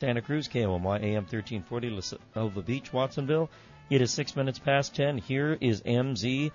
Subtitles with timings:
[0.00, 3.50] Santa Cruz, KOMY AM 1340, La Selva Beach, Watsonville.
[3.90, 5.18] It is six minutes past ten.
[5.18, 6.52] Here is MZ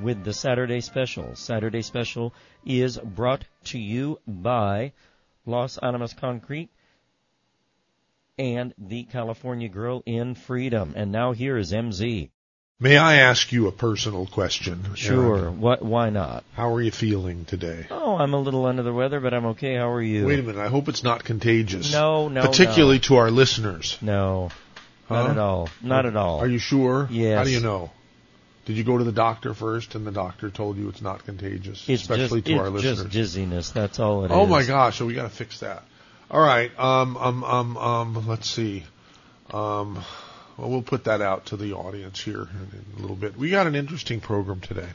[0.00, 1.34] with the Saturday Special.
[1.34, 2.32] Saturday Special
[2.64, 4.94] is brought to you by
[5.44, 6.70] Los Animas Concrete
[8.38, 10.94] and the California Girl in Freedom.
[10.96, 12.30] And now here is MZ.
[12.80, 14.94] May I ask you a personal question?
[14.94, 15.36] Sure.
[15.36, 15.60] Aaron?
[15.60, 15.82] What?
[15.82, 16.44] Why not?
[16.52, 17.86] How are you feeling today?
[17.90, 19.74] Oh, I'm a little under the weather, but I'm okay.
[19.74, 20.24] How are you?
[20.24, 20.60] Wait a minute.
[20.60, 21.92] I hope it's not contagious.
[21.92, 23.98] No, no, Particularly to our listeners.
[24.00, 24.50] No,
[25.10, 25.68] not at all.
[25.82, 26.38] Not at all.
[26.38, 27.08] Are you sure?
[27.10, 27.38] Yes.
[27.38, 27.90] How do you know?
[28.66, 31.84] Did you go to the doctor first, and the doctor told you it's not contagious,
[31.88, 32.98] It's especially just, to it's our listeners?
[32.98, 33.70] just dizziness.
[33.70, 34.32] That's all it is.
[34.36, 34.98] oh my gosh!
[34.98, 35.82] So we got to fix that.
[36.30, 36.70] All right.
[36.78, 37.16] Um.
[37.16, 37.42] Um.
[37.42, 37.76] Um.
[37.76, 38.28] Um.
[38.28, 38.84] Let's see.
[39.50, 40.04] Um.
[40.58, 43.36] Well, we'll put that out to the audience here in, in a little bit.
[43.36, 44.88] We got an interesting program today,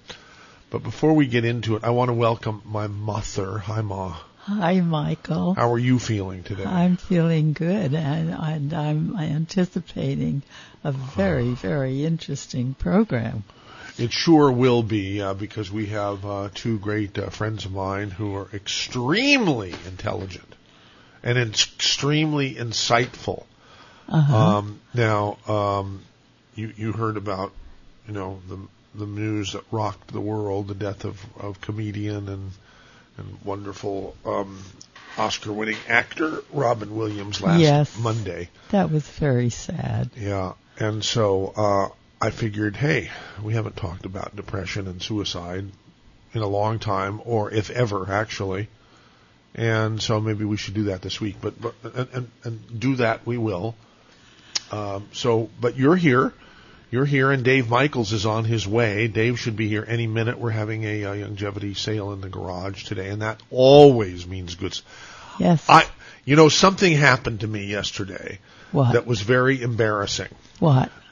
[0.69, 3.59] but before we get into it, I want to welcome my mother.
[3.59, 4.17] Hi, Ma.
[4.39, 5.53] Hi, Michael.
[5.53, 6.65] How are you feeling today?
[6.65, 10.43] I'm feeling good, and, and I'm anticipating
[10.83, 13.45] a very, very interesting program.
[13.97, 18.09] It sure will be uh, because we have uh, two great uh, friends of mine
[18.09, 20.55] who are extremely intelligent
[21.23, 23.45] and extremely insightful.
[24.09, 24.57] Uh-huh.
[24.57, 26.01] Um, now, um,
[26.55, 27.51] you you heard about
[28.07, 28.59] you know the
[28.95, 32.51] the news that rocked the world, the death of of comedian and
[33.17, 34.63] and wonderful um,
[35.17, 37.97] Oscar-winning actor Robin Williams last Yes.
[37.97, 38.49] Monday.
[38.69, 40.09] that was very sad.
[40.17, 43.11] Yeah, and so uh, I figured, hey,
[43.43, 45.65] we haven't talked about depression and suicide
[46.33, 48.69] in a long time, or if ever, actually.
[49.55, 51.35] And so maybe we should do that this week.
[51.39, 53.75] But, but and, and, and do that we will.
[54.71, 56.33] Um, so, but you're here.
[56.91, 59.07] You're here, and Dave Michaels is on his way.
[59.07, 60.37] Dave should be here any minute.
[60.37, 64.73] We're having a, uh longevity sale in the garage today, and that always means good.
[64.73, 64.83] s-
[65.39, 65.65] Yes.
[65.67, 65.85] I,
[66.25, 68.37] you know, something happened to me yesterday
[68.71, 68.93] what?
[68.93, 70.29] that was very embarrassing.
[70.59, 70.91] what?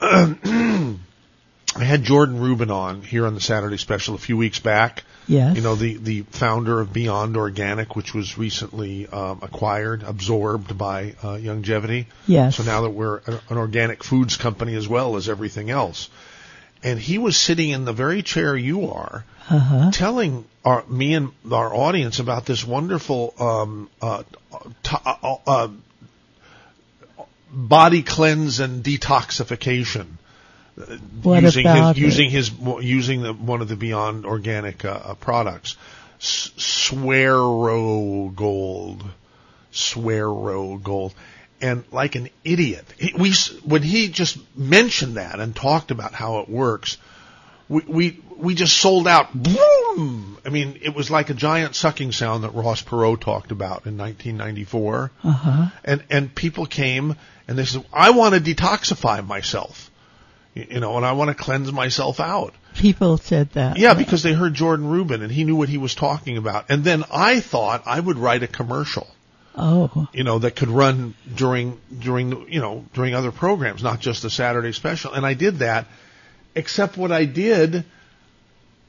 [1.74, 5.04] I had Jordan Rubin on here on the Saturday special a few weeks back.
[5.26, 5.56] Yes.
[5.56, 11.14] You know, the, the founder of Beyond Organic, which was recently um, acquired, absorbed by
[11.22, 12.08] uh, Longevity.
[12.26, 12.56] Yes.
[12.56, 13.18] So now that we're
[13.48, 16.10] an organic foods company as well as everything else.
[16.82, 19.90] And he was sitting in the very chair you are, Uh-huh.
[19.92, 24.24] telling our, me and our audience about this wonderful um, uh,
[24.82, 25.68] t- uh, uh,
[27.50, 30.06] body cleanse and detoxification
[31.22, 32.50] What using about his, using his
[32.80, 35.76] using the, one of the Beyond Organic uh, uh, products,
[36.20, 39.04] S- Suero Gold,
[39.70, 41.14] Suero Gold,
[41.60, 43.32] and like an idiot, he, we
[43.64, 46.98] when he just mentioned that and talked about how it works,
[47.68, 49.32] we we we just sold out.
[49.32, 50.38] Boom!
[50.44, 53.96] I mean, it was like a giant sucking sound that Ross Perot talked about in
[53.96, 55.66] 1994 Uh-huh.
[55.84, 57.14] and and people came
[57.46, 59.90] and they said, "I want to detoxify myself,
[60.54, 63.76] you know, and I want to cleanse myself out." People said that.
[63.76, 66.66] Yeah, because they heard Jordan Rubin and he knew what he was talking about.
[66.70, 69.06] And then I thought I would write a commercial,
[69.54, 70.08] Oh.
[70.14, 74.30] you know, that could run during during you know during other programs, not just the
[74.30, 75.12] Saturday special.
[75.12, 75.86] And I did that,
[76.54, 77.84] except what I did,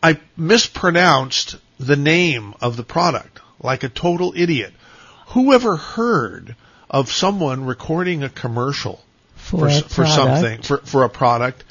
[0.01, 4.73] I mispronounced the name of the product like a total idiot.
[5.27, 6.55] Whoever heard
[6.89, 9.01] of someone recording a commercial
[9.43, 11.63] For, for, for something for for a product.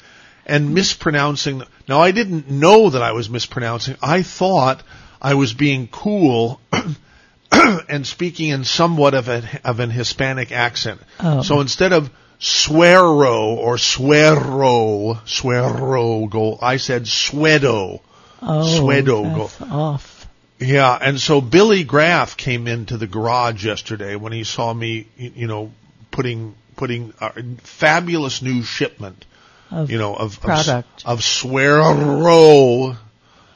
[0.45, 3.95] And mispronouncing the- now I didn't know that I was mispronouncing.
[4.01, 4.83] I thought
[5.21, 6.59] I was being cool
[7.51, 11.01] and speaking in somewhat of a of an Hispanic accent.
[11.19, 11.41] Oh.
[11.41, 18.01] so instead of suero or suero suero go I said suedo.
[18.41, 19.23] Oh, Suedo
[19.59, 20.27] go- off.
[20.59, 25.47] yeah, and so Billy Graff came into the garage yesterday when he saw me, you
[25.47, 25.71] know,
[26.11, 29.25] putting putting a fabulous new shipment,
[29.71, 31.03] Of you know, of product.
[31.05, 32.97] of, of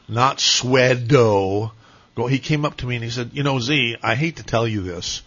[0.08, 1.72] not Suedo.
[2.16, 2.28] Go.
[2.28, 4.68] He came up to me and he said, "You know, Z, I hate to tell
[4.68, 5.22] you this,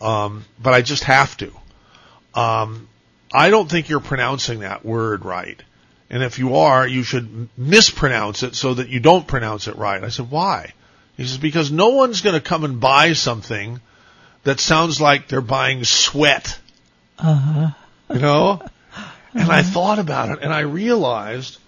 [0.00, 1.52] um, but I just have to.
[2.34, 2.88] Um,
[3.32, 5.60] I don't think you're pronouncing that word right."
[6.10, 10.02] And if you are, you should mispronounce it so that you don't pronounce it right.
[10.02, 10.72] I said, why?
[11.16, 13.80] He says, because no one's going to come and buy something
[14.44, 16.58] that sounds like they're buying sweat.
[17.18, 17.70] Uh-huh.
[18.12, 18.62] You know?
[19.32, 21.58] And I thought about it and I realized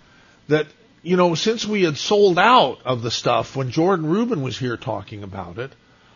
[0.49, 0.67] that,
[1.03, 4.77] you know, since we had sold out of the stuff when Jordan Rubin was here
[4.77, 5.73] talking about it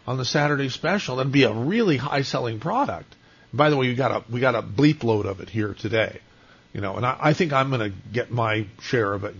[0.06, 3.17] on the Saturday special, that'd be a really high selling product.
[3.53, 6.21] By the way, we got a, we got a bleep load of it here today.
[6.73, 9.35] You know, and I, I think I'm going to get my share of it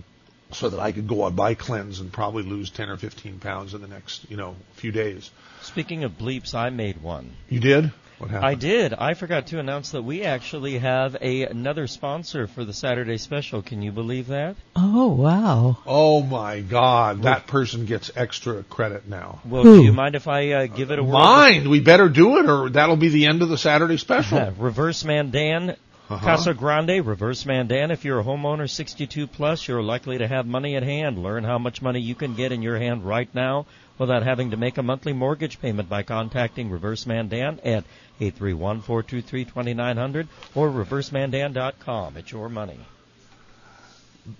[0.51, 3.73] so that I could go on buy cleanse and probably lose 10 or 15 pounds
[3.73, 5.31] in the next, you know, few days.
[5.61, 7.31] Speaking of bleeps, I made one.
[7.47, 7.93] You did?
[8.21, 8.45] What happened?
[8.45, 8.93] I did.
[8.93, 13.63] I forgot to announce that we actually have a, another sponsor for the Saturday special.
[13.63, 14.57] Can you believe that?
[14.75, 15.79] Oh, wow.
[15.87, 17.23] Oh, my God.
[17.23, 19.39] That person gets extra credit now.
[19.43, 21.13] Well, do you mind if I uh, give it a word?
[21.13, 21.67] Mind.
[21.67, 24.51] We better do it, or that'll be the end of the Saturday special.
[24.59, 25.75] Reverse Man Dan
[26.11, 26.25] uh-huh.
[26.25, 27.89] Casa Grande, Reverse Mandan.
[27.89, 31.17] If you're a homeowner 62 plus, you're likely to have money at hand.
[31.17, 33.65] Learn how much money you can get in your hand right now
[33.97, 37.85] without having to make a monthly mortgage payment by contacting Reverse Mandan at
[38.21, 42.17] 831 423 2900 or reversemandan.com.
[42.17, 42.79] It's your money.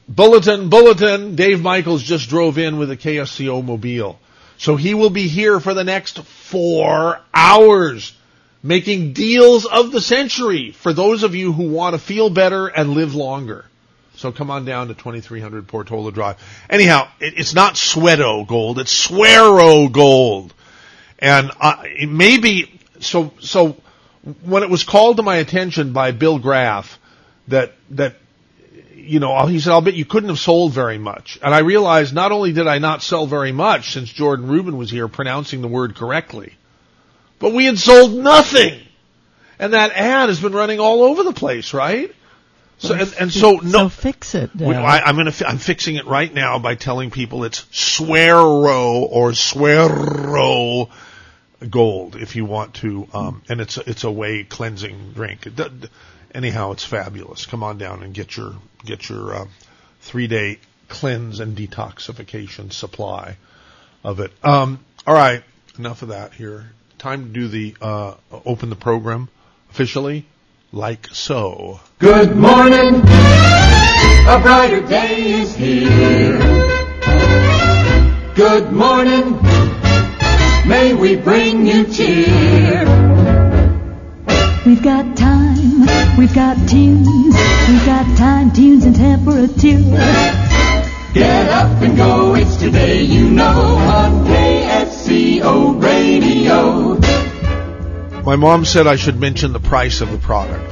[0.07, 1.35] Bulletin, bulletin.
[1.35, 4.19] Dave Michaels just drove in with a KSCO mobile.
[4.57, 8.13] So he will be here for the next four hours
[8.63, 12.91] making deals of the century for those of you who want to feel better and
[12.91, 13.65] live longer.
[14.17, 16.37] So come on down to 2300 Portola Drive.
[16.69, 20.53] Anyhow, it, it's not Sweato Gold, it's Suero Gold.
[21.17, 23.75] And uh, maybe so, so
[24.43, 26.99] when it was called to my attention by Bill Graff
[27.47, 28.15] that, that
[28.95, 31.39] you know, he said, I'll bet you couldn't have sold very much.
[31.41, 34.91] And I realized not only did I not sell very much since Jordan Rubin was
[34.91, 36.53] here pronouncing the word correctly,
[37.39, 38.79] but we had sold nothing.
[39.57, 42.13] And that ad has been running all over the place, right?
[42.77, 44.51] So, and, and so, So no, fix it.
[44.55, 49.01] we- I, I'm gonna, fi- I'm fixing it right now by telling people it's Suero
[49.01, 50.89] or Suero
[51.69, 55.45] gold if you want to, um, and it's, a- it's a whey cleansing drink.
[55.47, 55.89] It,
[56.33, 57.45] anyhow, it's fabulous.
[57.45, 58.53] Come on down and get your,
[58.85, 59.45] get your, uh,
[60.01, 60.59] three day
[60.89, 63.37] cleanse and detoxification supply
[64.03, 64.31] of it.
[64.43, 65.43] Um, all right,
[65.77, 66.71] enough of that here.
[66.97, 68.15] Time to do the, uh,
[68.45, 69.29] open the program
[69.71, 70.25] officially,
[70.71, 71.79] like so.
[71.99, 76.37] Good morning, a brighter day is here.
[78.35, 79.37] Good morning,
[80.65, 82.85] may we bring you cheer.
[84.65, 87.07] We've got time, we've got tunes,
[87.67, 89.79] we've got time, tunes, and temperature.
[91.13, 96.99] Get up and go, it's today you know on KSCO Radio.
[98.23, 100.71] My mom said I should mention the price of the product.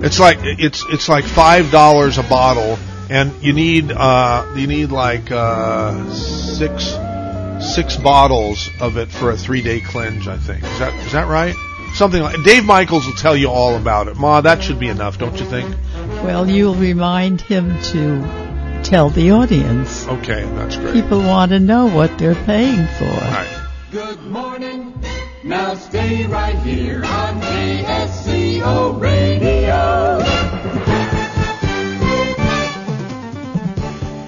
[0.00, 2.78] It's like it's it's like five dollars a bottle,
[3.08, 6.92] and you need uh, you need like uh, six
[7.62, 10.28] six bottles of it for a three day cleanse.
[10.28, 11.54] I think is that is that right?
[11.94, 14.16] Something like Dave Michaels will tell you all about it.
[14.16, 15.74] Ma, that should be enough, don't you think?
[16.24, 20.06] well, you'll remind him to tell the audience.
[20.06, 20.94] Okay, that's great.
[20.94, 23.04] People want to know what they're paying for.
[23.04, 23.58] All right.
[23.90, 24.94] Good morning,
[25.44, 30.61] now stay right here on KSCO Radio.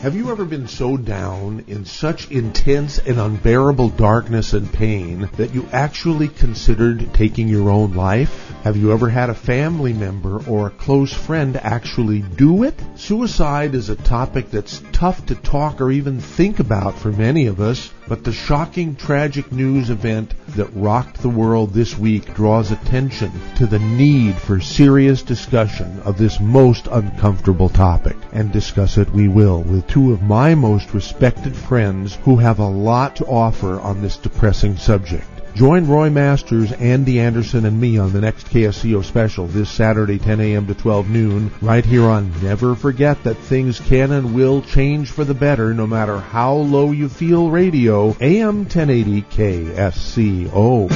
[0.05, 5.55] Have you ever been so down in such intense and unbearable darkness and pain that
[5.55, 8.51] you actually considered taking your own life?
[8.65, 12.79] Have you ever had a family member or a close friend actually do it?
[12.97, 17.63] Suicide is a topic that's tough to talk or even think about for many of
[17.63, 23.33] us, but the shocking tragic news event that rocked the world this week draws attention
[23.57, 28.17] to the need for serious discussion of this most uncomfortable topic.
[28.33, 32.69] And discuss it we will with two of my most respected friends who have a
[32.69, 35.34] lot to offer on this depressing subject.
[35.55, 40.41] Join Roy Masters, Andy Anderson, and me on the next KSCO special this Saturday, 10
[40.41, 40.67] a.m.
[40.67, 45.25] to 12 noon, right here on Never Forget That Things Can and Will Change for
[45.25, 50.91] the Better, no matter how low you feel radio, AM 1080 KSCO.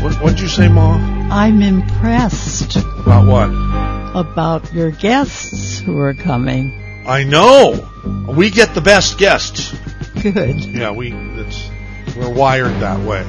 [0.00, 0.92] What, what'd you say, Ma?
[1.28, 3.95] I'm impressed About what?
[4.16, 6.72] About your guests who are coming.
[7.06, 7.86] I know.
[8.26, 9.76] We get the best guests.
[10.22, 10.56] Good.
[10.64, 11.68] Yeah, we it's
[12.16, 13.20] we're wired that way.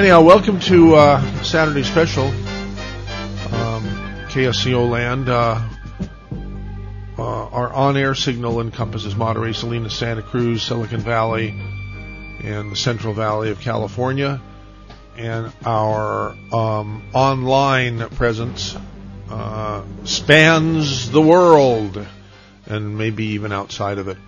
[0.00, 3.84] Anyhow, welcome to uh, Saturday Special, um,
[4.30, 5.28] KSCO Land.
[5.28, 5.60] Uh,
[7.18, 11.48] uh, our on-air signal encompasses Monterey, Salinas, Santa Cruz, Silicon Valley,
[12.44, 14.40] and the Central Valley of California.
[15.16, 18.76] And our um, online presence
[19.30, 22.06] uh, spans the world
[22.66, 24.18] and maybe even outside of it.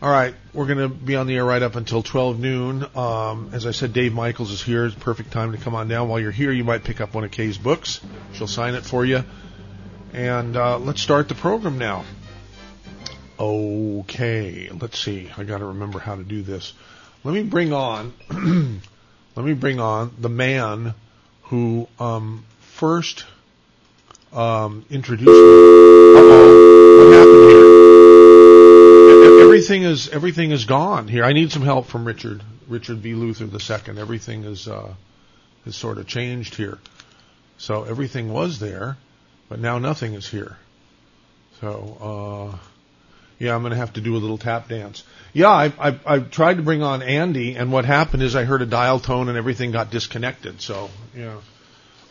[0.00, 2.84] All right, we're going to be on the air right up until 12 noon.
[2.96, 4.84] Um, as I said, Dave Michaels is here.
[4.84, 6.08] It's perfect time to come on down.
[6.08, 8.00] While you're here, you might pick up one of Kay's books.
[8.32, 9.22] She'll sign it for you.
[10.12, 12.04] And uh, let's start the program now.
[13.38, 15.30] Okay, let's see.
[15.36, 16.72] I got to remember how to do this.
[17.22, 18.12] Let me bring on.
[19.36, 20.94] let me bring on the man
[21.42, 23.24] who um, first
[24.32, 25.34] um, introduced me.
[25.34, 27.82] Oh, what happened here?
[29.62, 31.24] everything is everything is gone here.
[31.24, 33.14] I need some help from Richard Richard B.
[33.14, 33.98] Luther II.
[33.98, 34.94] Everything is uh,
[35.66, 36.78] is sort of changed here.
[37.58, 38.96] So everything was there,
[39.48, 40.56] but now nothing is here.
[41.60, 42.58] So uh,
[43.38, 45.04] yeah, I'm going to have to do a little tap dance.
[45.32, 48.62] Yeah, I, I I tried to bring on Andy, and what happened is I heard
[48.62, 50.60] a dial tone and everything got disconnected.
[50.60, 51.40] So yeah.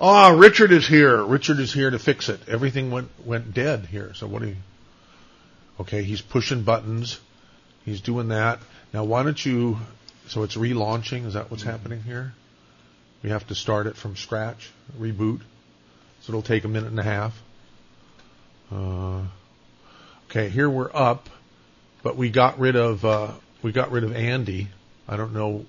[0.03, 1.23] Oh, Richard is here.
[1.23, 2.49] Richard is here to fix it.
[2.49, 4.15] Everything went went dead here.
[4.15, 4.55] So what do you?
[5.79, 7.19] Okay, he's pushing buttons.
[7.85, 8.59] He's doing that.
[8.93, 9.77] Now, why don't you?
[10.27, 11.27] So it's relaunching.
[11.27, 12.33] Is that what's happening here?
[13.21, 15.41] We have to start it from scratch, reboot.
[16.21, 17.39] So it'll take a minute and a half.
[18.71, 19.25] Uh,
[20.25, 21.29] okay, here we're up,
[22.01, 24.69] but we got rid of uh, we got rid of Andy.
[25.07, 25.67] I don't know.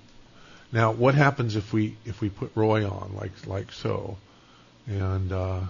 [0.73, 4.17] Now, what happens if we if we put Roy on like like so,
[4.87, 5.61] and uh,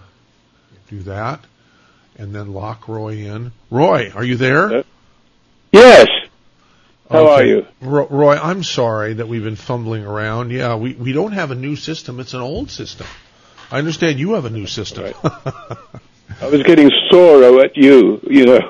[0.90, 1.42] do that,
[2.18, 3.52] and then lock Roy in?
[3.70, 4.86] Roy, are you there?
[5.74, 6.08] Yes.
[7.10, 7.32] How Okay.
[7.32, 7.68] are you?
[7.82, 10.52] Roy, I'm sorry that we've been fumbling around.
[10.52, 12.20] Yeah, we, we don't have a new system.
[12.22, 13.06] It's an old system.
[13.70, 15.14] I understand you have a new system.
[16.42, 18.60] I was getting sore at you, you know.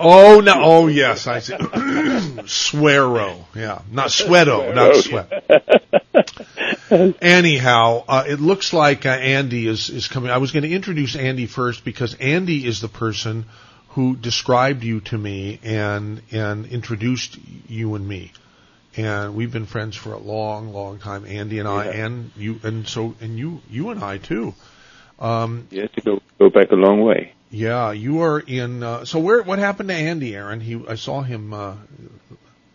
[0.00, 0.54] oh, no.
[0.56, 1.26] Oh, yes.
[1.26, 1.54] I see.
[2.46, 3.46] Suero.
[3.54, 3.80] Yeah.
[3.90, 4.74] Not sweato.
[4.74, 5.32] Not sweat.
[7.22, 10.30] Anyhow, uh, it looks like uh, Andy is, is coming.
[10.30, 13.46] I was going to introduce Andy first because Andy is the person
[13.90, 17.38] who described you to me and and introduced
[17.68, 18.32] you and me.
[18.96, 22.04] And we've been friends for a long, long time, Andy and I, Yeah.
[22.06, 24.54] and you, and so, and you, you and I too.
[25.18, 27.32] Um, yes, you go, go back a long way.
[27.50, 28.82] yeah, you are in.
[28.82, 29.42] Uh, so where?
[29.42, 30.60] What happened to Andy, Aaron?
[30.60, 31.52] He, I saw him.
[31.54, 31.76] Uh,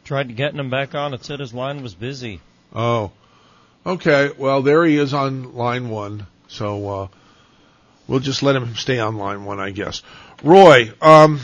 [0.04, 1.14] Tried to getting him back on.
[1.14, 2.42] It said his line was busy.
[2.74, 3.12] oh,
[3.86, 4.32] okay.
[4.38, 6.26] Well, there he is on line one.
[6.48, 7.08] So uh,
[8.08, 10.02] we'll just let him stay on line one, I guess.
[10.44, 11.40] Roy, um,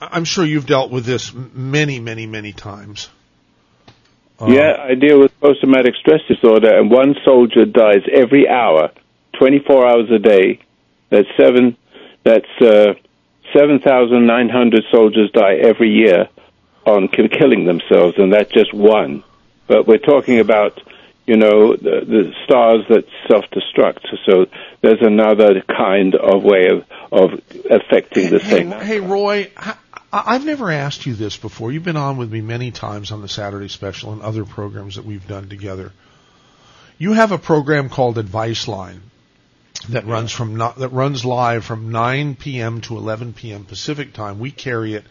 [0.00, 3.10] I'm sure you've dealt with this many, many, many times.
[4.40, 8.90] Uh, yeah, I deal with post-traumatic stress disorder, and one soldier dies every hour,
[9.38, 10.60] 24 hours a day.
[11.10, 11.76] That's seven.
[12.24, 12.94] That's uh,
[13.56, 16.28] 7,900 soldiers die every year
[16.86, 19.22] on ki- killing themselves, and that's just one.
[19.66, 20.80] But we're talking about,
[21.26, 24.00] you know, the, the stars that self-destruct.
[24.26, 24.46] So
[24.82, 28.70] there's another kind of way of of affecting the Hey, same.
[28.72, 29.76] hey, Roy, I,
[30.12, 31.70] I've never asked you this before.
[31.70, 35.04] You've been on with me many times on the Saturday Special and other programs that
[35.04, 35.92] we've done together.
[36.98, 39.00] You have a program called Advice Line
[39.90, 42.80] that runs from no, that runs live from 9 p.m.
[42.82, 43.64] to 11 p.m.
[43.64, 44.38] Pacific time.
[44.38, 45.04] We carry it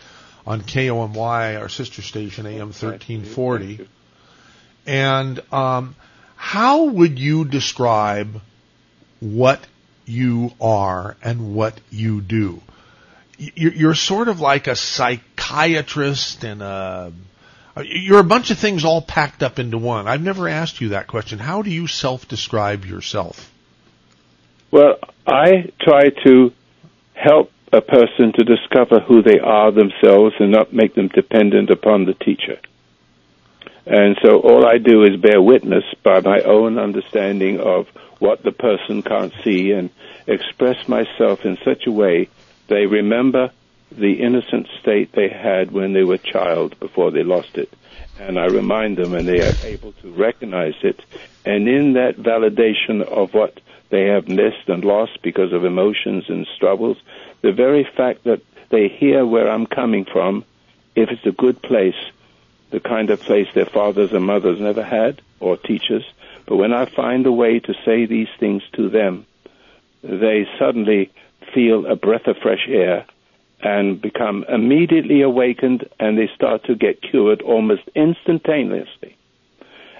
[0.45, 3.87] on KOMY, our sister station, AM 1340.
[4.85, 5.95] And um,
[6.35, 8.41] how would you describe
[9.19, 9.65] what
[10.05, 12.61] you are and what you do?
[13.37, 17.13] You're, you're sort of like a psychiatrist and a
[17.81, 20.07] you're a bunch of things all packed up into one.
[20.07, 21.39] I've never asked you that question.
[21.39, 23.51] How do you self-describe yourself?
[24.73, 26.51] Well, I try to
[27.13, 32.05] help a person to discover who they are themselves and not make them dependent upon
[32.05, 32.59] the teacher.
[33.85, 37.87] And so all I do is bear witness by my own understanding of
[38.17, 39.91] what the person can't see and
[40.25, 42.29] express myself in such a way
[42.67, 43.51] they remember
[43.91, 47.71] the innocent state they had when they were a child before they lost it.
[48.19, 50.99] And I remind them and they are able to recognize it.
[51.45, 53.59] And in that validation of what
[53.93, 56.97] they have missed and lost because of emotions and struggles,
[57.43, 60.43] the very fact that they hear where I'm coming from,
[60.95, 62.01] if it's a good place,
[62.71, 66.03] the kind of place their fathers and mothers never had, or teachers,
[66.47, 69.27] but when I find a way to say these things to them,
[70.01, 71.11] they suddenly
[71.53, 73.05] feel a breath of fresh air
[73.61, 79.15] and become immediately awakened and they start to get cured almost instantaneously.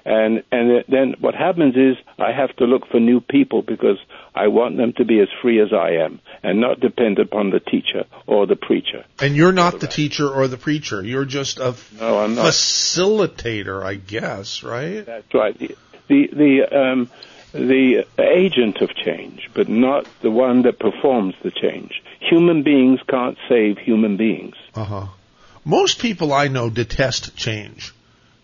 [0.06, 3.98] And and then what happens is I have to look for new people because
[4.36, 7.62] I want them to be as free as I am and not depend upon the
[7.62, 9.06] teacher or the preacher.
[9.20, 11.02] And you're not the teacher or the preacher.
[11.02, 15.06] You're just a No, facilitator, I guess, right?
[15.06, 15.58] That's right.
[15.58, 17.10] The the the, um,
[17.54, 22.02] the agent of change, but not the one that performs the change.
[22.20, 24.56] Human beings can't save human beings.
[24.76, 25.08] Uh huh.
[25.64, 27.94] Most people I know detest change.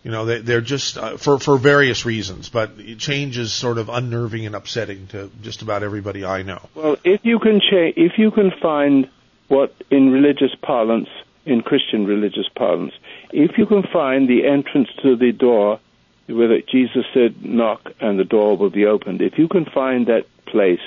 [0.02, 3.90] You know, they, they're just uh, for for various reasons, but change is sort of
[3.90, 6.68] unnerving and upsetting to just about everybody I know.
[6.74, 9.10] Well, if you can if you can find
[9.48, 11.08] what in religious parlance,
[11.44, 12.94] in Christian religious parlance,
[13.30, 15.80] if you can find the entrance to the door,
[16.28, 20.24] where Jesus said, "Knock, and the door will be opened." If you can find that
[20.46, 20.80] place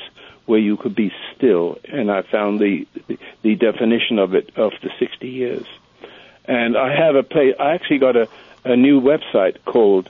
[0.48, 4.90] where you could be still, and I found the the, the definition of it after
[4.98, 5.66] 60 years,
[6.46, 7.56] And I have a place.
[7.60, 8.28] I actually got a,
[8.64, 10.10] a new website called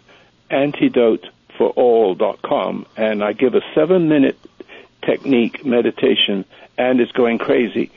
[0.51, 4.38] antidoteforall.com, and I give a seven-minute
[5.01, 6.45] technique meditation,
[6.77, 7.91] and it's going crazy.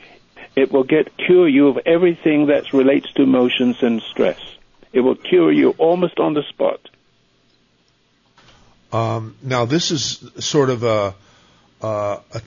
[0.55, 4.39] It will get cure you of everything that relates to emotions and stress.
[4.91, 6.79] It will cure you almost on the spot.
[8.91, 11.13] Um, now, this is sort of a,
[11.81, 12.41] uh, a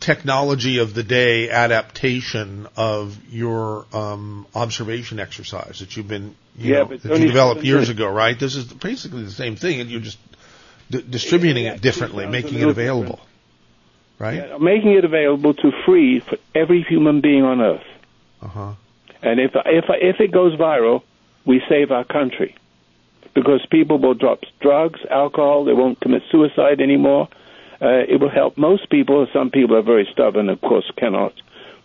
[0.00, 6.78] technology of the day adaptation of your um, observation exercise that you've been you Yeah,
[6.80, 8.38] know, but that you developed years ago, right?
[8.38, 10.18] This is basically the same thing, and you're just
[10.90, 13.20] d- distributing Yeah, it differently, making it available,
[14.18, 14.48] right?
[14.48, 17.86] Yeah, making it available to free for every human being on earth.
[18.40, 18.72] Uh huh.
[19.22, 21.02] And if if if it goes viral,
[21.46, 22.56] we save our country
[23.34, 25.64] because people will drop drugs, alcohol.
[25.64, 27.28] They won't commit suicide anymore.
[27.80, 29.26] Uh, it will help most people.
[29.32, 31.32] Some people are very stubborn, of course, cannot.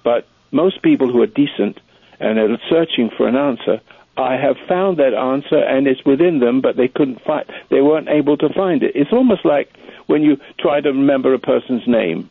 [0.04, 1.80] But most people who are decent
[2.20, 3.82] and are searching for an answer,
[4.18, 7.46] I have found that answer, and it's within them, but they couldn't find.
[7.70, 8.96] They weren't able to find it.
[8.96, 9.72] It's almost like
[10.08, 12.30] when you try to remember a person's name,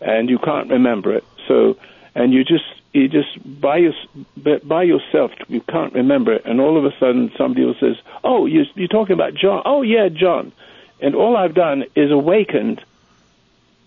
[0.00, 1.24] and you can't remember it.
[1.46, 1.76] So,
[2.14, 3.92] and you just you just by your
[4.64, 8.46] by yourself you can't remember it, and all of a sudden somebody else says, "Oh,
[8.46, 9.62] you you're talking about John?
[9.64, 10.52] Oh yeah, John."
[11.02, 12.82] And all I've done is awakened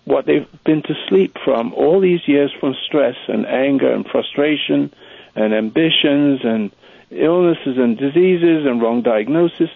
[0.06, 4.92] what they've been to sleep from all these years from stress and anger and frustration
[5.36, 6.72] and ambitions and
[7.14, 9.70] illnesses and diseases and wrong diagnosis.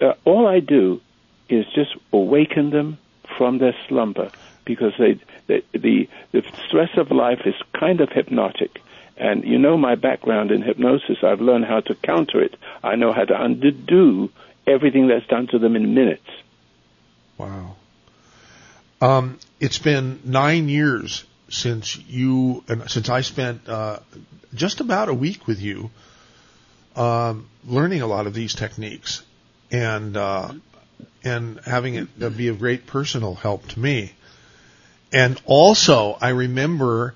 [0.00, 1.00] Uh, all I do
[1.48, 2.98] is just awaken them
[3.36, 4.30] from their slumber
[4.64, 8.80] because they, they, the the stress of life is kind of hypnotic.
[9.16, 11.18] And you know my background in hypnosis.
[11.22, 12.54] I've learned how to counter it.
[12.82, 14.30] I know how to undo
[14.66, 16.28] everything that's done to them in minutes.
[17.38, 17.76] Wow.
[19.00, 24.00] Um, it's been nine years since you and since I spent uh,
[24.54, 25.90] just about a week with you,
[26.96, 29.22] um, learning a lot of these techniques,
[29.70, 30.52] and uh,
[31.22, 34.12] and having it be a great personal help to me.
[35.12, 37.14] And also, I remember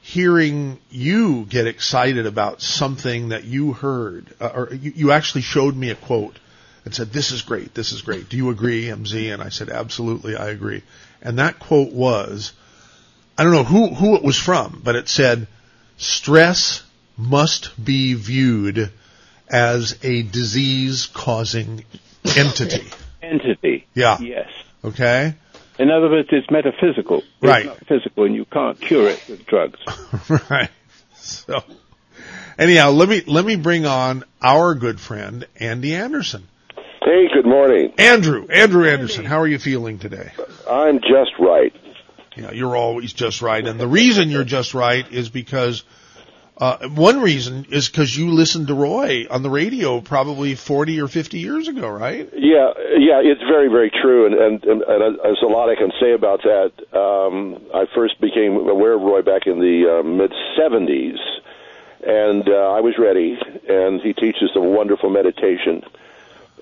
[0.00, 5.74] hearing you get excited about something that you heard, uh, or you, you actually showed
[5.76, 6.38] me a quote
[6.84, 7.74] and said, "This is great.
[7.74, 8.28] This is great.
[8.28, 10.82] Do you agree, MZ?" And I said, "Absolutely, I agree."
[11.20, 12.52] And that quote was,
[13.36, 15.48] I don't know who who it was from, but it said,
[15.96, 16.82] "Stress
[17.16, 18.92] must be viewed
[19.48, 21.84] as a disease-causing
[22.36, 22.86] entity."
[23.22, 23.86] Entity.
[23.92, 24.18] Yeah.
[24.20, 24.48] Yes.
[24.84, 25.34] Okay.
[25.80, 27.18] In other words, it's metaphysical.
[27.18, 27.66] It's Right.
[27.66, 29.80] not physical, and you can't cure it with drugs.
[30.50, 30.70] right.
[31.14, 31.60] So,
[32.56, 36.46] anyhow, let me let me bring on our good friend Andy Anderson.
[37.02, 37.92] Hey, good morning.
[37.98, 40.30] Andrew, Andrew Anderson, how are you feeling today?
[40.70, 41.74] I'm just right.
[42.36, 45.82] Yeah, you're always just right, and the reason you're just right is because
[46.58, 51.08] uh, one reason is because you listened to Roy on the radio probably 40 or
[51.08, 52.30] 50 years ago, right?
[52.32, 55.92] Yeah, yeah, it's very, very true, and and, and, and there's a lot I can
[56.00, 56.72] say about that.
[56.96, 61.18] Um, I first became aware of Roy back in the uh, mid '70s,
[62.06, 63.38] and uh, I was ready.
[63.68, 65.82] And he teaches a wonderful meditation,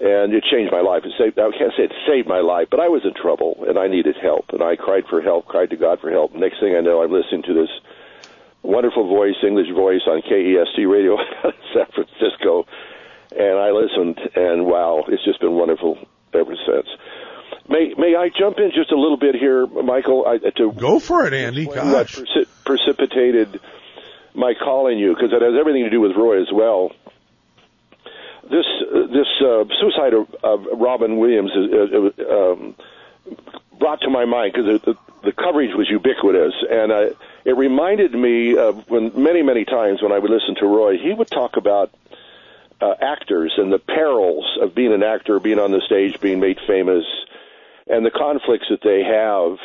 [0.01, 1.05] and it changed my life.
[1.05, 1.39] It saved.
[1.39, 4.17] I can't say it saved my life, but I was in trouble, and I needed
[4.17, 6.35] help, and I cried for help, cried to God for help.
[6.35, 7.71] Next thing I know, I'm listening to this
[8.65, 12.67] wonderful voice, English voice on KEST radio out of San Francisco,
[13.31, 15.99] and I listened, and wow, it's just been wonderful
[16.33, 16.89] ever since.
[17.69, 20.27] May may I jump in just a little bit here, Michael?
[20.27, 21.67] I, to Go for it, Andy.
[21.67, 22.17] Gosh.
[22.17, 23.61] preci- precipitated
[24.35, 26.91] my calling you because it has everything to do with Roy as well.
[28.43, 32.75] This this uh, suicide of, of Robin Williams is, uh, um,
[33.79, 37.11] brought to my mind because the, the coverage was ubiquitous, and uh,
[37.45, 41.13] it reminded me of when many many times when I would listen to Roy, he
[41.13, 41.93] would talk about
[42.81, 46.59] uh, actors and the perils of being an actor, being on the stage, being made
[46.67, 47.05] famous,
[47.87, 49.59] and the conflicts that they have,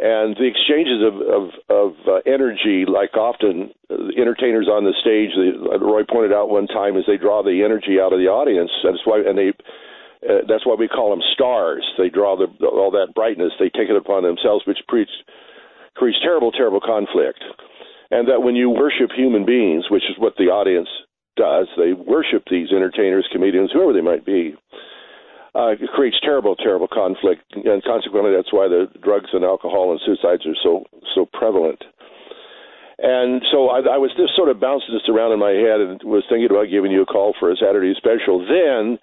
[0.00, 2.84] and the exchanges of of, of uh, energy.
[2.86, 7.04] Like often, uh, entertainers on the stage, the, uh, Roy pointed out one time, is
[7.06, 8.70] they draw the energy out of the audience.
[8.84, 9.52] That's why, and they.
[10.22, 11.84] Uh, that's why we call them stars.
[11.96, 13.52] They draw the, all that brightness.
[13.58, 15.12] They take it upon themselves, which creates
[15.94, 17.42] creates terrible, terrible conflict.
[18.10, 20.88] And that when you worship human beings, which is what the audience
[21.36, 24.54] does, they worship these entertainers, comedians, whoever they might be.
[25.54, 30.00] Uh, it creates terrible, terrible conflict, and consequently, that's why the drugs and alcohol and
[30.04, 31.82] suicides are so so prevalent.
[32.98, 36.02] And so I, I was just sort of bouncing this around in my head and
[36.02, 38.42] was thinking about giving you a call for a Saturday special.
[38.42, 38.98] Then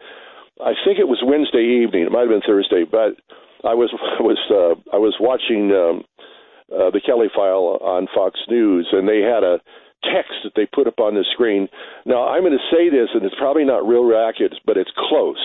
[0.62, 2.04] I think it was Wednesday evening.
[2.04, 3.20] It might have been Thursday, but
[3.64, 6.04] I was I was uh, I was watching um,
[6.72, 9.60] uh, the Kelly File on Fox News, and they had a
[10.04, 11.68] text that they put up on the screen.
[12.06, 15.42] Now, I'm going to say this, and it's probably not real accurate, but it's close.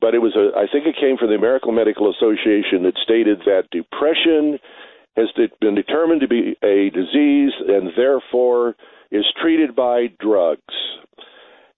[0.00, 3.40] But it was a, I think it came from the American Medical Association that stated
[3.46, 4.58] that depression
[5.16, 5.28] has
[5.60, 8.74] been determined to be a disease and therefore
[9.10, 10.74] is treated by drugs.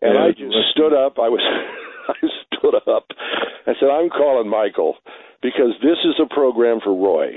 [0.00, 1.18] And Yeah, I just stood up.
[1.18, 1.40] I was,
[2.08, 2.14] I
[2.46, 3.06] stood up.
[3.66, 4.96] I said, I'm calling Michael
[5.42, 7.32] because this is a program for Roy.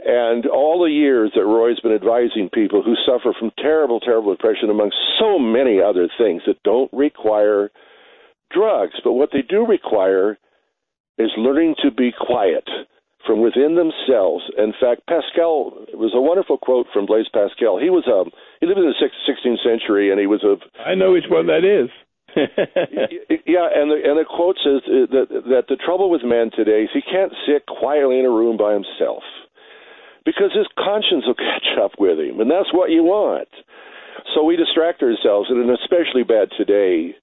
[0.00, 4.70] And all the years that Roy's been advising people who suffer from terrible, terrible depression,
[4.70, 7.70] among so many other things that don't require
[8.52, 10.38] drugs, but what they do require
[11.18, 12.64] is learning to be quiet
[13.26, 14.44] from within themselves.
[14.56, 17.78] In fact, Pascal it was a wonderful quote from Blaise Pascal.
[17.78, 21.12] He was um he lived in the 16th century, and he was a I know
[21.12, 21.90] which one that is.
[22.36, 26.84] yeah, and the and the quote says uh, that that the trouble with man today
[26.84, 29.22] is he can't sit quietly in a room by himself
[30.24, 33.48] because his conscience will catch up with him, and that's what you want.
[34.34, 37.16] So we distract ourselves, and especially bad today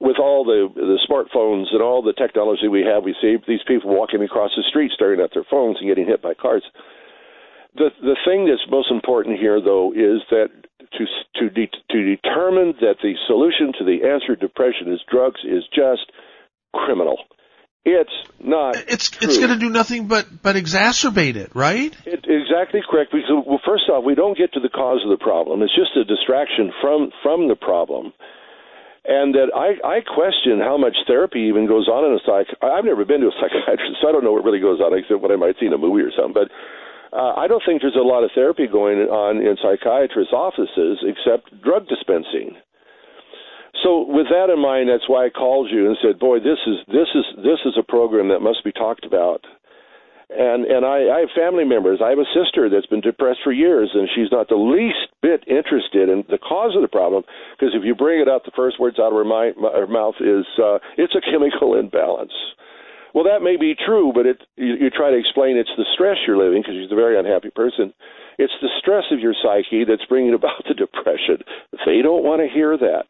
[0.00, 3.04] with all the the smartphones and all the technology we have.
[3.04, 6.22] We see these people walking across the street, staring at their phones and getting hit
[6.22, 6.64] by cars.
[7.76, 10.50] The the thing that's most important here, though, is that
[10.98, 11.04] to
[11.36, 15.64] to de- to determine that the solution to the answer to depression is drugs is
[15.74, 16.10] just
[16.74, 17.18] criminal.
[17.84, 18.76] It's not.
[18.88, 19.26] It's true.
[19.26, 21.96] it's going to do nothing but but exacerbate it, right?
[22.04, 23.10] It, exactly correct.
[23.10, 25.62] Because well, first off, we don't get to the cause of the problem.
[25.62, 28.12] It's just a distraction from from the problem.
[29.08, 32.52] And that I I question how much therapy even goes on in a psych.
[32.60, 35.24] I've never been to a psychiatrist, so I don't know what really goes on except
[35.24, 36.36] what I might see in a movie or something.
[36.36, 36.52] But
[37.12, 41.50] uh, I don't think there's a lot of therapy going on in psychiatrists' offices except
[41.62, 42.54] drug dispensing.
[43.82, 46.78] So with that in mind, that's why I called you and said, "Boy, this is
[46.86, 49.46] this is this is a program that must be talked about."
[50.30, 52.00] And and I, I have family members.
[52.02, 55.42] I have a sister that's been depressed for years, and she's not the least bit
[55.48, 57.24] interested in the cause of the problem.
[57.58, 60.14] Because if you bring it up, the first words out of her, mi- her mouth
[60.20, 62.34] is, uh, "It's a chemical imbalance."
[63.14, 66.18] Well, that may be true, but it you, you try to explain it's the stress
[66.26, 67.92] you're living because she's a very unhappy person.
[68.38, 71.44] It's the stress of your psyche that's bringing about the depression.
[71.84, 73.06] They don't want to hear that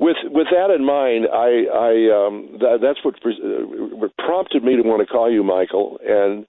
[0.00, 3.68] with with that in mind, I, I um, that, that's what, uh,
[4.00, 6.46] what prompted me to want to call you, Michael, and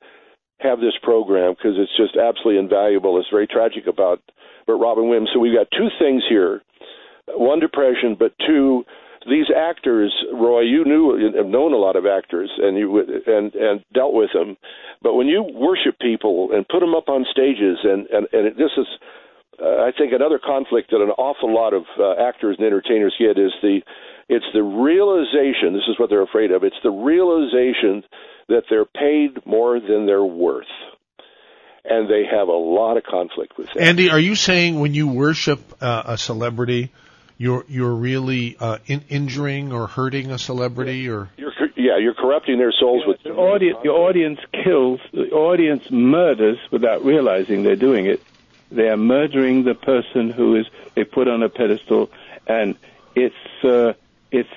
[0.62, 3.20] have this program because it's just absolutely invaluable.
[3.20, 4.24] It's very tragic about
[4.64, 5.30] about Robin Williams.
[5.34, 6.64] So we've got two things here:
[7.28, 8.86] one, depression, but two,
[9.30, 10.14] these actors.
[10.34, 14.32] Roy, you knew have known a lot of actors, and you and and dealt with
[14.34, 14.58] them.
[15.02, 18.72] But when you worship people and put them up on stages, and and and this
[18.78, 18.88] is
[19.62, 23.38] uh, I think another conflict that an awful lot of uh, actors and entertainers get
[23.38, 23.82] is the
[24.28, 25.74] it's the realization.
[25.74, 26.64] This is what they're afraid of.
[26.64, 28.04] It's the realization
[28.48, 30.72] that they're paid more than they're worth,
[31.84, 33.82] and they have a lot of conflict with that.
[33.82, 36.92] Andy, are you saying when you worship uh, a celebrity,
[37.42, 42.60] you're you're really uh, in, injuring or hurting a celebrity, or you're yeah, you're corrupting
[42.60, 48.06] their souls with The audience, the audience kills, the audience murders without realizing they're doing
[48.06, 48.22] it.
[48.72, 52.12] They are murdering the person who is they put on a pedestal,
[52.46, 52.76] and
[53.16, 53.94] it's uh,
[54.32, 54.56] it's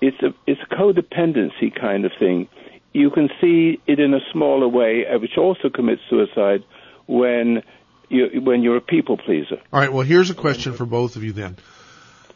[0.00, 2.48] it's a it's a codependency kind of thing.
[2.92, 6.62] You can see it in a smaller way, uh, which also commits suicide
[7.08, 7.64] when
[8.08, 9.58] you when you're a people pleaser.
[9.72, 9.92] all right?
[9.92, 11.56] Well, here's a question for both of you then.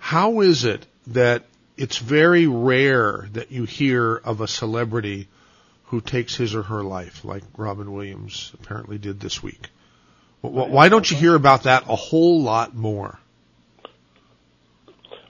[0.05, 1.45] How is it that
[1.79, 5.29] it's very rare that you hear of a celebrity
[5.85, 9.71] who takes his or her life, like Robin Williams apparently did this week?
[10.43, 13.19] Why don't you hear about that a whole lot more?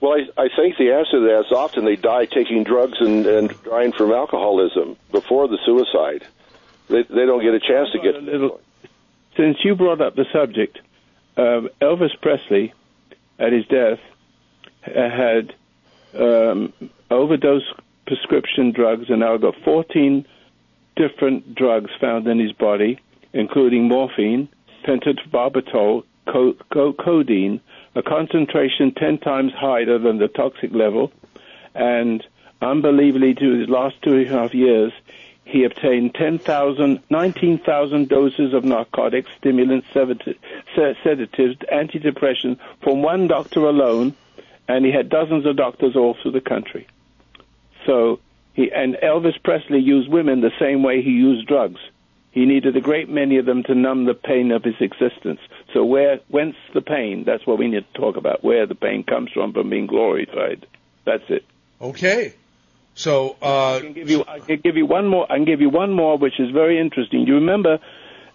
[0.01, 3.25] Well, I, I think the answer to that is often they die taking drugs and,
[3.25, 6.27] and dying from alcoholism before the suicide.
[6.89, 8.15] They they don't get a chance to get.
[8.15, 8.59] A little-
[9.37, 10.79] Since you brought up the subject,
[11.37, 12.73] um, Elvis Presley,
[13.39, 13.99] at his death,
[14.85, 15.53] had
[16.17, 16.73] um,
[17.09, 17.73] overdose
[18.05, 20.25] prescription drugs, and now got 14
[20.95, 22.99] different drugs found in his body,
[23.33, 24.47] including morphine,
[24.85, 27.59] pentobarbital, co- co- codeine,
[27.95, 31.11] a concentration 10 times higher than the toxic level,
[31.73, 32.25] and
[32.61, 34.93] unbelievably, to his last two and a half years,
[35.45, 40.37] he obtained 10,000, 19,000 doses of narcotics, stimulants, sedati-
[40.75, 44.15] se- sedatives, antidepressants from one doctor alone,
[44.67, 46.87] and he had dozens of doctors all through the country.
[47.85, 48.19] So
[48.53, 51.79] he and Elvis Presley used women the same way he used drugs.
[52.31, 55.39] He needed a great many of them to numb the pain of his existence.
[55.73, 57.23] So where whence the pain?
[57.25, 58.43] That's what we need to talk about.
[58.43, 60.65] Where the pain comes from from being glorified.
[61.05, 61.45] That's it.
[61.79, 62.33] Okay.
[62.95, 65.61] So, uh, I can give you I can give you one more I can give
[65.61, 67.27] you one more which is very interesting.
[67.27, 67.79] You remember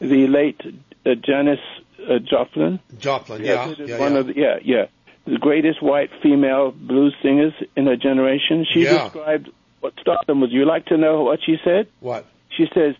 [0.00, 0.60] the late
[1.04, 1.60] uh, Janis
[2.08, 2.80] uh, Joplin.
[2.98, 4.18] Joplin, yeah, yeah, one yeah.
[4.18, 4.84] of the, yeah, yeah,
[5.26, 8.64] the greatest white female blues singers in her generation.
[8.72, 9.04] She Yeah.
[9.04, 10.50] described what stardom was.
[10.52, 11.86] You like to know what she said?
[12.00, 12.24] What?
[12.50, 12.94] She says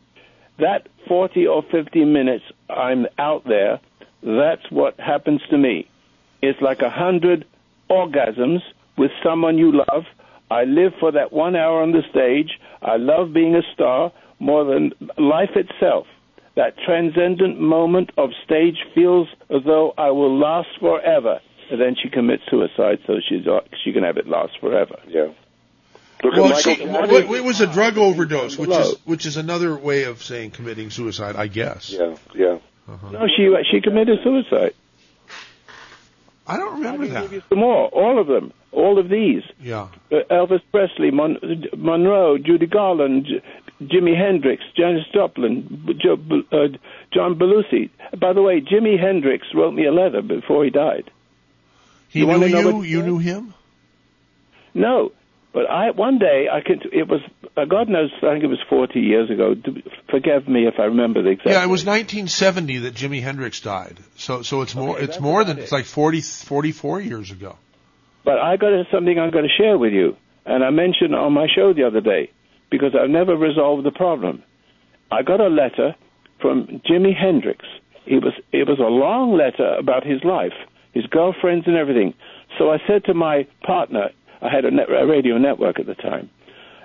[0.59, 3.81] that 40 or 50 minutes I'm out there.
[4.23, 5.87] That's what happens to me.
[6.43, 7.45] It's like a hundred
[7.91, 8.63] orgasms
[8.97, 10.05] with someone you love.
[10.51, 12.59] I live for that one hour on the stage.
[12.83, 16.07] I love being a star more than life itself.
[16.57, 21.41] That transcendent moment of stage feels as though I will last forever.
[21.71, 24.97] And then she commits suicide so she's, uh, she can have it last forever.
[25.07, 25.29] Yeah.
[26.23, 29.37] Look Well, at she, Michael- it it was a drug overdose, which is which is
[29.39, 31.91] another way of saying committing suicide, I guess.
[31.99, 32.59] yeah, yeah.
[33.11, 34.75] No, she she committed suicide.
[36.47, 37.23] I don't remember that.
[37.23, 39.43] Give you some more, all of them, all of these.
[39.61, 39.89] Yeah.
[40.11, 41.39] uh, Elvis Presley, Mon-
[41.77, 43.43] Monroe, Judy Garland, J-
[43.87, 45.95] Jimi Hendrix, Janis Joplin, B-
[46.53, 46.57] uh,
[47.15, 47.91] John Belushi.
[48.19, 51.11] By the way, Jimi Hendrix wrote me a letter before he died.
[52.11, 52.73] He You knew you.
[52.73, 53.55] what- You knew him.
[54.75, 55.13] No,
[55.53, 56.89] but I one day I could.
[56.93, 57.21] It was
[57.57, 58.11] uh, God knows.
[58.23, 59.55] I think it was 40 years ago.
[60.11, 61.51] Forgive me if I remember the exact.
[61.51, 63.99] Yeah, it was 1970 that Jimi Hendrix died.
[64.17, 67.57] So so it's more Okay, it's more than it's like 40 44 years ago.
[68.25, 71.47] But I got something I'm going to share with you, and I mentioned on my
[71.53, 72.31] show the other day
[72.71, 74.43] because I've never resolved the problem.
[75.11, 75.97] I got a letter
[76.41, 77.65] from Jimi Hendrix.
[78.07, 80.55] It was it was a long letter about his life,
[80.93, 82.15] his girlfriends, and everything.
[82.59, 84.11] So I said to my partner,
[84.43, 86.31] I had a, net, a radio network at the time,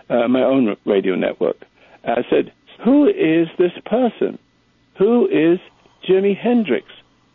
[0.09, 1.57] uh, my own radio network.
[2.03, 2.51] I said,
[2.83, 4.37] "Who is this person?
[4.97, 5.59] Who is
[6.07, 6.87] Jimi Hendrix?"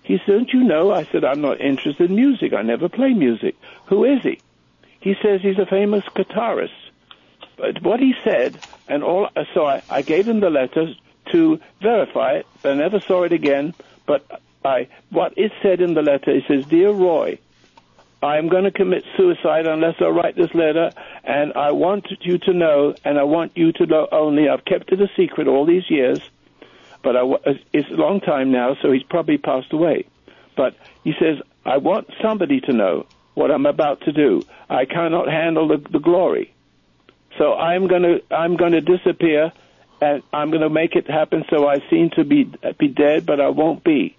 [0.03, 2.53] He said, "Don't you know?" I said, "I'm not interested in music.
[2.53, 3.57] I never play music.
[3.87, 4.39] Who is he?"
[5.01, 6.71] He says he's a famous guitarist.
[7.57, 10.95] But what he said, and all, so I, I gave him the letter
[11.33, 12.47] to verify it.
[12.65, 13.75] I never saw it again.
[14.07, 17.39] But I, what it said in the letter, it says, "Dear Roy,
[18.23, 20.93] I'm going to commit suicide unless I write this letter,
[21.25, 24.49] and I want you to know, and I want you to know only.
[24.49, 26.21] I've kept it a secret all these years,
[27.03, 30.07] but I, uh, it's a long time now, so he's probably passed away.
[30.55, 34.43] But he says, I want somebody to know what I'm about to do.
[34.69, 36.53] I cannot handle the, the glory,
[37.39, 39.51] so I'm going to I'm going to disappear,
[40.03, 41.45] and I'm going to make it happen.
[41.49, 44.17] So I seem to be be dead, but I won't be.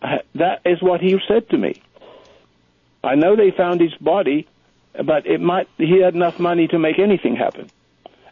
[0.00, 1.82] That is what he said to me.
[3.02, 4.46] I know they found his body,
[5.04, 7.70] but it might he had enough money to make anything happen.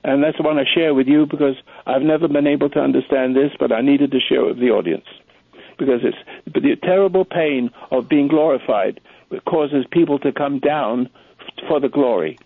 [0.04, 3.52] And that's what I share with you because I've never been able to understand this,
[3.58, 5.06] but I needed to share it with the audience.
[5.78, 9.00] Because it's the terrible pain of being glorified
[9.46, 11.08] causes people to come down
[11.68, 12.38] for the glory.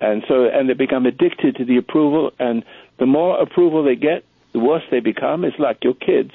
[0.00, 2.64] And so and they become addicted to the approval and
[2.98, 5.44] the more approval they get, the worse they become.
[5.44, 6.32] It's like your kids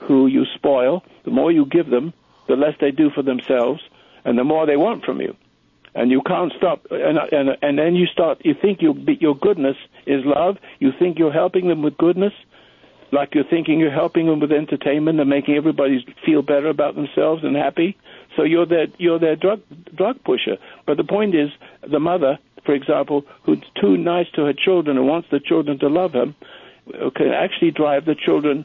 [0.00, 1.04] who you spoil.
[1.24, 2.12] The more you give them,
[2.48, 3.80] the less they do for themselves
[4.24, 5.36] and the more they want from you
[5.94, 9.76] and you can't stop and and and then you start you think you your goodness
[10.06, 12.32] is love you think you're helping them with goodness
[13.12, 17.42] like you're thinking you're helping them with entertainment and making everybody feel better about themselves
[17.44, 17.96] and happy
[18.36, 19.60] so you're their you're their drug
[19.94, 21.50] drug pusher but the point is
[21.88, 25.88] the mother for example who's too nice to her children and wants the children to
[25.88, 26.32] love her
[27.14, 28.64] can actually drive the children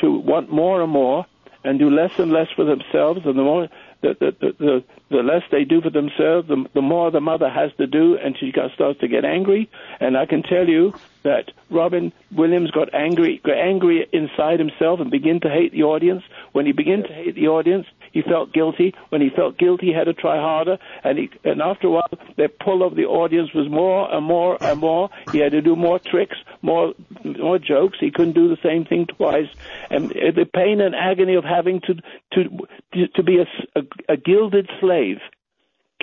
[0.00, 1.26] to want more and more
[1.64, 3.20] and do less and less for themselves.
[3.24, 3.68] And the more
[4.02, 7.72] the the the, the, less they do for themselves the, the more the mother has
[7.78, 9.70] to do and she starts to get angry.
[10.00, 15.10] And I can tell you that Robin Williams got angry got angry inside himself and
[15.10, 16.22] began to hate the audience.
[16.52, 18.94] When he began to hate the audience he felt guilty.
[19.10, 20.78] When he felt guilty he had to try harder.
[21.02, 24.56] And he and after a while the pull of the audience was more and more
[24.62, 25.10] and more.
[25.32, 27.98] He had to do more tricks more more jokes.
[28.00, 29.48] He couldn't do the same thing twice.
[29.90, 31.94] And the pain and agony of having to
[32.32, 33.46] to to be a,
[33.78, 33.82] a,
[34.14, 35.18] a gilded slave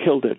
[0.04, 0.38] killed him.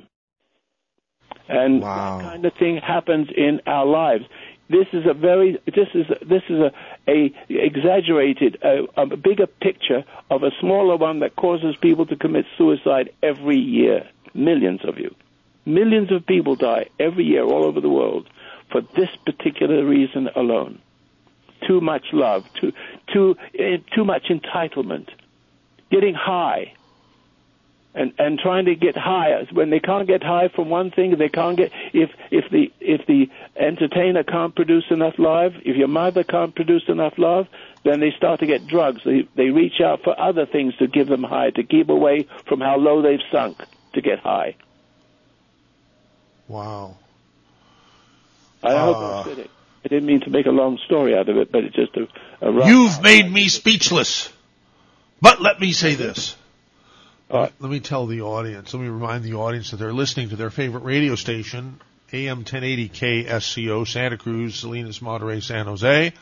[1.50, 2.20] And Wow.
[2.20, 4.26] that kind of thing happens in our lives
[4.70, 6.72] this is a very this is this is a,
[7.08, 12.46] a exaggerated a, a bigger picture of a smaller one that causes people to commit
[12.58, 14.08] suicide every year.
[14.34, 15.14] Millions of you.
[15.66, 18.30] Millions of people die every year all over the world
[18.72, 20.80] for this particular reason alone.
[21.68, 22.72] Too much love too
[23.14, 25.10] too eh, too much entitlement.
[25.92, 26.74] Getting high
[27.96, 31.30] and and trying to get higher when they can't get high from one thing they
[31.30, 36.24] can't get if if the if the entertainer can't produce enough love if your mother
[36.24, 37.48] can't produce enough love
[37.84, 41.08] then they start to get drugs they they reach out for other things to give
[41.08, 43.58] them high to keep away from how low they've sunk
[43.94, 44.56] to get high
[46.48, 46.98] Wow.
[48.64, 49.20] i hope Uh.
[49.20, 49.50] i said it
[49.86, 52.08] i didn't mean to make a long story out of it but it's just a,
[52.42, 54.32] a rough You've made me speechless.
[55.22, 56.36] But let me say this.
[57.34, 57.52] Right.
[57.60, 60.52] Let me tell the audience, let me remind the audience that they're listening to their
[60.52, 66.14] favorite radio station, AM 1080 KSCO, Santa Cruz, Salinas, Monterey, San Jose.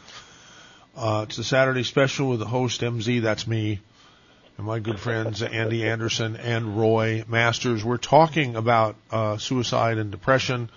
[0.96, 3.82] Uh, it's the Saturday special with the host MZ, that's me,
[4.56, 7.84] and my good friends Andy Anderson and Roy Masters.
[7.84, 10.70] We're talking about uh, suicide and depression,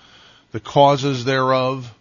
[0.51, 1.95] the causes thereof.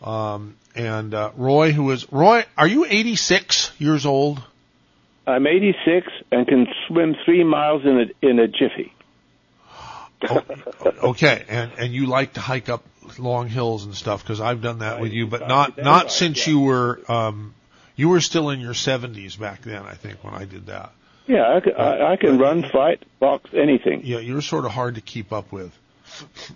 [0.00, 4.40] Um, and uh, Roy, who is Roy, are you 86 years old?
[5.26, 8.92] I'm 86 and can swim three miles in a in a jiffy.
[11.02, 12.84] Okay, and and you like to hike up
[13.18, 16.46] long hills and stuff because I've done that with you, but not not that, since
[16.46, 17.54] you were um,
[17.96, 19.82] you were still in your 70s back then.
[19.82, 20.92] I think when I did that.
[21.26, 24.02] Yeah, I can, I, I can run, fight, box, anything.
[24.04, 25.76] Yeah, you're sort of hard to keep up with.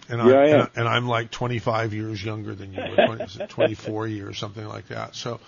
[0.08, 4.06] And, Yeah, I I'm, and, and I'm like 25 years younger than you, 20, 24
[4.06, 5.16] years, something like that.
[5.16, 5.40] So,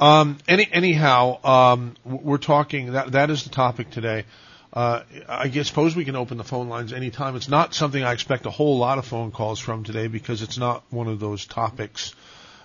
[0.00, 4.24] um, any, anyhow, um, we're talking that that is the topic today.
[4.72, 7.34] Uh, I guess suppose we can open the phone lines anytime.
[7.34, 10.58] It's not something I expect a whole lot of phone calls from today because it's
[10.58, 12.14] not one of those topics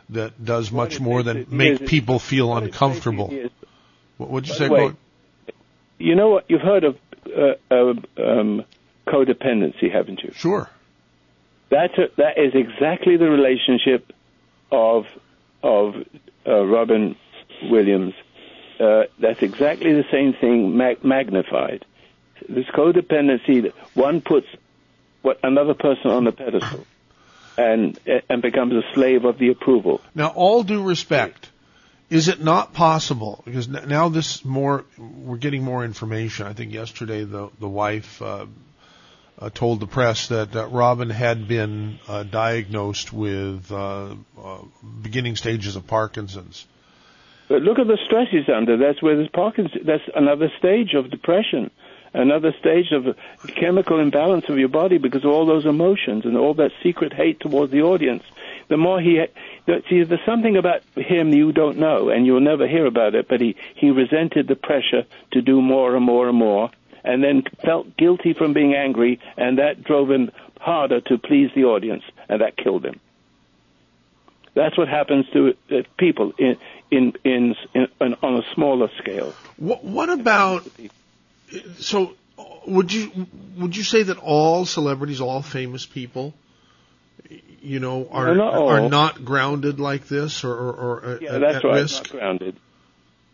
[0.10, 3.34] that does much more than make people feel what uncomfortable.
[4.17, 4.69] What would you say?
[4.69, 4.91] way,
[5.98, 6.45] You know what?
[6.48, 7.93] You've heard of uh, uh,
[8.24, 8.63] um,
[9.08, 10.32] codependency, haven't you?
[10.36, 10.69] Sure.
[11.69, 14.13] That's a, that is exactly the relationship
[14.71, 15.06] of
[15.63, 15.95] of
[16.48, 17.15] uh, Robin
[17.63, 18.13] Williams.
[18.79, 21.85] Uh, that's exactly the same thing mag- magnified.
[22.49, 24.47] This codependency that one puts
[25.21, 26.85] what another person on the pedestal
[27.57, 30.01] and and becomes a slave of the approval.
[30.13, 31.49] Now, all due respect,
[32.09, 33.41] is it not possible?
[33.45, 36.45] Because now this more, we're getting more information.
[36.47, 38.45] I think yesterday the the wife uh,
[39.39, 44.57] uh, told the press that uh, Robin had been uh, diagnosed with uh, uh,
[45.01, 46.65] beginning stages of Parkinson's.
[47.47, 48.77] But look at the stress he's under.
[48.77, 49.86] That's where there's Parkinson's.
[49.86, 51.69] That's another stage of depression,
[52.13, 53.15] another stage of
[53.55, 57.39] chemical imbalance of your body because of all those emotions and all that secret hate
[57.39, 58.23] towards the audience.
[58.67, 59.23] The more he,
[59.89, 63.27] see, there's something about him you don't know, and you'll never hear about it.
[63.27, 66.71] But he he resented the pressure to do more and more and more,
[67.03, 71.65] and then felt guilty from being angry, and that drove him harder to please the
[71.65, 72.99] audience, and that killed him.
[74.55, 76.57] That's what happens to uh, people in,
[76.89, 77.87] in, in, in,
[78.23, 79.33] on a smaller scale.
[79.57, 80.65] What, what about?
[81.77, 82.13] So,
[82.65, 86.33] would you would you say that all celebrities, all famous people,
[87.61, 91.41] you know, are No, not are not grounded like this, or, or, or Yeah, at,
[91.41, 91.81] that's at right.
[91.81, 92.03] risk?
[92.03, 92.55] Not grounded.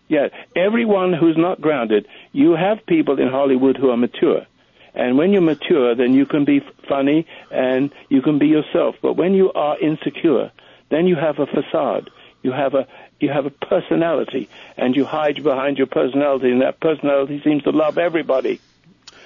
[0.07, 4.45] Yeah, everyone who's not grounded, you have people in Hollywood who are mature.
[4.93, 8.95] And when you're mature, then you can be funny and you can be yourself.
[9.01, 10.51] But when you are insecure,
[10.91, 12.12] then you have a facade.
[12.43, 12.88] You have a
[13.19, 17.69] you have a personality, and you hide behind your personality, and that personality seems to
[17.69, 18.60] love everybody.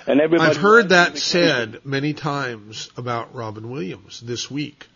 [0.07, 0.51] And everybody.
[0.51, 4.87] I've heard that said many times about Robin Williams this week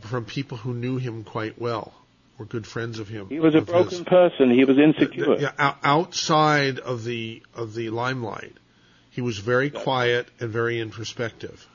[0.00, 1.92] from people who knew him quite well,
[2.38, 3.28] were good friends of him.
[3.28, 3.72] He was a of his.
[3.72, 4.50] broken person.
[4.50, 5.38] He was insecure.
[5.38, 8.54] Yeah, outside of the of the limelight,
[9.10, 11.68] he was very quiet and very introspective,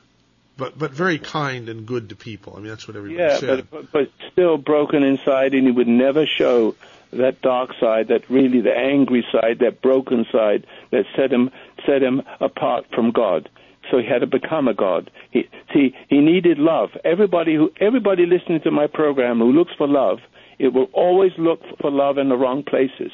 [0.58, 2.54] but but very kind and good to people.
[2.56, 3.70] I mean, that's what everybody Yeah, said.
[3.70, 6.74] but, but but still broken inside, and he would never show
[7.12, 11.50] that dark side, that really the angry side, that broken side that set him
[11.86, 13.48] set him apart from God.
[13.90, 15.10] So he had to become a God.
[15.30, 16.90] He see he needed love.
[17.04, 20.18] Everybody who everybody listening to my program who looks for love,
[20.58, 23.12] it will always look for love in the wrong places,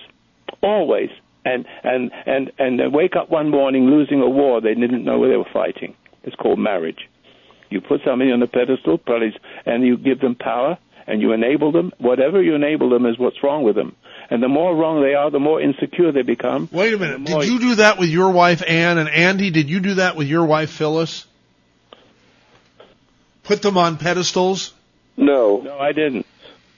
[0.62, 1.10] always.
[1.44, 5.18] And and and and they wake up one morning losing a war they didn't know
[5.18, 5.94] where they were fighting.
[6.22, 7.06] It's called marriage.
[7.74, 11.72] You put somebody on a pedestal, probably, and you give them power, and you enable
[11.72, 11.92] them.
[11.98, 13.96] Whatever you enable them is what's wrong with them.
[14.30, 16.68] And the more wrong they are, the more insecure they become.
[16.70, 17.24] Wait a minute.
[17.24, 19.50] Did you do that with your wife Anne and Andy?
[19.50, 21.26] Did you do that with your wife Phyllis?
[23.42, 24.72] Put them on pedestals?
[25.16, 25.60] No.
[25.62, 26.26] No, I didn't.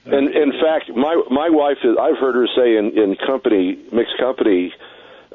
[0.05, 1.95] And in fact, my my wife is.
[1.99, 4.73] I've heard her say in in company, mixed company.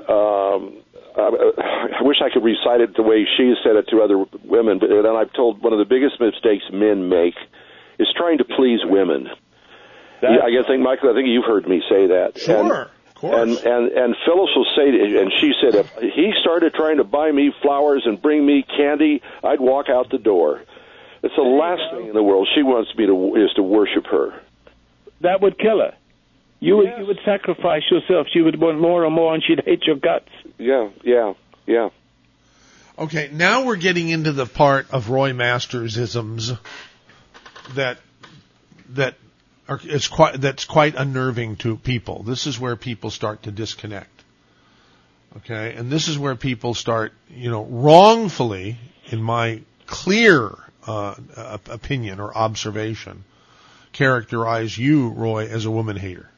[0.09, 0.82] Um,
[1.17, 4.03] Um, uh, I, I wish I could recite it the way she said it to
[4.03, 7.35] other women, but then I've told one of the biggest mistakes men make
[7.99, 9.29] is trying to please women.
[10.21, 12.33] That- I guess, I think Michael, I think you've heard me say that.
[12.37, 12.39] And,
[12.69, 13.35] Sure, of course.
[13.35, 17.31] and and and Phyllis will say, and she said, if he started trying to buy
[17.33, 20.63] me flowers and bring me candy, I'd walk out the door.
[21.25, 24.41] It's the last thing in the world she wants me to is to worship her.
[25.21, 25.95] That would kill her.
[26.63, 28.29] You would you would sacrifice yourself.
[28.33, 30.29] She would want more and more, and she'd hate your guts.
[30.59, 31.35] Yeah, yeah,
[31.67, 31.89] yeah.
[32.97, 36.53] Okay, now we're getting into the part of Roy Masters isms
[37.75, 37.99] that
[38.91, 39.17] that
[39.69, 42.23] are it's quite that's quite unnerving to people.
[42.23, 44.23] This is where people start to disconnect.
[45.39, 50.57] Okay, and this is where people start, you know, wrongfully, in my clear
[50.87, 51.17] uh,
[51.69, 53.25] opinion or observation,
[53.91, 56.29] characterize you, Roy, as a woman hater.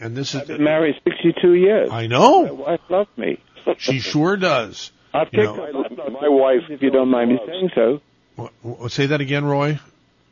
[0.00, 1.90] And this is I've been married 62 years.
[1.90, 2.44] I know.
[2.46, 3.38] My wife loves me.
[3.78, 4.92] she sure does.
[5.12, 7.70] I've You kicked know- her butt lots My wife if you don't mind me saying
[7.74, 8.00] so.
[8.36, 9.78] What, what, say that again, Roy.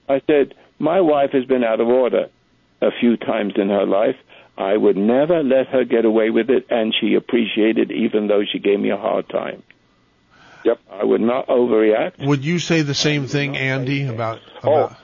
[0.09, 2.29] I said, my wife has been out of order
[2.81, 4.17] a few times in her life.
[4.57, 8.59] I would never let her get away with it, and she appreciated even though she
[8.59, 9.63] gave me a hard time.
[10.65, 10.79] Yep.
[10.91, 12.27] I would not overreact.
[12.27, 14.97] Would you say the same thing, Andy, about, about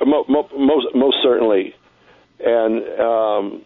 [0.00, 1.74] Oh, mo- mo- most most certainly,
[2.40, 3.62] and um,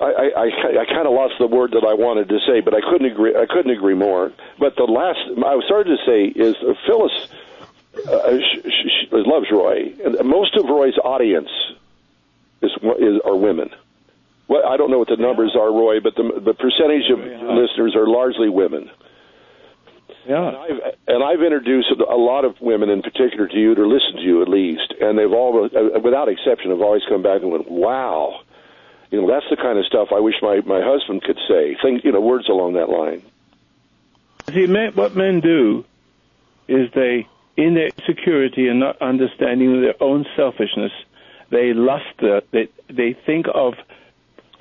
[0.00, 2.74] I, I, I, I kind of lost the word that I wanted to say, but
[2.74, 3.34] I couldn't agree.
[3.36, 4.32] I couldn't agree more.
[4.58, 6.54] But the last I started to say is
[6.86, 7.12] Phyllis
[8.08, 11.50] uh, sh- sh- sh- loves Roy, and most of Roy's audience
[12.62, 13.70] is, is are women.
[14.46, 17.94] Well, I don't know what the numbers are, Roy, but the the percentage of listeners
[17.96, 18.90] are largely women.
[20.08, 20.58] And Yeah.
[20.58, 24.22] I've, and I've introduced a lot of women in particular to you, to listen to
[24.22, 27.70] you at least, and they've all, uh, without exception, have always come back and went,
[27.70, 28.40] "Wow,
[29.10, 32.04] you know, that's the kind of stuff I wish my my husband could say." Think,
[32.04, 33.22] you know, words along that line.
[34.52, 35.84] See, men, what men do
[36.68, 40.92] is they, in their insecurity and not understanding their own selfishness,
[41.50, 42.22] they lust.
[42.22, 43.74] uh, They they think of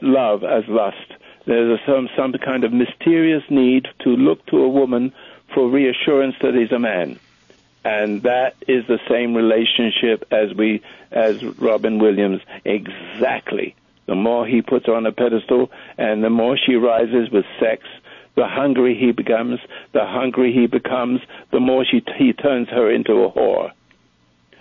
[0.01, 1.13] love as lust.
[1.45, 5.13] There's a, some some kind of mysterious need to look to a woman
[5.53, 7.19] for reassurance that he's a man,
[7.85, 10.81] and that is the same relationship as we
[11.11, 13.75] as Robin Williams exactly.
[14.07, 17.83] The more he puts on a pedestal, and the more she rises with sex,
[18.35, 19.59] the hungry he becomes,
[19.93, 21.19] the hungry he becomes,
[21.51, 23.71] the more she he turns her into a whore.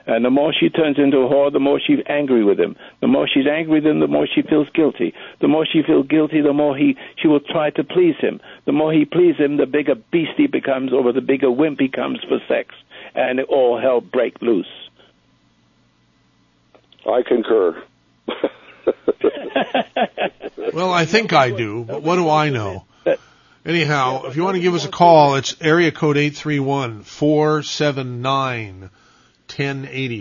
[0.06, 2.76] And the more she turns into a whore, the more she's angry with him.
[3.00, 5.12] The more she's angry with him, the more she feels guilty.
[5.40, 8.40] The more she feels guilty, the more he she will try to please him.
[8.66, 11.88] The more he pleases him, the bigger beast he becomes, or the bigger wimp he
[11.88, 12.74] becomes for sex,
[13.14, 14.66] and all hell break loose.
[17.04, 17.82] I concur.
[20.72, 22.84] Well, I think I do, but what do I know?
[23.64, 28.90] Anyhow, if you want to give us a call, it's area code 831-479-1080,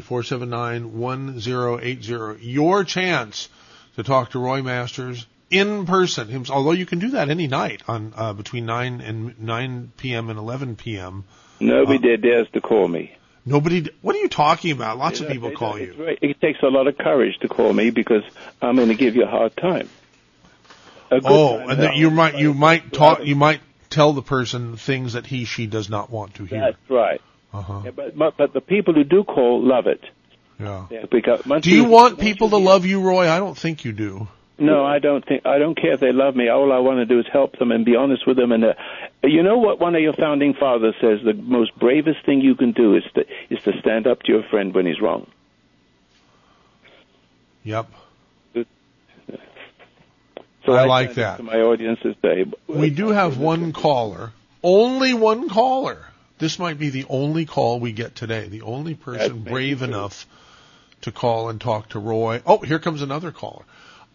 [0.04, 2.38] 479-1080.
[2.42, 3.50] Your chance
[3.98, 6.46] to talk to Roy Masters in person.
[6.50, 10.30] Although you can do that any night on uh, between 9 and 9 p.m.
[10.30, 11.24] and 11 p.m.
[11.60, 13.16] Nobody Uh, dares to call me.
[13.46, 13.90] Nobody.
[14.02, 14.98] What are you talking about?
[14.98, 15.94] Lots of people call you.
[16.22, 18.24] It takes a lot of courage to call me because
[18.62, 19.90] I'm going to give you a hard time.
[21.12, 24.78] A Oh, time, and that you might you might talk you might tell the person
[24.78, 26.60] things that he she does not want to hear.
[26.60, 27.22] That's right.
[27.54, 27.82] Uh-huh.
[27.86, 30.02] Yeah, but, but but the people who do call love it.
[30.60, 30.88] Yeah.
[30.90, 33.30] Yeah, because Do you want people to love you, Roy?
[33.30, 34.28] I don't think you do.
[34.58, 35.46] No, I don't think.
[35.46, 36.48] I don't care if they love me.
[36.48, 38.54] All I want to do is help them and be honest with them.
[38.54, 38.74] And uh,
[39.24, 39.80] you know what?
[39.80, 43.26] One of your founding fathers says the most bravest thing you can do is to
[43.50, 45.28] is to stand up to your friend when he's wrong.
[47.64, 47.92] Yep.
[50.66, 51.38] So I like that.
[51.38, 52.46] To my audience this day.
[52.68, 54.32] We do have one caller.
[54.64, 56.06] Only one caller.
[56.40, 58.48] This might be the only call we get today.
[58.48, 60.26] The only person brave enough
[61.02, 62.42] to call and talk to Roy.
[62.46, 63.64] Oh, here comes another caller.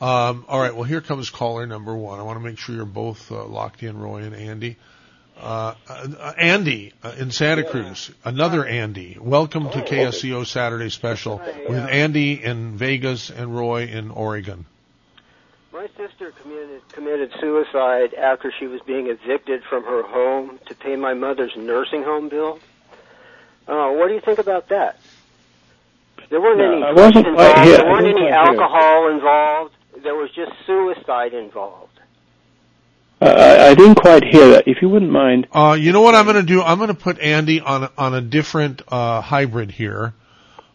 [0.01, 0.75] Um, all right.
[0.75, 2.19] Well, here comes caller number one.
[2.19, 4.77] I want to make sure you're both uh, locked in, Roy and Andy.
[5.39, 8.11] Uh, uh, Andy uh, in Santa Cruz.
[8.25, 9.17] Another Andy.
[9.21, 11.39] Welcome to KSCO Saturday Special
[11.69, 14.67] with Andy in Vegas and Roy in Oregon.
[15.73, 20.97] My sister committed, committed suicide after she was being evicted from her home to pay
[20.97, 22.59] my mother's nursing home bill.
[23.67, 24.99] Uh, what do you think about that?
[26.29, 27.59] There weren't No, any I drugs wasn't involved.
[27.61, 27.77] here.
[27.79, 28.61] There I weren't didn't any quite hear.
[28.61, 29.75] alcohol involved.
[30.03, 31.99] There was just suicide involved.
[33.21, 34.67] Uh, I, I didn't quite hear that.
[34.67, 35.47] If you wouldn't mind.
[35.53, 36.63] Uh, you know what I'm going to do?
[36.63, 40.15] I'm going to put Andy on a, on a different uh, hybrid here.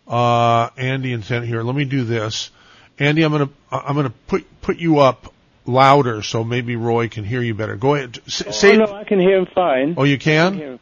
[0.07, 1.63] Uh, Andy and Santa here.
[1.63, 2.51] Let me do this.
[2.99, 5.33] Andy, I'm going to I'm going to put put you up
[5.65, 7.75] louder so maybe Roy can hear you better.
[7.75, 8.19] Go ahead.
[8.27, 8.77] S- oh, say.
[8.77, 9.95] no, I can hear him fine.
[9.97, 10.79] Oh, you I can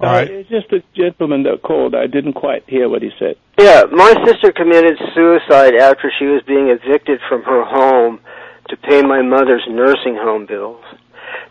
[0.00, 0.06] can.
[0.06, 0.08] hear him fine.
[0.08, 0.30] All Uh.
[0.30, 1.94] It's just a gentleman that called.
[1.94, 3.36] I didn't quite hear what he said.
[3.58, 8.20] Yeah, my sister committed suicide after she was being evicted from her home
[8.68, 10.84] to pay my mother's nursing home bills.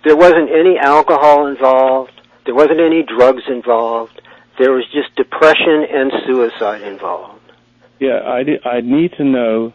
[0.03, 2.11] There wasn't any alcohol involved.
[2.45, 4.21] There wasn't any drugs involved.
[4.57, 7.41] There was just depression and suicide involved.
[7.99, 9.73] Yeah, I, di- I need to know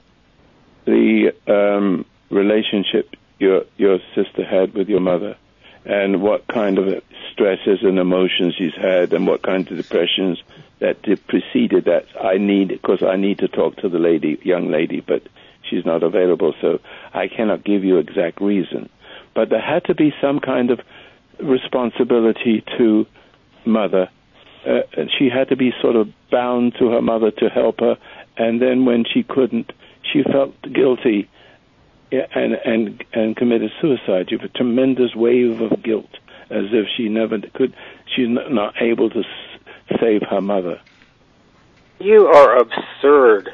[0.86, 5.36] the um, relationship your your sister had with your mother,
[5.84, 7.02] and what kind of
[7.32, 10.42] stresses and emotions she's had, and what kind of depressions
[10.78, 12.06] that preceded that.
[12.20, 15.22] I need because I need to talk to the lady, young lady, but
[15.68, 16.80] she's not available, so
[17.12, 18.88] I cannot give you exact reason.
[19.34, 20.80] But there had to be some kind of
[21.40, 23.06] responsibility to
[23.64, 24.10] mother.
[24.66, 24.80] Uh,
[25.18, 27.96] she had to be sort of bound to her mother to help her,
[28.36, 29.72] and then when she couldn't,
[30.12, 31.28] she felt guilty
[32.12, 34.28] and and and committed suicide.
[34.30, 36.10] You have a tremendous wave of guilt,
[36.50, 37.74] as if she never could.
[38.14, 39.22] She's not able to
[40.00, 40.80] save her mother.
[41.98, 43.50] You are absurd.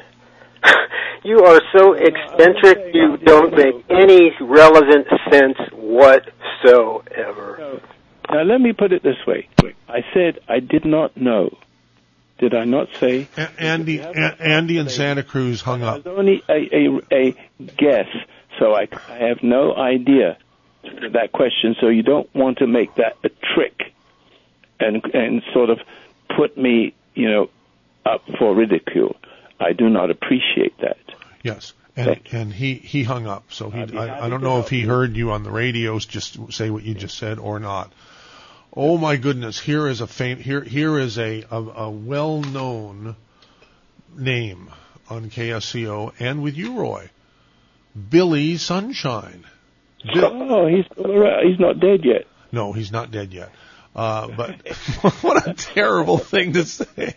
[1.23, 2.93] you are so eccentric.
[2.93, 7.81] You don't make any relevant sense whatsoever.
[8.29, 9.47] Now let me put it this way.
[9.87, 11.57] I said I did not know.
[12.39, 13.27] Did I not say?
[13.37, 15.97] A- Andy, A- Andy in Santa Cruz hung up.
[15.97, 17.35] It's only a, a, a
[17.77, 18.07] guess,
[18.59, 20.37] so I, I have no idea
[20.83, 21.75] that question.
[21.79, 23.93] So you don't want to make that a trick
[24.79, 25.79] and and sort of
[26.35, 27.49] put me, you know,
[28.05, 29.15] up for ridicule.
[29.59, 30.97] I do not appreciate that.
[31.43, 31.73] Yes.
[31.95, 35.17] And, and he, he hung up, so he, I, I don't know if he heard
[35.17, 37.91] you on the radios just say what you just said or not.
[38.73, 43.17] Oh my goodness, here is a fam- here, here is a, a, a well-known
[44.15, 44.69] name
[45.09, 47.09] on KSCO and with you, Roy.
[48.09, 49.45] Billy Sunshine.
[50.13, 50.85] Bill- Oh, he's.
[50.95, 52.25] He's not dead yet.
[52.51, 53.49] no, he's not dead yet.
[53.95, 54.67] Uh, but
[55.21, 57.13] what a terrible thing to say.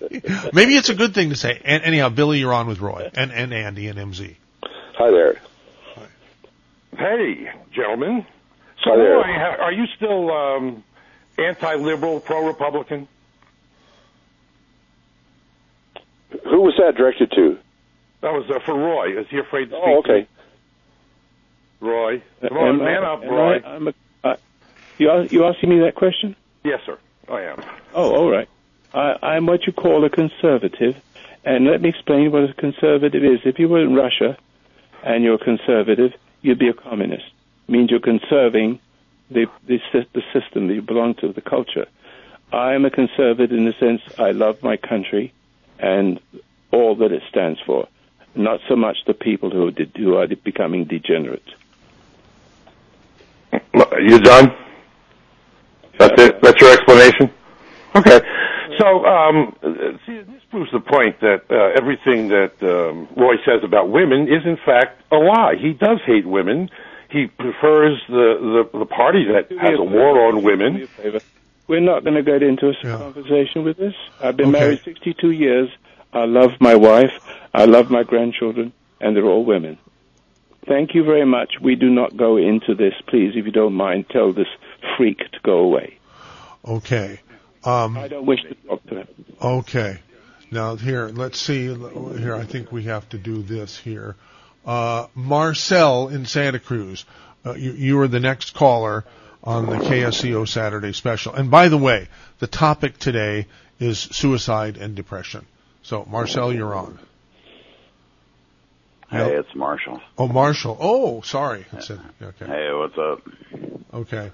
[0.53, 1.61] Maybe it's a good thing to say.
[1.65, 4.35] And anyhow, Billy, you're on with Roy and, and Andy and MZ.
[4.97, 5.41] Hi there.
[6.97, 8.27] Hey, gentlemen.
[8.83, 9.17] So, Hi there.
[9.17, 9.23] Roy,
[9.65, 10.83] are you still um,
[11.39, 13.07] anti-liberal, pro-Republican?
[16.45, 17.59] Who was that directed to?
[18.23, 19.19] That was uh, for Roy.
[19.21, 19.83] Is he afraid to speak?
[19.85, 20.27] Oh, okay.
[21.83, 23.57] Roy, come on, Am man I- up, am Roy.
[23.59, 24.37] I, I'm a, uh,
[24.99, 26.37] you you asking me that question?
[26.65, 26.97] Yes, sir.
[27.29, 27.63] I am.
[27.93, 28.49] Oh, all right.
[28.95, 30.97] I, I'm what you call a conservative,
[31.45, 33.41] and let me explain what a conservative is.
[33.45, 34.39] If you were in Russia
[35.03, 37.25] and you're a conservative, you'd be a communist.
[37.69, 38.79] It means you're conserving
[39.31, 39.81] the, the
[40.13, 41.87] the system that you belong to, the culture.
[42.53, 45.33] I'm a conservative in the sense I love my country
[45.79, 46.21] and
[46.71, 47.89] all that it stands for,
[48.35, 51.43] not so much the people who, did, who are becoming degenerate.
[53.53, 54.49] You done?
[55.99, 56.43] That's it.
[56.43, 57.31] That's your explanation.
[57.95, 58.21] Okay.
[58.81, 59.55] So, um,
[60.07, 64.45] see, this proves the point that uh, everything that um, Roy says about women is,
[64.47, 65.55] in fact, a lie.
[65.61, 66.71] He does hate women.
[67.11, 69.85] He prefers the the, the party that Do has a favor.
[69.85, 70.89] war on women.
[71.69, 72.97] We're not going to get into a Yeah.
[72.97, 73.95] conversation with this.
[74.23, 74.59] I've been Okay.
[74.61, 75.69] married 62 years.
[76.15, 77.13] I love my wife.
[77.55, 79.79] I love my grandchildren, and they're all women.
[80.67, 81.55] Thank you very much.
[81.61, 82.95] We do not go into this.
[83.09, 84.47] Please, if you don't mind, tell this
[84.97, 85.99] freak to go away.
[86.65, 87.21] Okay.
[87.65, 89.09] Um, I don't wish to talk to him.
[89.41, 89.99] Okay.
[90.51, 91.67] Now here, let's see.
[91.67, 94.17] Here, I think we have to do this here.
[94.65, 97.05] Uh, Marcel in Santa Cruz,
[97.45, 99.05] uh, you, you are the next caller
[99.43, 101.35] on the KSCO Saturday special.
[101.35, 102.09] And by the way,
[102.39, 103.47] the topic today
[103.81, 105.47] is suicide and depression.
[105.83, 106.99] So, Marcel, you're on.
[109.13, 110.01] Hey, it's Marshall.
[110.17, 110.77] Oh, Marshall.
[110.81, 111.67] Oh, sorry.
[111.73, 112.47] It said, okay.
[112.47, 113.21] Hey, what's up?
[113.93, 114.33] Okay.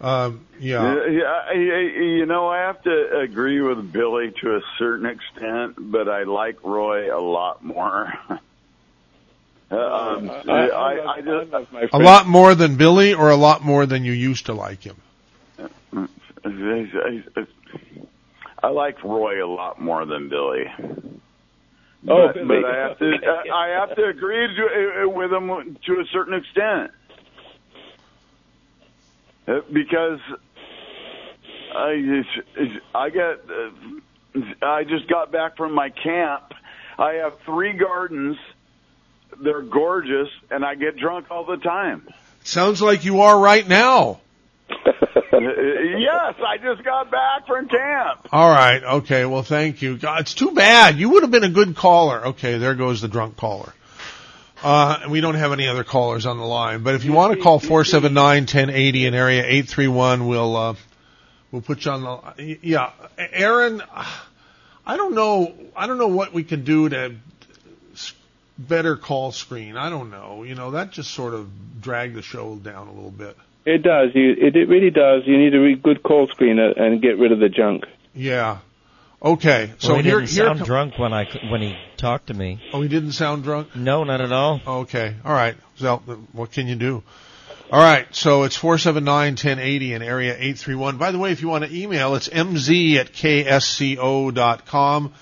[0.00, 1.08] Um, yeah.
[1.08, 5.76] Yeah, I, I, you know, I have to agree with Billy to a certain extent,
[5.78, 8.12] but I like Roy a lot more.
[8.28, 8.40] um,
[9.70, 13.62] I, I, I, I, love, I just, A lot more than Billy or a lot
[13.62, 14.96] more than you used to like him?
[18.60, 20.64] I like Roy a lot more than Billy.
[22.08, 23.12] Oh, but, but I have to,
[23.52, 26.90] I have to agree to, with him to a certain extent.
[29.48, 30.18] Uh, because
[31.74, 36.52] I just, I get uh, I just got back from my camp.
[36.98, 38.36] I have three gardens.
[39.42, 42.08] They're gorgeous, and I get drunk all the time.
[42.42, 44.20] Sounds like you are right now.
[45.32, 48.28] Yes, I just got back from camp.
[48.32, 48.82] All right.
[48.82, 49.24] Okay.
[49.24, 49.96] Well, thank you.
[49.98, 50.98] God, it's too bad.
[50.98, 52.28] You would have been a good caller.
[52.28, 52.58] Okay.
[52.58, 53.72] There goes the drunk caller.
[54.62, 57.42] Uh, we don't have any other callers on the line, but if you want to
[57.42, 60.74] call 479-1080 in area 831, we'll, uh,
[61.52, 62.02] we'll put you on
[62.36, 62.90] the, yeah.
[63.18, 63.82] Aaron,
[64.86, 67.16] I don't know, I don't know what we can do to
[68.58, 69.76] better call screen.
[69.76, 70.42] I don't know.
[70.42, 73.36] You know, that just sort of dragged the show down a little bit.
[73.66, 74.10] It does.
[74.14, 75.22] You, it, it really does.
[75.26, 77.84] You need a re- good call screener and get rid of the junk.
[78.14, 78.58] Yeah.
[79.20, 79.72] Okay.
[79.78, 82.34] So well, he here, didn't here sound com- drunk when I when he talked to
[82.34, 82.60] me.
[82.72, 83.74] Oh, he didn't sound drunk?
[83.74, 84.60] No, not at all.
[84.64, 85.16] Okay.
[85.24, 85.56] All right.
[85.74, 85.96] So
[86.32, 87.02] what can you do?
[87.72, 88.06] All right.
[88.14, 90.98] So it's 479-1080 in area 831.
[90.98, 95.12] By the way, if you want to email, it's mz at ksco.com.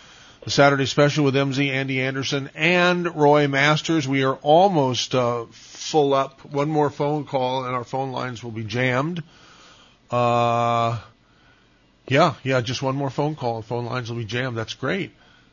[0.44, 4.06] the Saturday special with MZ Andy Anderson and Roy Masters.
[4.06, 6.44] We are almost uh, full up.
[6.44, 9.22] One more phone call, and our phone lines will be jammed.
[10.10, 11.00] Uh,
[12.06, 14.56] yeah, yeah, just one more phone call, and phone lines will be jammed.
[14.56, 15.12] That's great.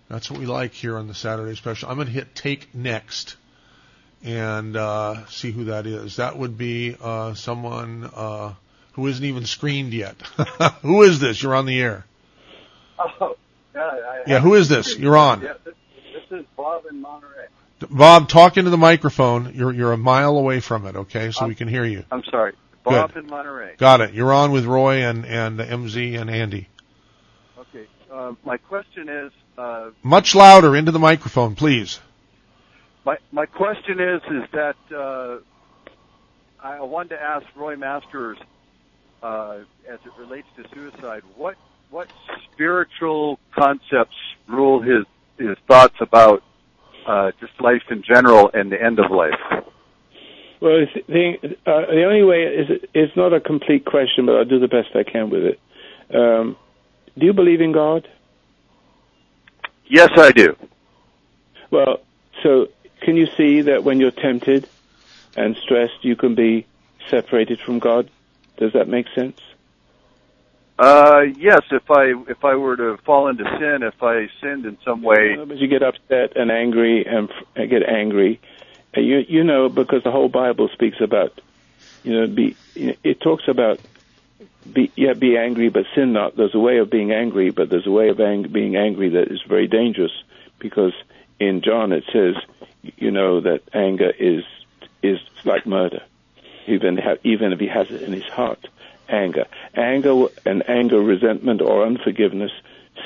[0.10, 1.90] That's what we like here on the Saturday special.
[1.90, 3.38] I'm going to hit take next
[4.24, 6.18] and uh, see who that is.
[6.18, 8.54] That would be uh, someone uh,
[8.94, 10.22] who isn't even screened yet.
[10.82, 11.42] who is this?
[11.42, 12.06] You're on the air.
[13.20, 13.36] Oh.
[13.76, 14.98] I, Yeah, who is this?
[14.98, 15.42] You're on.
[15.42, 15.76] Yeah, this,
[16.14, 17.48] this is Bob in Monterey.
[17.90, 19.54] Bob, talk into the microphone.
[19.56, 21.32] You're you're a mile away from it, okay?
[21.32, 22.04] So we can hear you.
[22.12, 22.54] I'm sorry.
[22.84, 23.76] Bob in Monterey.
[23.78, 24.14] Got it.
[24.14, 26.68] You're on with Roy and and MZ and Andy.
[27.58, 27.88] Okay.
[28.12, 32.00] Uh, my question is, uh, Much louder into the microphone, please.
[33.06, 35.38] my my question is, is that uh,
[36.64, 38.38] I wanted to ask Roy Masters,
[39.24, 39.60] uh,
[39.90, 41.56] as it relates to suicide, what
[41.92, 42.10] what
[42.52, 44.16] spiritual concepts
[44.48, 45.06] rule his
[45.38, 46.42] his thoughts about
[47.06, 49.40] uh, just life in general and the end of life?
[50.62, 54.60] Well, the uh, the only way is it's not a complete question, but I'll do
[54.60, 55.60] the best I can with it.
[56.14, 56.56] Um,
[57.18, 58.08] do you believe in God?
[59.86, 60.56] Yes, I do.
[61.70, 62.00] Well,
[62.44, 62.70] so
[63.02, 64.70] can you see that when you're tempted
[65.36, 66.66] and stressed, you can be
[67.10, 68.10] separated from God?
[68.58, 69.38] Does that make sense?
[70.82, 74.80] Uh, yes, if I if I were to fall into sin, if I sinned in
[74.84, 78.42] some way, But you get upset and angry and get angry.
[78.96, 81.40] You you know because the whole Bible speaks about
[82.04, 83.80] you know be it talks about
[84.74, 86.36] be yeah be angry but sin not.
[86.36, 89.28] There's a way of being angry, but there's a way of ang- being angry that
[89.32, 90.24] is very dangerous
[90.58, 90.94] because
[91.40, 92.34] in John it says
[92.98, 94.44] you know that anger is
[95.04, 96.02] is like murder.
[96.66, 98.68] Even ha- even if he has it in his heart,
[99.12, 99.46] anger,
[99.76, 102.52] anger and anger, resentment or unforgiveness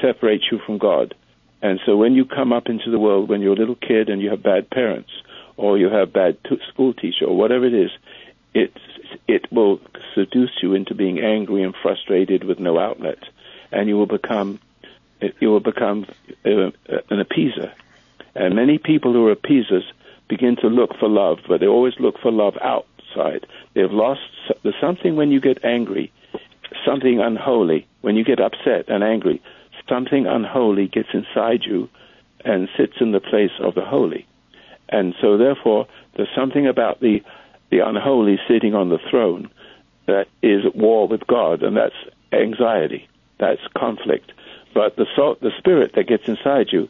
[0.02, 1.16] separates you from God.
[1.62, 4.22] And so when you come up into the world, when you're a little kid and
[4.22, 5.10] you have bad parents,
[5.58, 7.92] or you have bad t- school teacher, or whatever it is,
[8.54, 8.74] it
[9.28, 9.80] it will
[10.14, 13.20] seduce you into being angry and frustrated with no outlet,
[13.72, 14.60] and you will become
[15.40, 16.06] you will become
[16.46, 16.50] uh,
[17.10, 17.72] an appeaser.
[18.36, 19.86] And many people who are appeasers
[20.28, 22.58] begin to look for love, but they always look for love
[23.74, 24.22] They've lost
[24.64, 26.12] there's something when you get angry,
[26.86, 27.88] something unholy.
[28.02, 29.42] When you get upset and angry,
[29.90, 31.90] something unholy gets inside you
[32.44, 34.28] and sits in the place of the holy.
[34.90, 37.24] And so therefore there's something about the
[37.72, 39.50] the unholy sitting on the throne
[40.06, 41.96] that is at war with God and that's
[42.32, 43.08] anxiety.
[43.40, 44.32] That's conflict.
[44.74, 45.06] But the
[45.42, 46.90] the spirit that gets inside you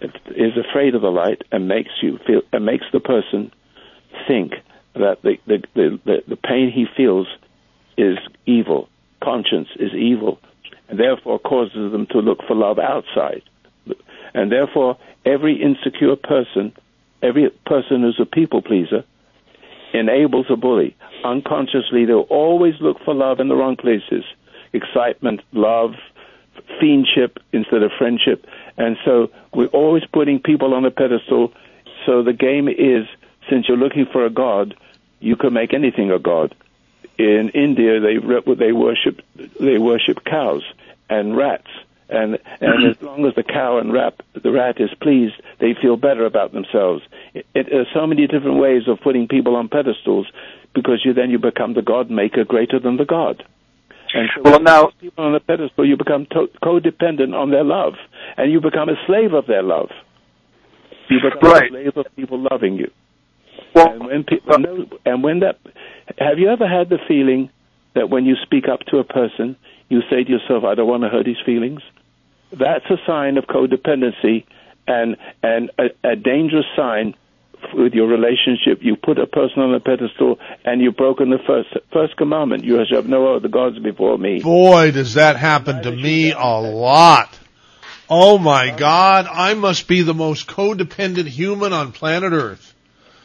[0.00, 3.52] is afraid of the light and makes you feel and makes the person
[4.26, 4.54] think
[4.94, 7.26] that the the the, the, pain he feels
[7.96, 8.88] is evil.
[9.22, 10.38] Conscience is evil,
[10.88, 13.42] and therefore causes them to look for love outside.
[14.34, 16.72] And therefore, every insecure person,
[17.22, 19.04] every person who's a people pleaser,
[19.92, 20.96] enables a bully.
[21.24, 24.24] Unconsciously, they'll always look for love in the wrong places.
[24.72, 25.94] Excitement, love,
[26.80, 28.46] fiendship instead of friendship.
[28.76, 31.52] And so we're always putting people on a pedestal.
[32.06, 33.06] So the game is,
[33.48, 34.74] since you're looking for a god,
[35.20, 36.54] you can make anything a god.
[37.18, 38.16] In India, they
[38.54, 39.20] they worship
[39.60, 40.62] they worship cows
[41.08, 41.68] and rats,
[42.08, 45.96] and and as long as the cow and rat the rat is pleased, they feel
[45.96, 47.02] better about themselves.
[47.34, 50.26] It, it, there's so many different ways of putting people on pedestals,
[50.74, 53.44] because you then you become the god maker greater than the god.
[54.14, 57.50] And so Well, now- you put people on a pedestal, you become to- codependent on
[57.50, 57.94] their love,
[58.36, 59.90] and you become a slave of their love.
[61.08, 61.64] You become Right.
[61.66, 62.90] a slave of people loving you.
[63.74, 65.58] And when people know, and when that,
[66.18, 67.50] have you ever had the feeling
[67.94, 69.56] that when you speak up to a person,
[69.88, 71.80] you say to yourself, "I don't want to hurt his feelings."
[72.52, 74.44] That's a sign of codependency,
[74.86, 77.14] and and a, a dangerous sign
[77.74, 78.78] with your relationship.
[78.82, 82.64] You put a person on a pedestal, and you've broken the first first commandment.
[82.64, 84.40] You shall have no other gods before me.
[84.40, 87.38] Boy, does that happen to me a lot.
[88.08, 92.69] Oh my God, I must be the most codependent human on planet Earth.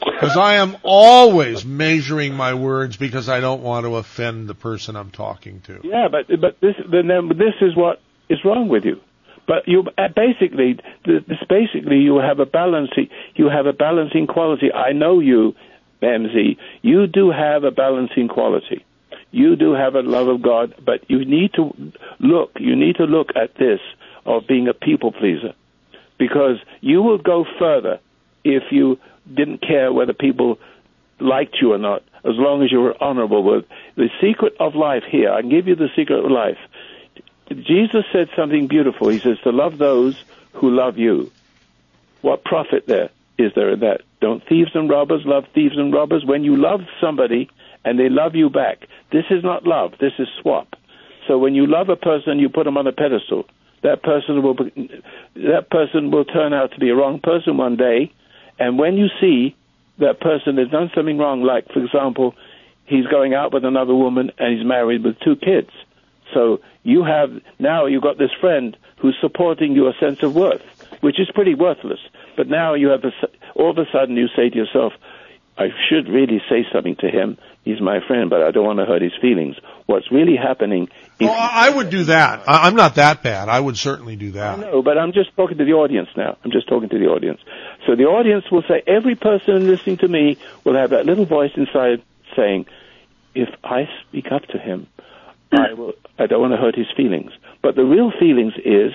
[0.06, 4.96] Because I am always measuring my words because I don't want to offend the person
[4.96, 5.82] I'm talking to.
[5.84, 9.02] Yeah, but but this then this is what is wrong with you.
[9.48, 14.72] But you uh, basically this basically you have a balancing you have a balancing quality.
[14.72, 15.56] I know you,
[16.02, 16.58] MZ.
[16.82, 18.86] You do have a balancing quality.
[19.32, 21.74] You do have a love of God, but you need to
[22.20, 22.52] look.
[22.60, 23.80] You need to look at this
[24.26, 25.54] of being a people pleaser,
[26.18, 28.00] because you will go further
[28.44, 28.98] if you
[29.32, 30.60] didn't care whether people
[31.20, 33.66] liked you or not, as long as you were honorable with
[33.96, 35.32] the secret of life here.
[35.32, 36.58] I can give you the secret of life.
[37.50, 39.10] Jesus said something beautiful.
[39.10, 40.24] He says to love those
[40.54, 41.32] who love you.
[42.22, 44.02] What profit there is there in that?
[44.20, 46.26] Don't thieves and robbers love thieves and robbers?
[46.26, 47.50] When you love somebody
[47.84, 49.94] and they love you back, this is not love.
[50.00, 50.76] This is swap.
[51.28, 53.46] So when you love a person, you put them on a pedestal.
[53.84, 58.12] That person will that person will turn out to be a wrong person one day,
[58.60, 59.56] and when you see
[59.98, 62.36] that person has done something wrong, like for example,
[62.86, 65.70] he's going out with another woman and he's married with two kids.
[66.34, 70.64] So you have now you've got this friend who's supporting your sense of worth,
[71.02, 72.00] which is pretty worthless.
[72.36, 73.14] But now you have this,
[73.56, 74.94] all of a sudden you say to yourself,
[75.58, 77.38] I should really say something to him.
[77.66, 79.56] He's my friend, but I don't want to hurt his feelings.
[79.88, 80.84] What's really happening
[81.20, 82.44] is Oh, I would do that.
[82.48, 83.50] I'm not that bad.
[83.50, 84.60] I would certainly do that.
[84.60, 86.38] no, but I'm just talking to the audience now.
[86.44, 87.42] I'm just talking to the audience.
[87.88, 91.52] So the audience will say, every person listening to me will have that little voice
[91.56, 92.04] inside
[92.36, 92.68] saying,
[93.34, 94.88] if I speak up to him,
[95.52, 97.32] I will, I don't want to hurt his feelings.
[97.64, 98.94] But the real feelings is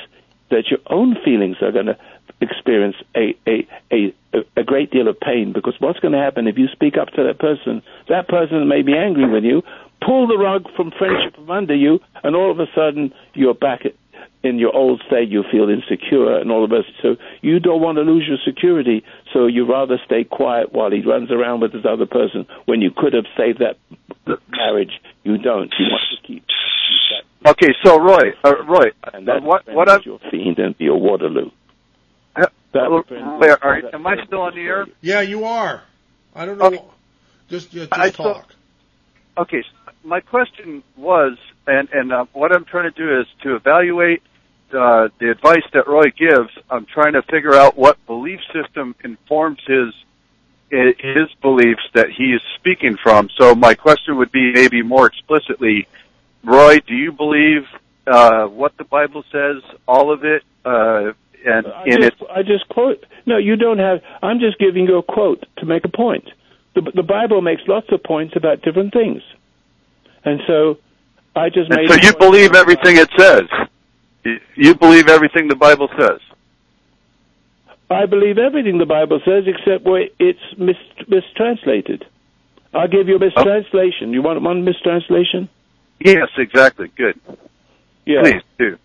[0.50, 1.98] that your own feelings are going to
[2.40, 4.14] experience a, a, a,
[4.56, 7.24] a great deal of pain because what's going to happen if you speak up to
[7.24, 9.62] that person, that person may be angry with you,
[10.04, 13.82] pull the rug from friendship from under you, and all of a sudden you're back
[14.42, 16.84] in your old state, you feel insecure and all of us.
[17.02, 21.02] So you don't want to lose your security, so you rather stay quiet while he
[21.02, 23.76] runs around with this other person when you could have saved that
[24.50, 24.92] marriage.
[25.24, 25.72] You don't.
[25.78, 26.44] You want to keep.
[27.46, 31.50] Okay, so Roy, uh, Roy, and that's what what I'm your fiend and your Waterloo.
[32.72, 34.86] That wait, are, am I still on the air?
[35.00, 35.82] Yeah, you are.
[36.34, 36.92] I don't know.
[37.48, 38.54] Just, just, I just still- talk.
[39.38, 41.36] Okay, s- my question was,
[41.66, 44.22] and and uh, what I'm trying to do is to evaluate
[44.72, 46.50] uh, the advice that Roy gives.
[46.70, 49.92] I'm trying to figure out what belief system informs his
[50.70, 53.28] his beliefs that he is speaking from.
[53.36, 55.88] So my question would be maybe more explicitly,
[56.44, 57.66] Roy, do you believe
[58.06, 61.12] uh, what the Bible says, all of it, uh,
[61.44, 62.22] and I in just.
[62.30, 63.04] I just quote.
[63.26, 64.00] No, you don't have.
[64.22, 66.28] I'm just giving you a quote to make a point.
[66.74, 69.22] The, the Bible makes lots of points about different things,
[70.24, 70.78] and so
[71.34, 71.90] I just And made.
[71.90, 73.42] so you believe everything it says.
[74.24, 76.20] You- You believe everything the Bible says.
[77.90, 80.76] I believe everything the Bible says except where it's mis-
[81.08, 82.04] mistranslated.
[82.72, 83.26] I'll give you a oh.
[83.26, 84.12] mistranslation.
[84.12, 85.48] You want one mistranslation?
[85.98, 86.88] Yes, exactly.
[86.96, 87.18] Good.
[88.06, 88.22] Yeah.
[88.22, 88.78] Please do.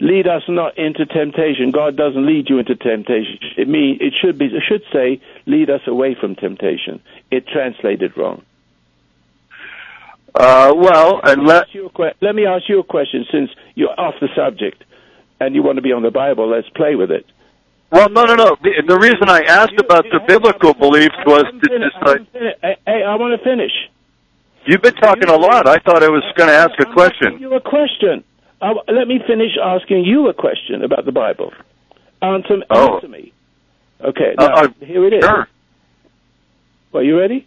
[0.00, 1.70] Lead us not into temptation.
[1.70, 3.38] God doesn't lead you into temptation.
[3.56, 4.46] It mean it should be.
[4.46, 7.00] It should say, lead us away from temptation.
[7.30, 8.42] It translated wrong.
[10.34, 14.14] Uh, well, and let you que- let me ask you a question since you're off
[14.20, 14.84] the subject
[15.40, 16.48] and you want to be on the Bible.
[16.48, 17.24] Let's play with it.
[17.90, 18.56] well, no, no, no.
[18.62, 22.26] The, the reason I asked about the biblical beliefs was to decide.
[22.34, 23.72] Hey, hey, I want to finish.
[24.66, 25.66] You've been talking a lot.
[25.68, 27.38] I thought I was going to ask a question.
[27.38, 28.24] You a question.
[28.60, 31.52] I, let me finish asking you a question about the Bible.
[32.22, 32.94] Answer, Oh.
[32.96, 33.32] answer me.
[34.02, 34.34] Okay.
[34.36, 35.24] Uh, Now, uh, here it is.
[35.24, 35.48] Sure.
[36.92, 37.46] Well, you ready?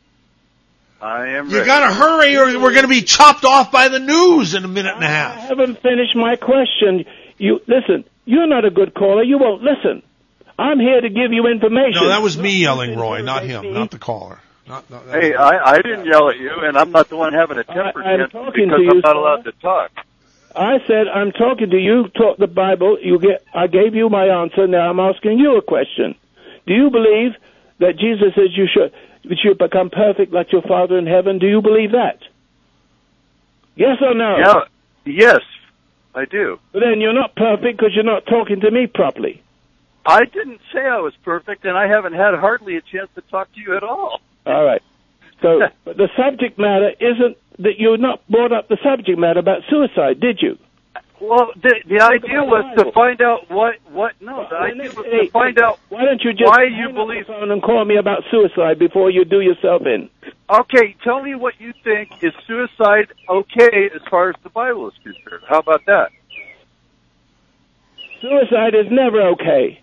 [1.02, 1.50] I am.
[1.50, 1.66] You ready.
[1.66, 5.04] gotta hurry or we're gonna be chopped off by the news in a minute and
[5.04, 5.38] a half.
[5.38, 7.06] I haven't finished my question.
[7.38, 8.04] You listen.
[8.26, 9.24] You're not a good caller.
[9.24, 10.04] You won't listen.
[10.60, 12.02] I'm here to give you information.
[12.02, 14.40] No, that was me yelling, Roy, not him, not the caller.
[14.68, 17.58] Not, not, Hey, I, I didn't yell at you, and I'm not the one having
[17.58, 19.18] a temper tantrum because to you, I'm not sir.
[19.18, 19.92] allowed to talk.
[20.56, 22.08] I said I'm talking to you.
[22.10, 22.98] Talk the Bible.
[23.02, 23.44] You get.
[23.54, 24.68] I gave you my answer.
[24.68, 26.16] Now I'm asking you a question.
[26.66, 27.32] Do you believe
[27.80, 28.92] that Jesus says you should
[29.24, 31.40] that you should become perfect like your Father in heaven?
[31.40, 32.20] Do you believe that?
[33.76, 34.38] Yes or no?
[34.38, 34.64] Yeah.
[35.06, 35.42] Yes,
[36.14, 36.60] I do.
[36.72, 39.42] But then you're not perfect because you're not talking to me properly.
[40.06, 43.52] I didn't say I was perfect, and I haven't had hardly a chance to talk
[43.54, 44.22] to you at all.
[44.46, 44.82] All right.
[45.42, 49.62] So, but the subject matter isn't that you're not brought up the subject matter about
[49.70, 50.58] suicide, did you?
[51.22, 55.30] Well, the the idea was to find out what what no, the idea was to
[55.32, 57.28] find out Why don't you just why you believe.
[57.28, 60.10] the phone and call me about suicide before you do yourself in?
[60.50, 64.94] Okay, tell me what you think is suicide okay as far as the Bible is
[65.04, 65.44] concerned.
[65.48, 66.12] How about that?
[68.22, 69.82] Suicide is never okay.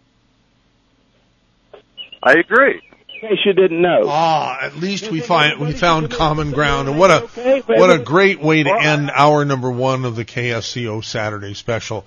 [2.22, 2.80] I agree.
[3.22, 4.04] In case you didn't know.
[4.06, 7.98] Ah, at least we find we found common ground, and what a Okay, what a
[7.98, 12.04] great way to end hour number one of the KSCO Saturday special,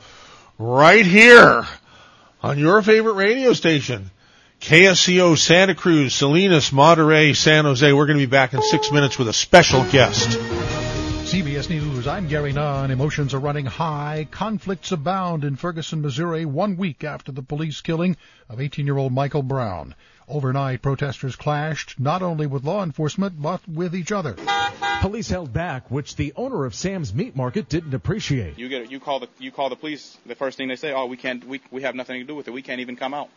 [0.59, 1.65] right here
[2.43, 4.11] on your favorite radio station,
[4.61, 7.91] KSCO Santa Cruz, Salinas, Monterey, San Jose.
[7.91, 10.37] We're going to be back in six minutes with a special guest.
[11.29, 12.91] CBS News, I'm Gary Nunn.
[12.91, 14.27] Emotions are running high.
[14.31, 19.95] Conflicts abound in Ferguson, Missouri, one week after the police killing of 18-year-old Michael Brown.
[20.29, 24.35] Overnight, protesters clashed not only with law enforcement, but with each other.
[25.01, 28.59] Police held back, which the owner of Sam's Meat Market didn't appreciate.
[28.59, 30.17] You get you call the you call the police.
[30.25, 31.43] The first thing they say, "Oh, we can't.
[31.45, 32.51] We we have nothing to do with it.
[32.51, 33.29] We can't even come out."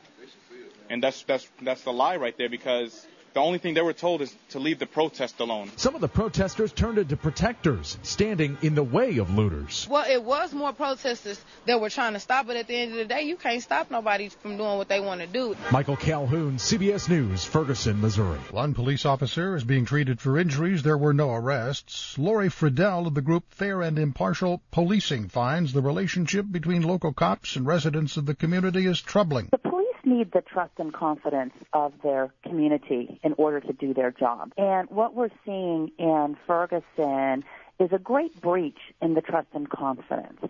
[0.91, 4.23] And that's that's that's the lie right there because the only thing they were told
[4.23, 5.71] is to leave the protest alone.
[5.77, 9.87] Some of the protesters turned into protectors, standing in the way of looters.
[9.89, 12.57] Well, it was more protesters that were trying to stop it.
[12.57, 15.21] At the end of the day, you can't stop nobody from doing what they want
[15.21, 15.57] to do.
[15.71, 18.39] Michael Calhoun, CBS News, Ferguson, Missouri.
[18.51, 20.83] One police officer is being treated for injuries.
[20.83, 22.19] There were no arrests.
[22.19, 27.57] Lorie Fridell of the group Fair and Impartial Policing finds the relationship between local cops
[27.57, 29.49] and residents of the community is troubling.
[29.51, 34.11] The police need the trust and confidence of their community in order to do their
[34.11, 34.53] job.
[34.57, 37.45] And what we're seeing in Ferguson
[37.79, 40.41] is a great breach in the trust and confidence.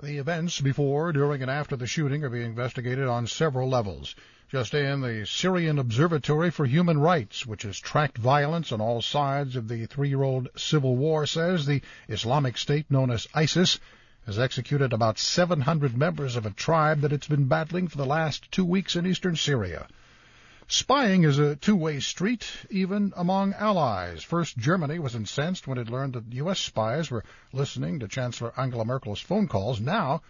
[0.00, 4.14] The events before, during, and after the shooting are being investigated on several levels.
[4.48, 9.56] Just in, the Syrian Observatory for Human Rights, which has tracked violence on all sides
[9.56, 13.80] of the three-year-old civil war, says the Islamic State known as ISIS
[14.28, 18.52] has executed about 700 members of a tribe that it's been battling for the last
[18.52, 19.88] two weeks in eastern Syria.
[20.66, 24.22] Spying is a two-way street, even among allies.
[24.22, 26.60] First, Germany was incensed when it learned that U.S.
[26.60, 27.24] spies were
[27.54, 29.80] listening to Chancellor Angela Merkel's phone calls.
[29.80, 30.20] Now,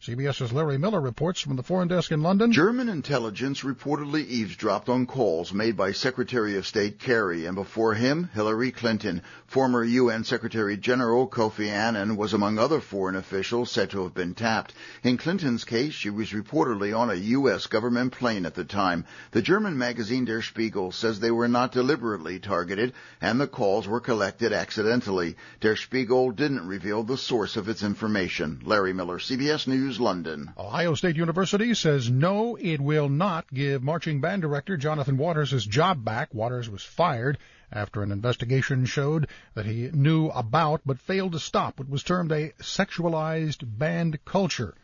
[0.00, 2.52] CBS's Larry Miller reports from the foreign desk in London.
[2.52, 8.30] German intelligence reportedly eavesdropped on calls made by Secretary of State Kerry and before him,
[8.32, 9.22] Hillary Clinton.
[9.48, 14.34] Former UN Secretary General Kofi Annan was among other foreign officials said to have been
[14.34, 14.72] tapped.
[15.02, 17.66] In Clinton's case, she was reportedly on a U.S.
[17.66, 19.04] government plane at the time.
[19.32, 24.00] The German magazine Der Spiegel says they were not deliberately targeted and the calls were
[24.00, 25.34] collected accidentally.
[25.60, 28.62] Der Spiegel didn't reveal the source of its information.
[28.64, 29.87] Larry Miller, CBS News.
[29.98, 30.52] London.
[30.58, 35.64] Ohio State University says no, it will not give marching band director Jonathan Waters his
[35.64, 36.34] job back.
[36.34, 37.38] Waters was fired
[37.72, 42.32] after an investigation showed that he knew about but failed to stop what was termed
[42.32, 44.74] a sexualized band culture.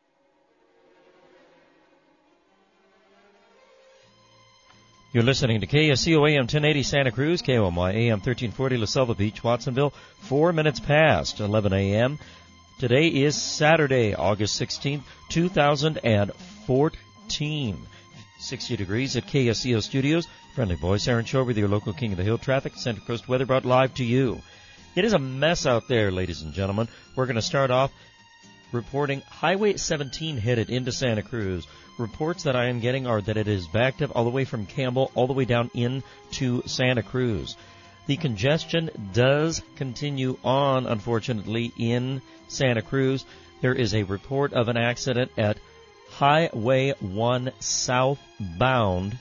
[5.13, 9.91] You're listening to KSCO AM 1080 Santa Cruz, KOMY AM 1340 La Selva Beach, Watsonville.
[10.21, 12.17] Four minutes past 11 a.m.
[12.81, 17.77] Today is Saturday, August 16th, 2014.
[18.39, 20.27] 60 degrees at KSCO Studios.
[20.55, 22.73] Friendly voice Aaron Show with your local King of the Hill traffic.
[22.75, 24.41] Central Coast weather brought live to you.
[24.95, 26.87] It is a mess out there, ladies and gentlemen.
[27.15, 27.91] We're going to start off
[28.71, 31.67] reporting Highway 17 headed into Santa Cruz.
[31.99, 34.65] Reports that I am getting are that it is backed up all the way from
[34.65, 37.55] Campbell all the way down into Santa Cruz.
[38.07, 43.25] The congestion does continue on, unfortunately, in Santa Cruz.
[43.61, 45.57] There is a report of an accident at
[46.09, 49.17] Highway 1 southbound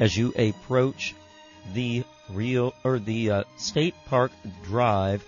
[0.00, 1.14] as you approach
[1.72, 4.32] the real or the uh, State Park
[4.64, 5.24] Drive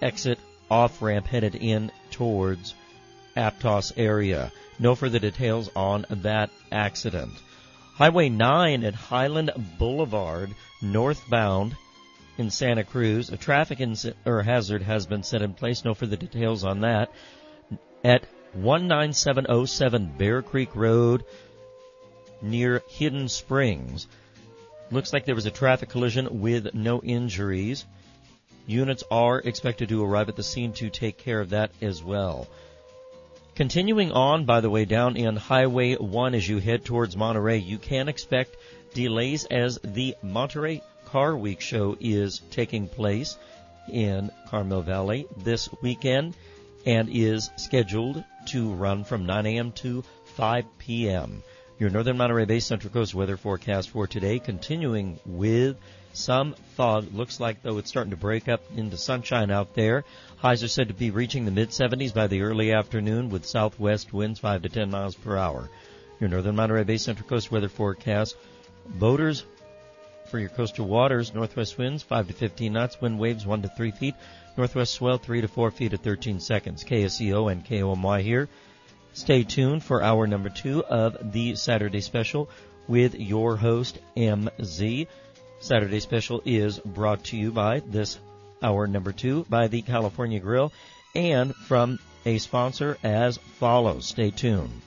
[0.00, 0.38] exit
[0.70, 2.74] off ramp headed in towards
[3.36, 4.52] Aptos area.
[4.78, 7.32] No further details on that accident.
[7.94, 11.76] Highway 9 at Highland Boulevard, northbound
[12.38, 13.30] in Santa Cruz.
[13.30, 13.80] A traffic
[14.24, 15.84] or hazard has been set in place.
[15.84, 17.12] No further details on that.
[18.02, 21.24] At 19707 Bear Creek Road
[22.42, 24.06] near Hidden Springs.
[24.90, 27.84] Looks like there was a traffic collision with no injuries.
[28.66, 32.48] Units are expected to arrive at the scene to take care of that as well.
[33.54, 37.78] Continuing on, by the way, down in Highway 1 as you head towards Monterey, you
[37.78, 38.56] can expect
[38.94, 43.36] delays as the Monterey Car Week show is taking place
[43.92, 46.36] in Carmel Valley this weekend
[46.86, 49.72] and is scheduled to run from 9 a.m.
[49.72, 50.02] to
[50.36, 51.42] 5 p.m.
[51.78, 55.76] Your northern Monterey Bay Central Coast weather forecast for today continuing with
[56.12, 57.12] some fog.
[57.14, 60.04] Looks like though it's starting to break up into sunshine out there.
[60.38, 64.12] Highs are said to be reaching the mid 70s by the early afternoon with southwest
[64.12, 65.70] winds 5 to 10 miles per hour.
[66.20, 68.36] Your northern Monterey Bay Central Coast weather forecast.
[68.94, 69.44] Boaters
[70.30, 73.90] for your coastal waters, northwest winds 5 to 15 knots, wind waves 1 to 3
[73.90, 74.14] feet,
[74.56, 76.84] northwest swell 3 to 4 feet at 13 seconds.
[76.84, 78.48] KSCO and KOMY here.
[79.12, 82.48] Stay tuned for hour number two of the Saturday special
[82.86, 85.08] with your host, MZ.
[85.58, 88.18] Saturday special is brought to you by this
[88.62, 90.72] hour number two by the California Grill
[91.14, 94.06] and from a sponsor as follows.
[94.06, 94.80] Stay tuned.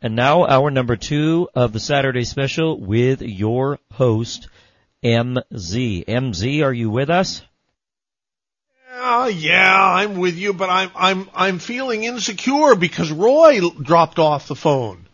[0.01, 4.47] And now our number two of the Saturday special with your host,
[5.03, 6.05] MZ.
[6.05, 7.41] MZ, are you with us?
[8.91, 14.47] Yeah, yeah, I'm with you, but I'm I'm I'm feeling insecure because Roy dropped off
[14.47, 15.07] the phone,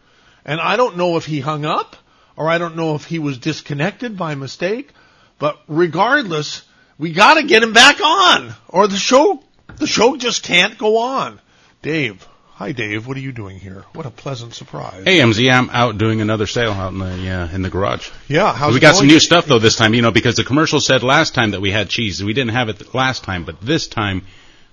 [0.45, 1.95] and I don't know if he hung up
[2.35, 4.91] or I don't know if he was disconnected by mistake.
[5.39, 6.63] But regardless,
[6.97, 9.43] we got to get him back on, or the show
[9.77, 11.39] the show just can't go on.
[11.81, 12.27] Dave,
[12.63, 13.83] hi Dave, what are you doing here?
[13.91, 15.03] What a pleasant surprise.
[15.03, 18.09] Hey MZ, I'm out doing another sale out in the uh, in the garage.
[18.29, 18.99] Yeah, how's we got going?
[18.99, 21.59] some new stuff though this time, you know, because the commercial said last time that
[21.59, 22.23] we had cheese.
[22.23, 24.25] We didn't have it last time, but this time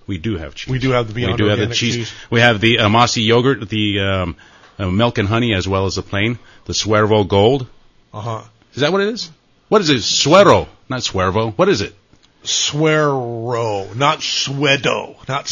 [0.06, 0.70] we do have cheese.
[0.70, 1.96] We do have the we Beyond do have the Organic cheese.
[1.96, 2.12] cheese.
[2.30, 4.36] We have the uh, mossy yogurt, the um,
[4.78, 6.38] uh, milk and honey, as well as the plain.
[6.66, 7.66] The Swervo Gold.
[8.14, 8.42] Uh huh.
[8.72, 9.32] Is that what it is?
[9.68, 10.02] What is it?
[10.02, 11.58] Suero, not Swervo.
[11.58, 11.96] What is it?
[12.44, 15.46] Swearo, not Swedo, not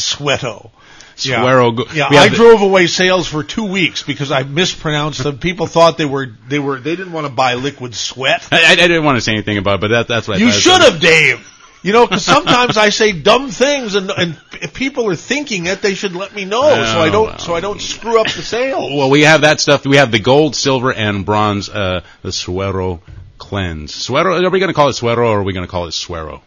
[1.19, 1.77] Sweto.
[1.93, 2.21] Yeah, Go- yeah.
[2.21, 5.37] I the- drove away sales for two weeks because I mispronounced them.
[5.37, 8.47] People thought they were they were they didn't want to buy liquid sweat.
[8.51, 10.39] I, I I didn't want to say anything about it, but that, that's what I
[10.39, 11.45] You should have, Dave.
[11.81, 15.81] You know, because sometimes I say dumb things, and and if people are thinking it,
[15.81, 18.97] they should let me know, so I don't so I don't screw up the sale.
[18.97, 19.85] Well, we have that stuff.
[19.85, 23.01] We have the gold, silver, and bronze, uh, the Suero
[23.37, 23.93] cleanse.
[23.93, 25.93] Suero, are we going to call it Suero or are we going to call it
[25.93, 26.41] Suero?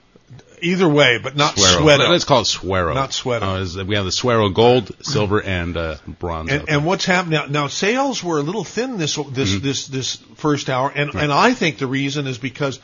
[0.63, 1.83] Either way, but not Suero.
[1.85, 2.09] Sweato.
[2.09, 2.95] Let's call it Suero.
[2.95, 3.81] Not Sweato.
[3.81, 6.51] Uh, we have the Suero gold, silver, and uh, bronze.
[6.53, 7.67] And, and what's happening now, now?
[7.69, 9.65] Sales were a little thin this this Mm-hmm.
[9.65, 12.79] this this first hour, and and I think the reason is because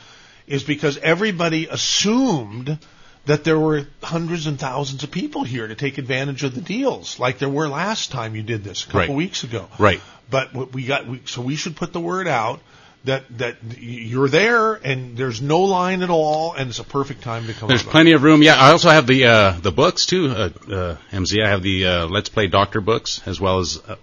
[0.47, 2.77] is because everybody assumed
[3.25, 7.19] that there were hundreds and thousands of people here to take advantage of the deals,
[7.19, 9.09] like there were last time you did this a couple Right.
[9.09, 9.67] weeks ago.
[9.77, 10.01] Right.
[10.31, 12.59] But what we got, we, so we should put the word out
[13.05, 17.47] that that you're there and there's no line at all, and it's a perfect time
[17.47, 17.67] to come.
[17.69, 18.41] There's plenty of room.
[18.43, 20.27] Yeah, I also have the uh, the books too.
[20.29, 23.95] Uh, uh, MZ, I have the uh, Let's Play Doctor books as well as uh,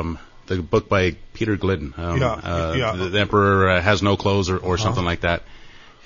[0.00, 1.92] um, the book by Peter Glidden.
[1.96, 2.92] Um, Yeah, uh, yeah.
[2.96, 4.82] The, the Emperor uh, has no clothes or, or Uh-huh.
[4.84, 5.42] something like that.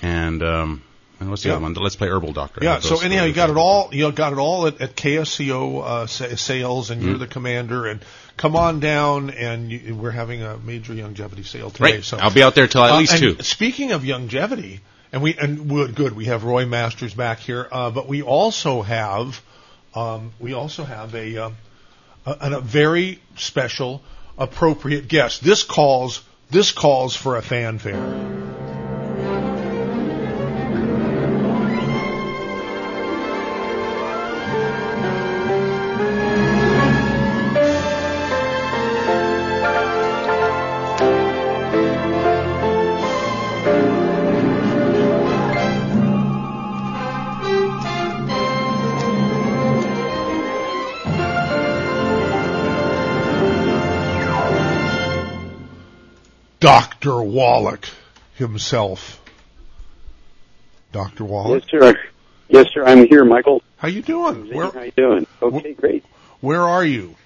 [0.01, 0.83] And um,
[1.19, 1.55] And what's the Yeah.
[1.55, 1.73] other one?
[1.73, 2.59] Let's play Herbal Doctor.
[2.63, 2.79] Yeah.
[2.79, 3.89] So anyhow, you got it all.
[3.93, 7.19] You got it all at, at KSCO uh, sales, and you're Mhm.
[7.19, 7.85] the commander.
[7.85, 8.01] And
[8.35, 11.95] come on down, and you, we're having a major longevity sale today.
[11.95, 12.03] Right.
[12.03, 13.43] So I'll be out there till at Uh, least and two.
[13.43, 14.81] Speaking of longevity,
[15.13, 16.13] and we and we good.
[16.15, 19.39] We have Roy Masters back here, uh, but we also have
[19.95, 21.55] um, we also have a, um,
[22.25, 24.01] a a very special,
[24.37, 25.43] appropriate guest.
[25.43, 28.32] This calls this calls for a fanfare.
[56.63, 57.21] Dr.
[57.21, 57.89] Wallach
[58.35, 59.21] himself.
[60.93, 61.25] Dr.
[61.25, 61.61] Wallach.
[61.61, 61.99] Yes, sir.
[62.47, 62.85] Yes, sir.
[62.85, 63.61] I'm here, Michael.
[63.75, 64.49] How you doing?
[64.55, 65.27] Where, How you doing?
[65.41, 66.05] Okay, great.
[66.39, 67.17] Where are you?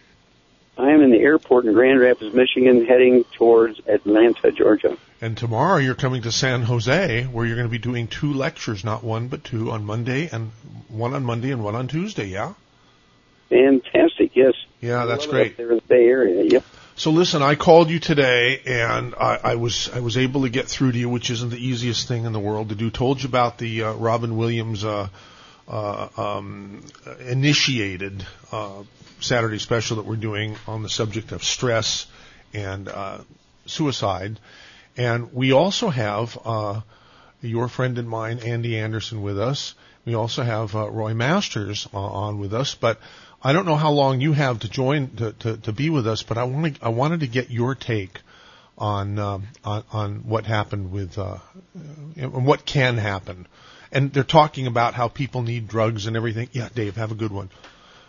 [0.76, 4.98] I am in the airport in Grand Rapids, Michigan, heading towards Atlanta, Georgia.
[5.22, 8.84] And tomorrow you're coming to San Jose, where you're going to be doing two lectures,
[8.84, 10.50] not one but two, on Monday and
[10.88, 12.26] one on Monday and one on Tuesday.
[12.26, 12.56] Yeah.
[13.50, 14.36] Fantastic.
[14.36, 14.56] Yes.
[14.82, 15.52] Yeah, that's great.
[15.52, 16.44] Up there in the Bay Area.
[16.44, 16.64] Yep.
[17.00, 20.68] So listen, I called you today, and I, I was I was able to get
[20.68, 22.90] through to you, which isn't the easiest thing in the world to do.
[22.90, 25.08] Told you about the uh, Robin Williams uh,
[25.68, 26.84] uh, um,
[27.20, 28.82] initiated uh,
[29.20, 32.08] Saturday special that we're doing on the subject of stress
[32.52, 33.20] and uh,
[33.68, 34.40] suicide,
[34.98, 36.82] and we also have uh,
[37.42, 39.76] your friend and mine, Andy Anderson, with us.
[40.04, 43.00] We also have uh, Roy Masters uh, on with us, but
[43.48, 46.22] I don't know how long you have to join to, to, to be with us,
[46.22, 48.20] but I wanted I wanted to get your take
[48.78, 51.38] on um, on, on what happened with uh,
[52.18, 53.48] and what can happen,
[53.90, 56.50] and they're talking about how people need drugs and everything.
[56.52, 57.50] Yeah, Dave, have a good one.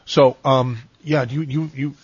[0.06, 1.94] So, um, yeah, you you you.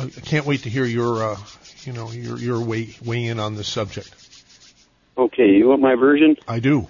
[0.00, 1.36] I can't wait to hear your uh,
[1.84, 4.12] you know your your weigh weigh in on this subject.
[5.16, 5.50] Okay.
[5.50, 6.34] You want my version?
[6.48, 6.88] I do.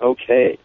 [0.00, 0.56] Okay.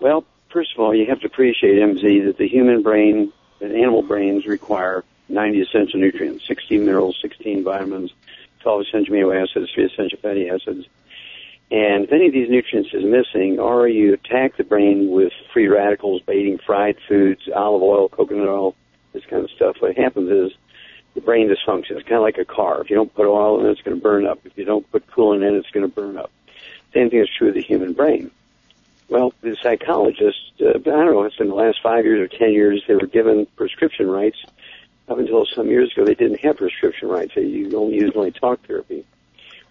[0.00, 4.02] Well, first of all, you have to appreciate, MZ, that the human brain and animal
[4.02, 8.12] brains require 90 essential nutrients, 16 minerals, 16 vitamins,
[8.60, 10.86] 12 essential amino acids, 3 essential fatty acids.
[11.70, 15.68] And if any of these nutrients is missing, or you attack the brain with free
[15.68, 18.74] radicals by fried foods, olive oil, coconut oil,
[19.12, 20.56] this kind of stuff, what happens is
[21.14, 21.98] the brain dysfunctions.
[21.98, 22.80] It's kind of like a car.
[22.80, 24.40] If you don't put oil in it, it's going to burn up.
[24.44, 26.30] If you don't put coolant in it, it's going to burn up.
[26.94, 28.30] Same thing is true of the human brain.
[29.08, 32.52] Well, the psychologists, uh, I don't know, it's in the last five years or ten
[32.52, 34.36] years, they were given prescription rights.
[35.08, 37.32] Up until some years ago, they didn't have prescription rights.
[37.34, 39.06] They only used only talk therapy.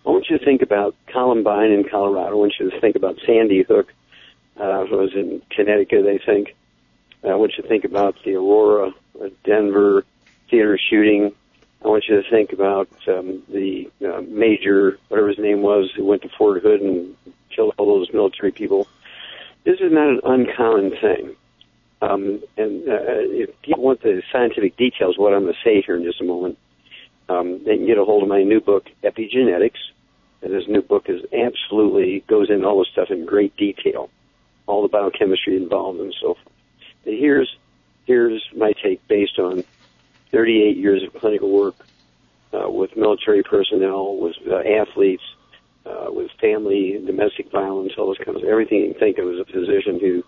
[0.04, 2.32] I want you to think about Columbine in Colorado.
[2.32, 3.94] I want you to think about Sandy Hook.
[4.60, 6.56] Uh, it was in Connecticut, I think.
[7.24, 10.04] I want you to think about the Aurora, uh, Denver
[10.50, 11.34] theater shooting.
[11.84, 16.06] I want you to think about um, the uh, major, whatever his name was, who
[16.06, 17.16] went to Fort Hood and
[17.52, 18.88] killed all those military people.
[19.68, 21.36] This is not an uncommon thing.
[22.02, 25.98] Um, and uh, if people want the scientific details what I'm going to say here
[25.98, 26.58] in just a moment,
[27.28, 29.80] um, they can get a hold of my new book, Epigenetics.
[30.42, 34.10] And this new book is absolutely goes into all this stuff in great detail,
[34.68, 36.56] all the biochemistry involved and so forth.
[37.04, 37.54] But here's
[38.06, 39.66] here's my take based on
[40.32, 41.76] 38 years of clinical work
[42.54, 45.37] uh, with military personnel, with uh, athletes, uh,
[46.40, 50.00] family domestic violence, all those kinds of everything you can think of as a physician
[50.00, 50.24] who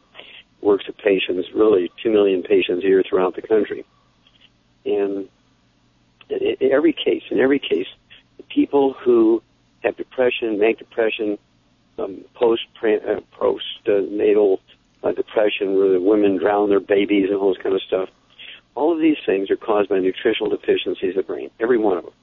[0.61, 3.85] works with patients, really two million patients a year throughout the country.
[4.85, 5.29] And
[6.29, 7.87] in every case, in every case,
[8.37, 9.41] the people who
[9.83, 11.37] have depression, manic depression,
[11.97, 13.19] um, post uh,
[15.03, 18.09] uh, depression, where the women drown their babies and all this kind of stuff.
[18.75, 22.05] All of these things are caused by nutritional deficiencies of the brain, every one of
[22.05, 22.13] them.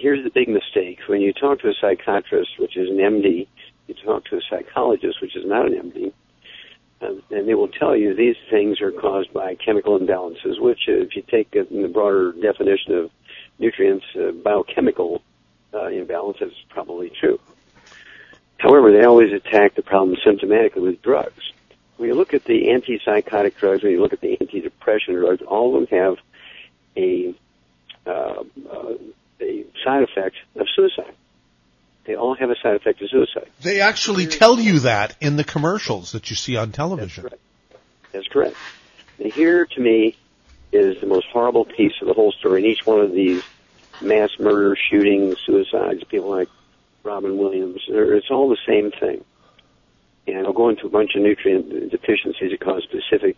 [0.00, 0.98] Here's the big mistake.
[1.08, 3.46] When you talk to a psychiatrist, which is an MD,
[3.86, 6.12] you talk to a psychologist, which is not an MD,
[7.02, 10.92] um, and they will tell you these things are caused by chemical imbalances, which, uh,
[10.92, 13.10] if you take it in the broader definition of
[13.58, 15.20] nutrients, uh, biochemical
[15.74, 17.38] uh, imbalance is probably true.
[18.56, 21.52] However, they always attack the problem symptomatically with drugs.
[21.98, 25.76] When you look at the antipsychotic drugs, when you look at the antidepressant drugs, all
[25.76, 26.16] of them have
[26.96, 27.34] a a
[29.84, 31.14] side effect of suicide.
[32.04, 33.48] They all have a side effect of suicide.
[33.60, 37.28] They actually tell you that in the commercials that you see on television.
[38.12, 38.56] That's correct.
[39.18, 40.16] And here, to me,
[40.72, 42.64] is the most horrible piece of the whole story.
[42.64, 43.42] In each one of these
[44.00, 46.48] mass murder, shootings, suicides, people like
[47.02, 49.24] Robin Williams, it's all the same thing.
[50.26, 53.36] and I'll go into a bunch of nutrient deficiencies that cause specific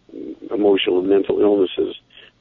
[0.50, 1.96] emotional and mental illnesses,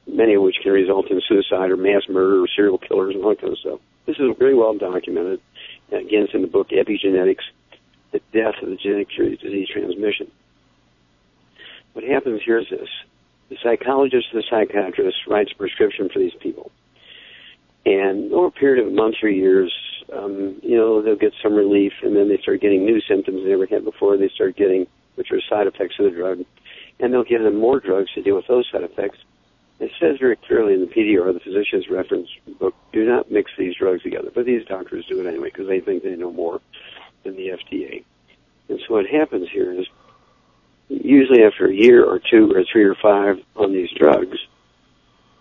[0.06, 3.30] many of which can result in suicide or mass murder or serial killers and all
[3.30, 3.80] that kind of stuff.
[4.06, 5.40] This is very well documented.
[5.88, 7.44] Again, it's in the book Epigenetics,
[8.12, 10.30] The Death of the Genetic Disease Transmission.
[11.92, 12.88] What happens here is this.
[13.50, 16.70] The psychologist or the psychiatrist writes a prescription for these people.
[17.84, 19.72] And over a period of months or years,
[20.12, 23.50] um, you know, they'll get some relief, and then they start getting new symptoms they
[23.50, 24.16] never had before.
[24.16, 26.38] They start getting, which are side effects of the drug,
[27.00, 29.18] and they'll give them more drugs to deal with those side effects.
[29.82, 32.28] It says very clearly in the PDR, the physician's reference
[32.60, 34.30] book, do not mix these drugs together.
[34.34, 36.60] But these doctors do it anyway because they think they know more
[37.24, 38.04] than the FDA.
[38.68, 39.86] And so what happens here is,
[40.88, 44.38] usually after a year or two or three or five on these drugs,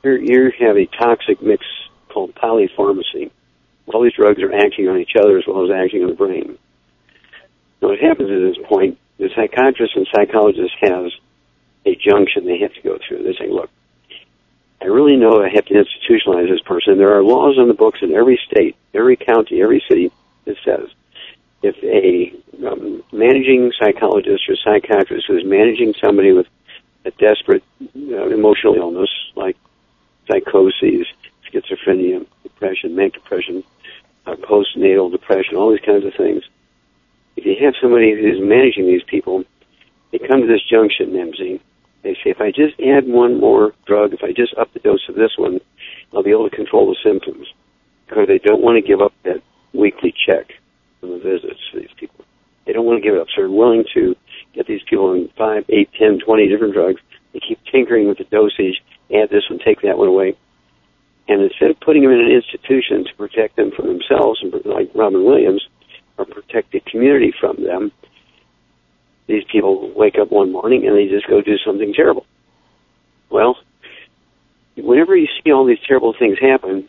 [0.03, 1.63] you have a toxic mix
[2.09, 3.31] called polypharmacy
[3.93, 6.57] all these drugs are acting on each other as well as acting on the brain.
[7.81, 11.11] Now, what happens at this point, the psychiatrist and psychologist has
[11.85, 13.23] a junction they have to go through.
[13.23, 13.69] They say, look,
[14.81, 16.97] I really know I have to institutionalize this person.
[16.97, 20.11] There are laws on the books in every state, every county, every city
[20.45, 20.89] that says
[21.63, 26.47] if a um, managing psychologist or psychiatrist who is managing somebody with
[27.05, 27.63] a desperate
[27.95, 29.57] uh, emotional illness like
[30.27, 31.05] psychoses,
[31.47, 33.63] schizophrenia, depression, manic depression,
[34.25, 36.43] uh, postnatal depression, all these kinds of things.
[37.35, 39.43] If you have somebody who's managing these people,
[40.11, 41.59] they come to this junction, MZ.
[42.03, 45.07] They say, if I just add one more drug, if I just up the dose
[45.07, 45.59] of this one,
[46.13, 47.47] I'll be able to control the symptoms.
[48.07, 49.41] Because they don't want to give up that
[49.73, 50.51] weekly check
[51.03, 52.25] on the visits for these people.
[52.65, 53.27] They don't want to give it up.
[53.35, 54.15] So they're willing to
[54.53, 57.01] get these people on five, eight, ten, twenty different drugs.
[57.33, 58.81] They keep tinkering with the dosage,
[59.13, 60.35] add this one, take that one away.
[61.27, 65.23] And instead of putting them in an institution to protect them from themselves, like Robin
[65.23, 65.65] Williams,
[66.17, 67.91] or protect the community from them,
[69.31, 72.25] these people wake up one morning and they just go do something terrible.
[73.29, 73.57] Well,
[74.75, 76.87] whenever you see all these terrible things happen,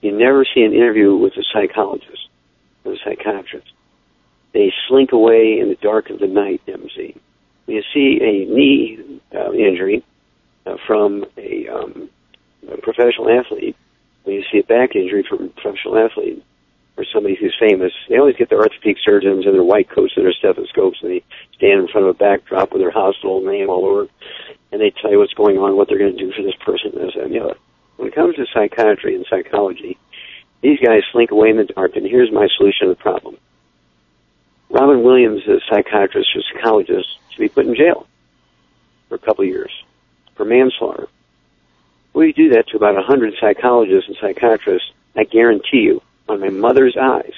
[0.00, 2.28] you never see an interview with a psychologist
[2.84, 3.68] or a psychiatrist.
[4.52, 6.62] They slink away in the dark of the night.
[6.66, 10.04] When you see a knee uh, injury
[10.66, 12.10] uh, from a um,
[12.70, 13.76] a professional athlete,
[14.24, 16.42] when you see a back injury from a professional athlete
[16.96, 20.24] or somebody who's famous, they always get their orthopedic surgeons and their white coats and
[20.24, 21.22] their stethoscopes, and they
[21.56, 24.08] stand in front of a backdrop with their hospital name all over,
[24.72, 26.92] and they tell you what's going on, what they're going to do for this person,
[26.94, 27.56] this and the other.
[27.96, 29.98] When it comes to psychiatry and psychology,
[30.62, 33.36] these guys slink away in the dark, and here's my solution to the problem.
[34.70, 38.06] Robin Williams, a psychiatrist or psychologist, should be put in jail
[39.08, 39.70] for a couple of years
[40.34, 41.08] for manslaughter.
[42.14, 44.90] We do that to about 100 psychologists and psychiatrists.
[45.14, 47.32] I guarantee you, on my mother's eyes,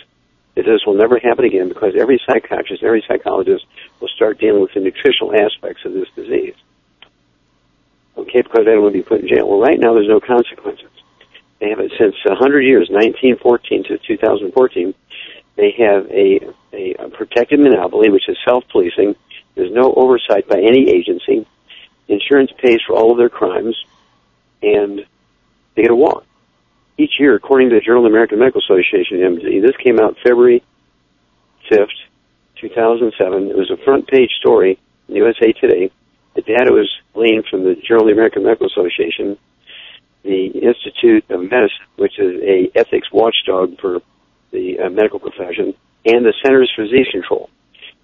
[0.55, 3.65] that this will never happen again because every psychiatrist, every psychologist
[4.01, 6.55] will start dealing with the nutritional aspects of this disease.
[8.17, 9.49] Okay, because they don't want to be put in jail.
[9.49, 10.91] Well, right now there's no consequences.
[11.61, 14.95] They have it since 100 years, 1914 to 2014.
[15.57, 16.41] They have a,
[16.73, 19.17] a, a protected monopoly, which is self-policing.
[19.55, 21.47] There's no oversight by any agency.
[22.07, 23.77] Insurance pays for all of their crimes
[24.63, 25.05] and
[25.75, 26.25] they get a walk.
[26.99, 30.17] Each year, according to the Journal of the American Medical Association, MD, this came out
[30.21, 30.65] February
[31.71, 31.95] 5th,
[32.61, 33.51] 2007.
[33.51, 35.93] It was a front page story in USA Today.
[36.35, 39.39] The data was gleaned from the Journal of the American Medical Association,
[40.25, 44.01] the Institute of Medicine, which is a ethics watchdog for
[44.51, 47.49] the uh, medical profession, and the Centers for Disease Control.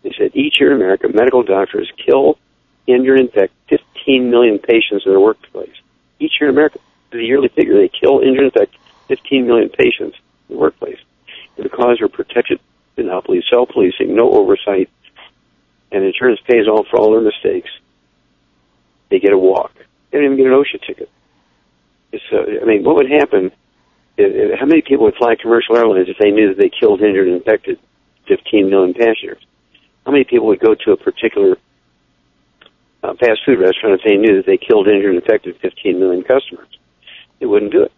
[0.05, 2.39] They said each year in America, medical doctors kill,
[2.87, 5.75] injure, infect 15 million patients in their workplace
[6.21, 6.79] each year in America.
[7.11, 8.77] The yearly figure, they kill, injure, infect
[9.09, 10.17] 15 million patients
[10.49, 10.99] in the workplace.
[11.57, 12.61] And because they're protected
[12.97, 14.91] monopoly, self-policing, no oversight,
[15.93, 17.71] and insurance pays all for all their mistakes,
[19.11, 19.73] they get a walk.
[20.11, 21.11] They don't even get an OSHA ticket.
[22.13, 23.51] It's, uh, I mean, what would happen?
[24.17, 27.27] If, how many people would fly commercial airlines if they knew that they killed, injured,
[27.27, 27.79] and infected
[28.29, 29.43] 15 million passengers?
[30.07, 31.57] How many people would go to a particular
[33.05, 36.23] uh, fast food restaurant if they knew that they killed, injured, and infected 15 million
[36.23, 36.69] customers.
[37.39, 37.93] They wouldn't do it.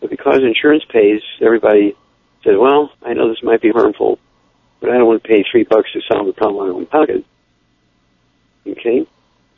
[0.00, 1.96] But because insurance pays, everybody
[2.44, 4.18] says, well, I know this might be harmful,
[4.80, 6.86] but I don't want to pay three bucks to solve the problem in my own
[6.86, 7.24] pocket.
[8.66, 9.06] Okay?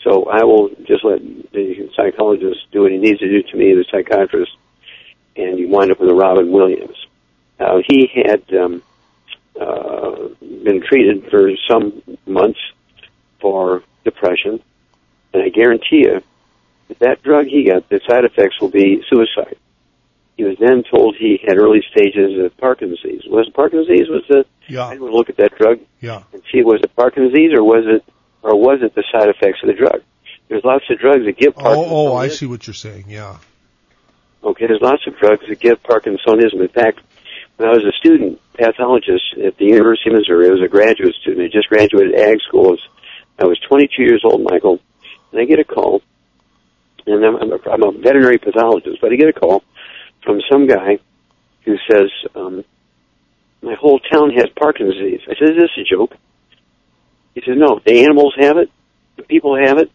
[0.02, 1.20] So I will just let
[1.52, 4.52] the psychologist do what he needs to do to me, the psychiatrist,
[5.36, 6.96] and you wind up with a Robin Williams.
[7.58, 8.82] Now, he had um,
[9.60, 12.60] uh, been treated for some months
[13.40, 14.62] for depression,
[15.34, 16.22] and I guarantee you
[16.88, 19.56] that that drug he got, the side effects will be suicide.
[20.38, 23.22] He was then told he had early stages of Parkinson's disease.
[23.28, 24.08] Was it Parkinson's disease?
[24.08, 24.86] Was the Yeah.
[24.88, 26.22] I to look at that drug Yeah.
[26.32, 28.04] and see was it Parkinson's disease or was it
[28.42, 30.00] or was it the side effects of the drug?
[30.48, 31.92] There's lots of drugs that give Oh, Parkinson's.
[31.92, 33.06] oh, I see what you're saying.
[33.08, 33.36] Yeah.
[34.44, 36.60] Okay, there's lots of drugs that give Parkinsonism.
[36.60, 37.00] In fact,
[37.56, 41.16] when I was a student pathologist at the University of Missouri, I was a graduate
[41.16, 41.42] student.
[41.44, 42.68] I just graduated ag school.
[42.68, 42.88] I was,
[43.40, 44.78] I was 22 years old, Michael,
[45.32, 46.02] and I get a call,
[47.06, 49.64] and I'm, I'm, a, I'm a veterinary pathologist, but I get a call
[50.28, 50.98] from some guy
[51.64, 52.62] who says, um,
[53.62, 55.20] my whole town has Parkinson's disease.
[55.26, 56.14] I said, is this a joke?
[57.34, 58.70] He says, no, the animals have it,
[59.16, 59.90] the people have it.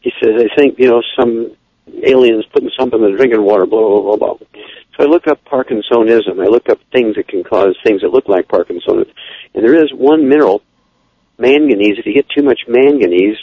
[0.00, 1.56] He says, I think, you know, some
[2.04, 4.46] aliens putting something in the drinking water, blah, blah, blah, blah.
[4.96, 6.40] So I look up Parkinsonism.
[6.40, 9.10] I look up things that can cause things that look like Parkinsonism.
[9.54, 10.62] And there is one mineral,
[11.38, 11.98] manganese.
[11.98, 13.38] If you get too much manganese,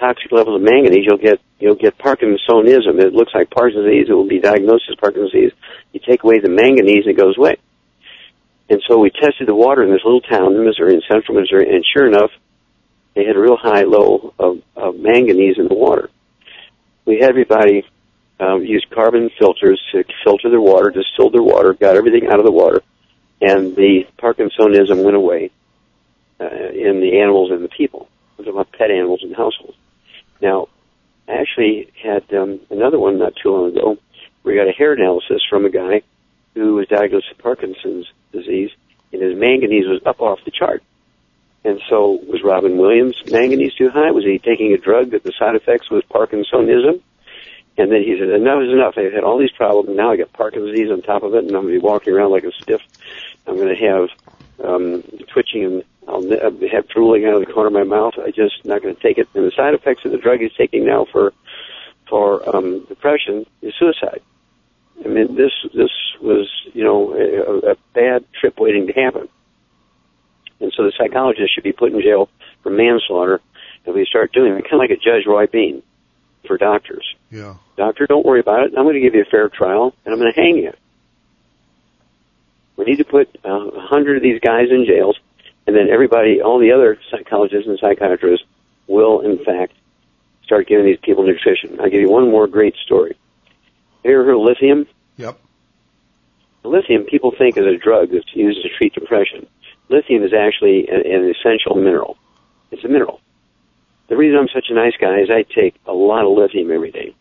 [0.00, 2.98] toxic levels of manganese, you'll get, you'll get Parkinsonism.
[2.98, 4.06] It looks like Parkinson's disease.
[4.08, 5.52] It will be diagnosed as Parkinson's disease.
[5.92, 7.56] You take away the manganese it goes away.
[8.70, 11.74] And so we tested the water in this little town in Missouri, in central Missouri,
[11.74, 12.30] and sure enough,
[13.14, 16.08] they had a real high low of, of manganese in the water.
[17.04, 17.84] We had everybody
[18.38, 22.44] um, use carbon filters to filter their water, distilled their water, got everything out of
[22.44, 22.82] the water,
[23.40, 25.50] and the Parkinsonism went away
[26.40, 28.08] uh, in the animals and the people.
[28.38, 29.76] I'm talking about pet animals and households.
[30.40, 30.68] Now,
[31.28, 33.96] I actually had um, another one not too long ago.
[34.42, 36.02] We got a hair analysis from a guy
[36.54, 38.70] who was diagnosed with Parkinson's disease,
[39.12, 40.82] and his manganese was up off the chart.
[41.62, 44.10] And so, was Robin Williams manganese too high?
[44.12, 47.00] Was he taking a drug that the side effects was Parkinsonism?
[47.76, 48.94] And then he said, enough is enough.
[48.96, 51.44] I've had all these problems, and now I got Parkinson's disease on top of it,
[51.44, 52.80] and I'm going to be walking around like a stiff.
[53.46, 54.08] I'm going to have
[54.64, 58.14] um, twitching, and I'll ne- have drooling out of the corner of my mouth.
[58.18, 59.28] I just not going to take it.
[59.34, 61.32] And the side effects of the drug he's taking now for
[62.08, 64.20] for um, depression is suicide.
[65.04, 69.28] I mean, this this was you know a, a bad trip waiting to happen.
[70.60, 72.28] And so the psychologist should be put in jail
[72.62, 73.40] for manslaughter
[73.86, 74.62] if we start doing it.
[74.64, 75.82] Kind of like a Judge Roy Bean
[76.46, 77.14] for doctors.
[77.30, 77.54] Yeah.
[77.76, 78.74] Doctor, don't worry about it.
[78.76, 80.72] I'm going to give you a fair trial, and I'm going to hang you.
[82.80, 85.20] We need to put uh, a hundred of these guys in jails,
[85.66, 88.46] and then everybody, all the other psychologists and psychiatrists,
[88.86, 89.74] will in fact
[90.44, 91.78] start giving these people nutrition.
[91.78, 93.18] I'll give you one more great story.
[94.02, 94.86] You ever heard of lithium?
[95.18, 95.38] Yep.
[96.64, 99.46] Lithium, people think is a drug that's used to treat depression.
[99.90, 102.16] Lithium is actually an, an essential mineral.
[102.70, 103.20] It's a mineral.
[104.08, 106.92] The reason I'm such a nice guy is I take a lot of lithium every
[106.92, 107.14] day.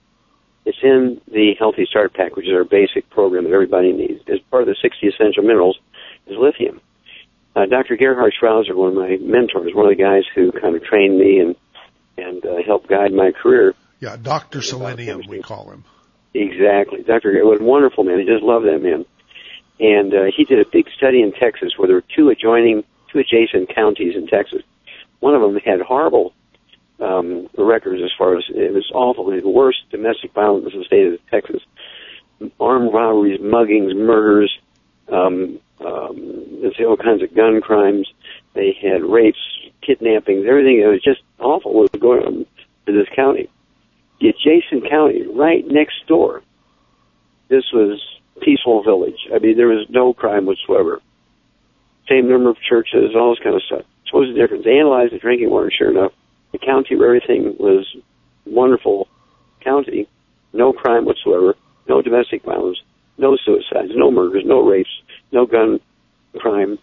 [0.69, 4.21] It's in the Healthy Start Pack, which is our basic program that everybody needs.
[4.27, 5.79] As part of the 60 essential minerals
[6.27, 6.79] is lithium.
[7.55, 7.97] Uh, Dr.
[7.97, 11.39] Gerhard Schrauzer, one of my mentors, one of the guys who kind of trained me
[11.39, 11.55] and
[12.19, 13.73] and uh, helped guide my career.
[13.99, 15.85] Yeah, Doctor Selenium, we call him.
[16.35, 17.31] Exactly, Dr.
[17.31, 18.19] Gerhard, was a wonderful man.
[18.19, 19.05] I just love that man.
[19.79, 23.17] And uh, he did a big study in Texas where there were two adjoining, two
[23.17, 24.61] adjacent counties in Texas.
[25.19, 26.35] One of them had horrible
[27.01, 29.26] um, records as far as it was awful.
[29.26, 31.61] The worst domestic violence in the state of Texas.
[32.59, 34.57] Armed robberies, muggings, murders,
[35.11, 38.07] um, um, let's say all kinds of gun crimes.
[38.53, 39.39] They had rapes,
[39.81, 40.80] kidnappings, everything.
[40.80, 42.45] It was just awful what was going on
[42.88, 43.49] in this county.
[44.21, 46.43] The adjacent county, right next door,
[47.47, 48.01] this was
[48.41, 49.27] peaceful village.
[49.34, 51.01] I mean, there was no crime whatsoever.
[52.07, 53.85] Same number of churches, all this kind of stuff.
[54.07, 54.65] So what was the difference?
[54.65, 56.11] They analyzed the drinking water, sure enough.
[56.51, 57.85] The county where everything was
[58.45, 59.07] wonderful
[59.63, 60.07] county,
[60.53, 61.55] no crime whatsoever,
[61.88, 62.80] no domestic violence,
[63.17, 64.89] no suicides, no murders, no rapes,
[65.31, 65.80] no gun
[66.38, 66.80] crime,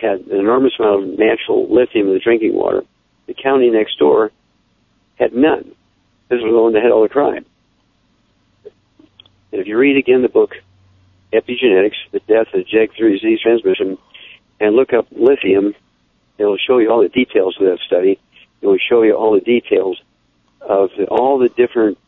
[0.00, 2.82] had an enormous amount of natural lithium in the drinking water.
[3.26, 4.30] The county next door
[5.18, 5.74] had none.
[6.28, 7.46] This was the one that had all the crime.
[9.52, 10.50] And if you read again the book
[11.32, 13.98] Epigenetics, the death of genetic through disease transmission,
[14.60, 15.74] and look up lithium,
[16.38, 18.18] it'll show you all the details of that study.
[18.66, 20.02] It will show you all the details
[20.60, 21.98] of the, all the different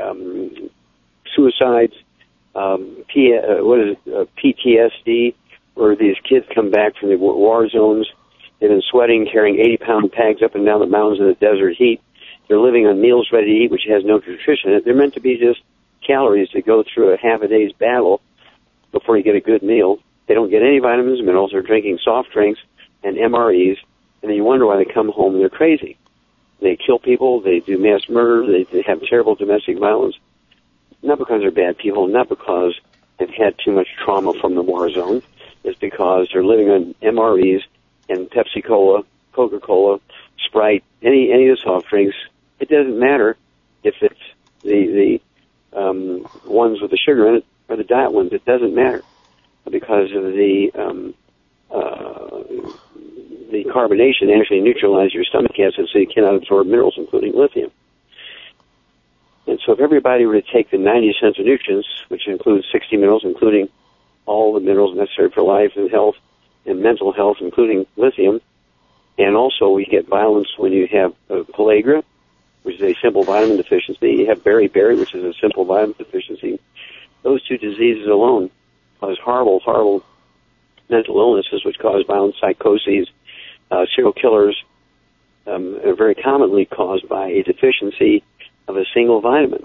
[0.00, 0.70] um,
[1.34, 1.94] suicides,
[2.54, 5.34] um, P, uh, what is it, uh, PTSD,
[5.74, 8.06] where these kids come back from the war- zones.
[8.60, 11.74] They've been sweating, carrying 80 pound bags up and down the mountains in the desert
[11.76, 12.00] heat.
[12.46, 14.84] They're living on meals ready to eat, which has no nutrition in it.
[14.84, 15.60] They're meant to be just
[16.06, 18.20] calories to go through a half a day's battle
[18.92, 19.98] before you get a good meal.
[20.28, 21.50] They don't get any vitamins minerals.
[21.50, 22.60] They're drinking soft drinks
[23.02, 23.78] and MREs,
[24.26, 25.96] and you wonder why they come home and they're crazy.
[26.60, 27.40] They kill people.
[27.40, 28.50] They do mass murder.
[28.50, 30.16] They, they have terrible domestic violence.
[31.02, 32.74] Not because they're bad people, not because
[33.18, 35.22] they've had too much trauma from the war zone.
[35.64, 37.62] It's because they're living on MREs
[38.08, 40.00] and Pepsi Cola, Coca Cola,
[40.46, 42.16] Sprite, any any of the soft drinks.
[42.60, 43.36] It doesn't matter
[43.82, 44.20] if it's
[44.62, 45.20] the
[45.72, 47.44] the um, ones with the sugar in it.
[47.68, 48.32] or the diet ones.
[48.32, 49.02] It doesn't matter
[49.70, 51.14] because of the um,
[51.70, 52.42] uh,
[53.50, 57.70] the carbonation actually neutralizes your stomach acid, so you cannot absorb minerals, including lithium.
[59.46, 63.22] And so, if everybody were to take the 90 essential nutrients, which includes 60 minerals,
[63.24, 63.68] including
[64.26, 66.16] all the minerals necessary for life and health
[66.64, 68.40] and mental health, including lithium,
[69.18, 72.02] and also we get violence when you have uh, pellagra,
[72.64, 74.10] which is a simple vitamin deficiency.
[74.10, 76.58] You have beriberi, which is a simple vitamin deficiency.
[77.22, 78.50] Those two diseases alone
[79.00, 80.04] cause horrible, horrible
[80.88, 83.08] mental illnesses, which cause violent psychoses,
[83.70, 84.56] uh, serial killers,
[85.46, 88.24] um, are very commonly caused by a deficiency
[88.68, 89.64] of a single vitamin.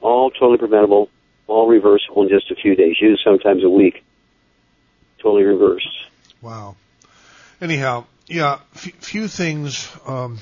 [0.00, 1.08] All totally preventable,
[1.46, 4.04] all reversible in just a few days, used sometimes a week.
[5.22, 5.88] Totally reversed.
[6.42, 6.76] Wow.
[7.60, 10.38] Anyhow, yeah, f- few things um,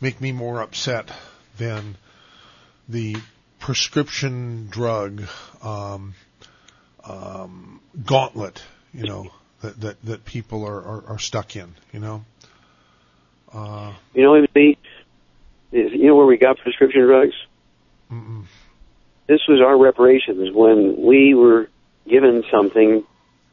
[0.00, 1.10] make me more upset
[1.58, 1.96] than
[2.88, 3.16] the
[3.60, 5.22] prescription drug
[5.62, 6.14] um,
[7.04, 8.62] um, gauntlet,
[8.92, 9.30] you know,
[9.62, 12.24] that that, that people are, are, are stuck in, you know.
[13.52, 14.76] Uh, You know, the,
[15.72, 17.34] you know where we got prescription drugs?
[18.10, 18.44] mm-mm.
[19.26, 21.68] This was our reparations when we were
[22.08, 23.04] given something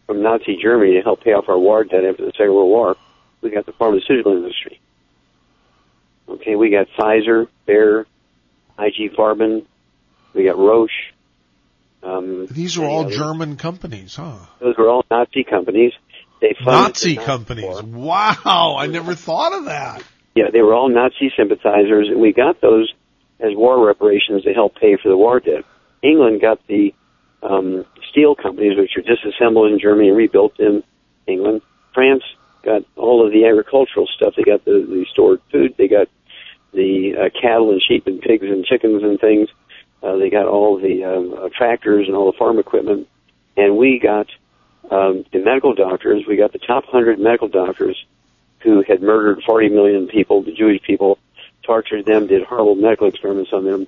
[0.07, 2.95] from Nazi Germany to help pay off our war debt after the Second World War.
[3.41, 4.80] We got the pharmaceutical industry.
[6.27, 8.06] Okay, we got Pfizer, Bayer,
[8.77, 9.65] IG Farben,
[10.34, 11.14] we got Roche.
[12.01, 14.38] Um, These are all German companies, huh?
[14.59, 15.91] those were all Nazi companies.
[16.41, 17.84] They Nazi companies.
[17.84, 20.03] Wow, I never thought of that.
[20.35, 22.93] Yeah, they were all Nazi sympathizers, and we got those
[23.39, 25.65] as war reparations to help pay for the war debt.
[26.01, 26.93] England got the
[27.43, 30.84] um, steel companies, which are disassembled in Germany and rebuilt in
[31.27, 31.61] England.
[31.93, 32.23] France
[32.63, 34.34] got all of the agricultural stuff.
[34.35, 35.76] They got the, the stored food.
[35.77, 36.07] They got
[36.73, 39.49] the uh, cattle and sheep and pigs and chickens and things.
[40.01, 43.07] Uh, they got all the um, uh, tractors and all the farm equipment.
[43.57, 44.27] And we got
[44.89, 46.23] um, the medical doctors.
[46.27, 48.05] We got the top 100 medical doctors
[48.59, 51.17] who had murdered 40 million people, the Jewish people,
[51.63, 53.88] tortured them, did horrible medical experiments on them.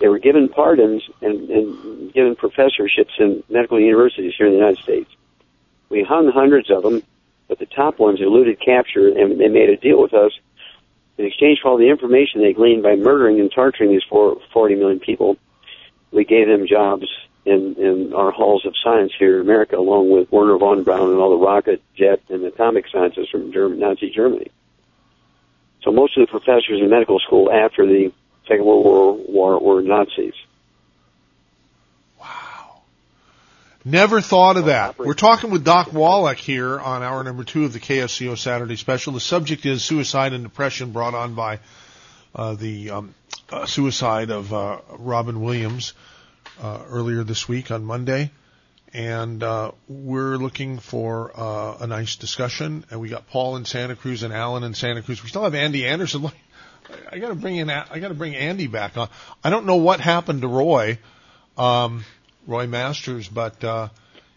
[0.00, 4.82] They were given pardons and, and given professorships in medical universities here in the United
[4.82, 5.10] States.
[5.88, 7.02] We hung hundreds of them,
[7.48, 10.32] but the top ones eluded capture and they made a deal with us
[11.16, 14.76] in exchange for all the information they gleaned by murdering and torturing these four, 40
[14.76, 15.36] million people.
[16.10, 17.06] We gave them jobs
[17.44, 21.18] in, in our halls of science here in America, along with Wernher von Braun and
[21.18, 24.50] all the rocket, jet, and atomic scientists from German, Nazi Germany.
[25.82, 28.12] So most of the professors in medical school after the
[28.46, 30.34] Second World War, War were Nazis.
[32.20, 32.82] Wow.
[33.84, 34.98] Never thought of that.
[34.98, 39.12] We're talking with Doc Wallach here on hour number two of the KSCO Saturday Special.
[39.12, 41.60] The subject is suicide and depression brought on by
[42.34, 43.14] uh, the um,
[43.50, 45.94] uh, suicide of uh, Robin Williams
[46.60, 48.30] uh, earlier this week on Monday.
[48.92, 52.84] And uh, we're looking for uh, a nice discussion.
[52.90, 55.22] And we got Paul in Santa Cruz and Alan in Santa Cruz.
[55.22, 56.22] We still have Andy Anderson.
[56.22, 56.34] Look,
[57.10, 57.68] I got to bring in.
[57.68, 59.08] I got to bring Andy back on.
[59.44, 60.98] I don't know what happened to Roy.
[61.56, 62.04] Um,
[62.46, 63.88] Roy Masters, but uh,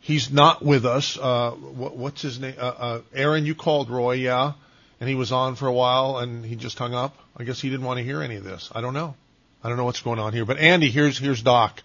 [0.02, 1.18] he's not with us.
[1.18, 2.56] Uh, what, what's his name?
[2.58, 4.54] Uh, uh, Aaron, you called Roy, yeah,
[5.02, 7.18] and he was on for a while, and he just hung up.
[7.36, 8.70] I guess he didn't want to hear any of this.
[8.74, 9.16] I don't know.
[9.64, 10.46] I don't know what's going on here.
[10.46, 11.82] But Andy, here's here's Doc,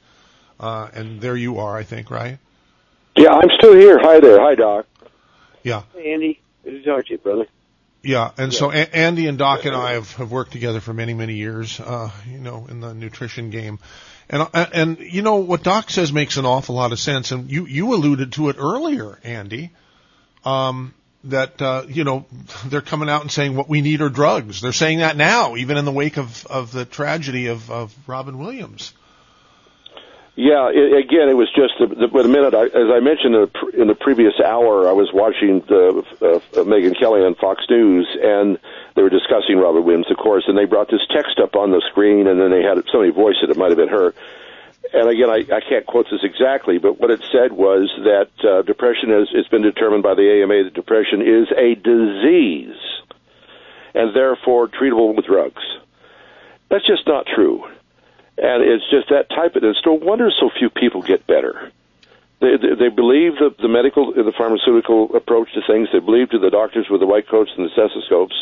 [0.60, 2.38] uh, and there you are, I think, right?
[3.16, 3.98] Yeah, I'm still here.
[3.98, 4.38] Hi there.
[4.40, 4.86] Hi, Doc.
[5.62, 6.40] Yeah, Hey, Andy.
[6.62, 7.46] Good to talk to you, brother.
[8.02, 8.30] yeah.
[8.38, 11.34] And so a- Andy and Doc and I have, have worked together for many many
[11.34, 13.78] years, uh, you know, in the nutrition game.
[14.28, 17.64] And and you know what Doc says makes an awful lot of sense, and you
[17.66, 19.70] you alluded to it earlier, Andy.
[20.44, 20.92] Um,
[21.30, 22.26] that uh, you know
[22.66, 24.60] they're coming out and saying what we need are drugs.
[24.60, 28.38] They're saying that now, even in the wake of of the tragedy of of Robin
[28.38, 28.92] Williams.
[30.36, 33.48] Yeah, it, again, it was just the, the, the minute, I, as I mentioned in
[33.48, 37.64] the, in the previous hour, I was watching the, uh, uh, Megyn Kelly on Fox
[37.70, 38.58] News, and
[38.94, 41.80] they were discussing Robin Williams, of course, and they brought this text up on the
[41.88, 43.48] screen, and then they had somebody voice it.
[43.48, 44.12] It might have been her.
[44.92, 48.62] And again, I, I can't quote this exactly, but what it said was that uh,
[48.62, 52.76] depression is it's been determined by the AMA that depression is a disease,
[53.94, 55.62] and therefore treatable with drugs.
[56.70, 57.64] That's just not true.
[58.38, 61.72] And it's just that type of, it's no wonder so few people get better.
[62.40, 65.88] They, they, they believe the, the medical, the pharmaceutical approach to things.
[65.92, 68.36] They believe to the doctors with the white coats and the stethoscopes,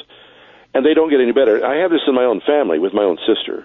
[0.74, 1.64] and they don't get any better.
[1.64, 3.64] I have this in my own family with my own sister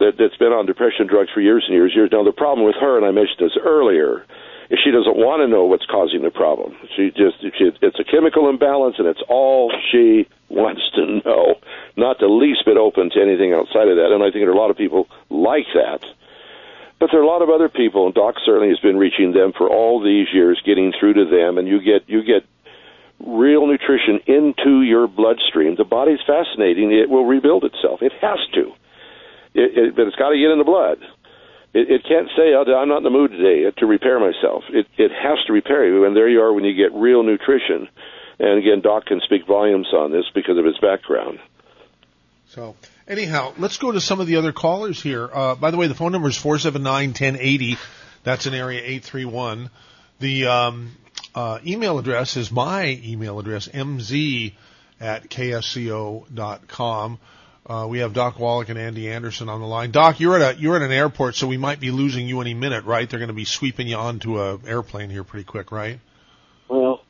[0.00, 2.10] that, that's been on depression drugs for years and years and years.
[2.12, 4.24] Now, the problem with her, and I mentioned this earlier,
[4.70, 6.76] is she doesn't want to know what's causing the problem.
[6.96, 11.56] She just, she, it's a chemical imbalance, and it's all she wants to know,
[11.96, 14.10] not the least bit open to anything outside of that.
[14.12, 16.04] And I think there are a lot of people like that.
[17.00, 19.52] But there are a lot of other people, and Doc certainly has been reaching them
[19.52, 22.46] for all these years, getting through to them, and you get you get
[23.20, 25.74] real nutrition into your bloodstream.
[25.76, 28.00] The body's fascinating; it will rebuild itself.
[28.00, 28.72] It has to,
[29.54, 30.98] it, it, but it's got to get in the blood.
[31.72, 34.86] It, it can't say, oh, "I'm not in the mood today to repair myself." It
[34.96, 37.88] it has to repair you, and there you are when you get real nutrition.
[38.38, 41.38] And again, Doc can speak volumes on this because of his background.
[42.48, 42.76] So
[43.08, 45.28] anyhow, let's go to some of the other callers here.
[45.32, 47.78] Uh, by the way, the phone number is four seven nine ten eighty.
[48.22, 49.70] That's in area eight three one.
[50.20, 50.96] The um,
[51.34, 54.52] uh, email address is my email address mz
[55.00, 57.18] at ksco.com.
[57.66, 59.90] Uh, we have Doc Wallach and Andy Anderson on the line.
[59.90, 62.52] Doc, you're at a you're at an airport, so we might be losing you any
[62.52, 63.08] minute, right?
[63.08, 65.98] They're going to be sweeping you onto a airplane here pretty quick, right?
[66.68, 67.02] Well,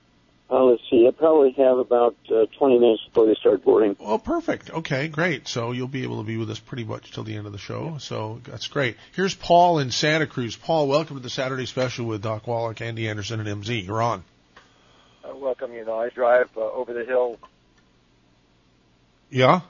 [0.48, 1.08] uh, let's see.
[1.08, 3.96] I probably have about uh, 20 minutes before they start boarding.
[3.98, 4.70] Oh, perfect.
[4.70, 5.48] Okay, great.
[5.48, 7.58] So you'll be able to be with us pretty much till the end of the
[7.58, 7.96] show.
[7.98, 8.96] So that's great.
[9.16, 10.54] Here's Paul in Santa Cruz.
[10.54, 13.84] Paul, welcome to the Saturday special with Doc Wallach, Andy Anderson, and MZ.
[13.84, 14.22] You're on.
[15.24, 15.72] Uh, welcome.
[15.72, 17.38] You know, I drive uh, over the hill.
[19.30, 19.62] Yeah.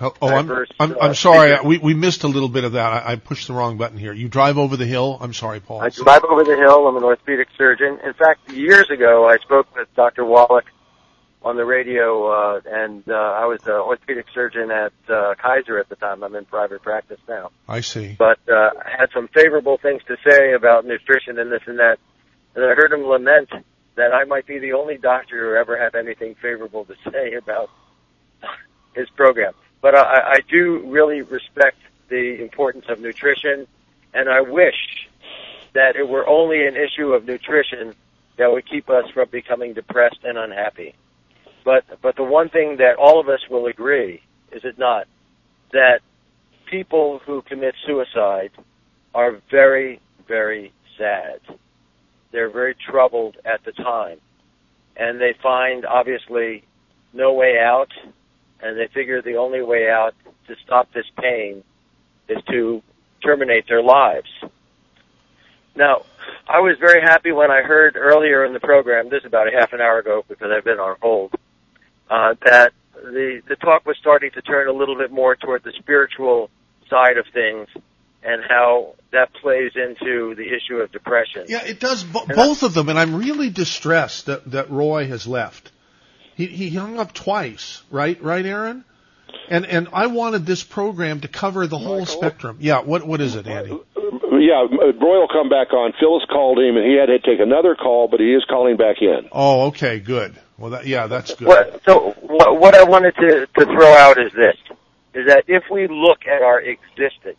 [0.00, 1.56] Oh, I'm, I'm, uh, I'm sorry.
[1.64, 2.92] We, we missed a little bit of that.
[2.92, 4.12] I, I pushed the wrong button here.
[4.12, 5.18] You drive over the hill.
[5.20, 5.82] I'm sorry, Paul.
[5.82, 6.86] I drive over the hill.
[6.86, 7.98] I'm an orthopedic surgeon.
[8.04, 10.24] In fact, years ago, I spoke with Dr.
[10.24, 10.66] Wallach
[11.42, 15.88] on the radio, uh, and uh, I was an orthopedic surgeon at uh, Kaiser at
[15.88, 16.22] the time.
[16.22, 17.50] I'm in private practice now.
[17.68, 18.14] I see.
[18.18, 21.98] But uh, I had some favorable things to say about nutrition and this and that.
[22.54, 23.50] And I heard him lament
[23.96, 27.70] that I might be the only doctor who ever had anything favorable to say about
[28.94, 29.54] his program.
[29.80, 31.78] But I, I do really respect
[32.08, 33.66] the importance of nutrition,
[34.12, 35.08] and I wish
[35.72, 37.94] that it were only an issue of nutrition
[38.36, 40.94] that would keep us from becoming depressed and unhappy.
[41.64, 45.06] But but the one thing that all of us will agree, is it not,
[45.72, 46.00] that
[46.66, 48.50] people who commit suicide
[49.14, 51.40] are very, very sad.
[52.32, 54.18] They're very troubled at the time.
[54.96, 56.64] And they find obviously
[57.12, 57.92] no way out
[58.62, 60.14] and they figure the only way out
[60.46, 61.62] to stop this pain
[62.28, 62.82] is to
[63.22, 64.28] terminate their lives.
[65.74, 66.04] Now,
[66.48, 69.56] I was very happy when I heard earlier in the program, this is about a
[69.56, 71.34] half an hour ago because I've been on hold,
[72.10, 75.72] uh, that the the talk was starting to turn a little bit more toward the
[75.78, 76.50] spiritual
[76.88, 77.68] side of things
[78.22, 81.46] and how that plays into the issue of depression.
[81.48, 85.26] Yeah, it does bo- both of them, and I'm really distressed that that Roy has
[85.26, 85.72] left.
[86.40, 88.20] He he hung up twice, right?
[88.22, 88.82] Right, Aaron?
[89.50, 92.56] And and I wanted this program to cover the whole spectrum.
[92.60, 93.78] Yeah, what what is it, Andy?
[93.92, 95.92] Yeah, Roy will come back on.
[96.00, 99.02] Phyllis called him, and he had to take another call, but he is calling back
[99.02, 99.28] in.
[99.32, 100.34] Oh, okay, good.
[100.56, 101.46] Well, that, yeah, that's good.
[101.46, 104.56] What, so what, what I wanted to, to throw out is this,
[105.12, 107.36] is that if we look at our existence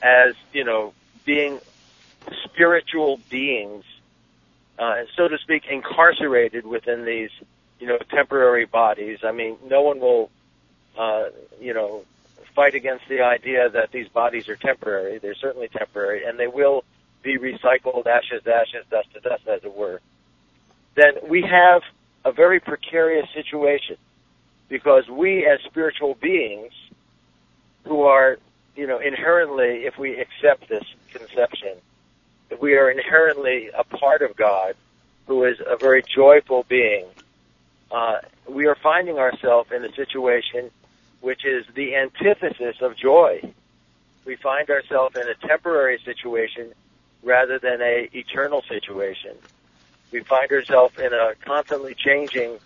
[0.00, 0.92] as, you know,
[1.24, 1.58] being
[2.44, 3.84] spiritual beings,
[4.78, 7.30] uh, so to speak, incarcerated within these,
[7.78, 10.30] you know, temporary bodies, I mean, no one will,
[10.98, 11.26] uh,
[11.60, 12.04] you know,
[12.54, 15.18] fight against the idea that these bodies are temporary.
[15.18, 16.84] They're certainly temporary, and they will
[17.22, 20.00] be recycled, ashes to ashes, dust to dust, as it were.
[20.94, 21.82] Then we have
[22.24, 23.96] a very precarious situation
[24.68, 26.72] because we, as spiritual beings,
[27.84, 28.38] who are,
[28.76, 31.76] you know, inherently, if we accept this conception,
[32.60, 34.74] we are inherently a part of God,
[35.26, 37.06] who is a very joyful being.
[37.90, 38.18] Uh,
[38.50, 40.70] we are finding ourselves in a situation
[41.20, 43.40] which is the antithesis of joy.
[44.26, 46.72] We find ourselves in a temporary situation
[47.24, 49.36] rather than a eternal situation.
[50.12, 52.58] We find ourselves in a constantly changing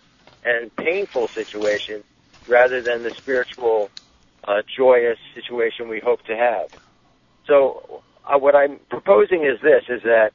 [0.45, 2.03] and painful situation
[2.47, 3.89] rather than the spiritual,
[4.47, 6.67] uh, joyous situation we hope to have.
[7.47, 10.31] So, uh, what I'm proposing is this: is that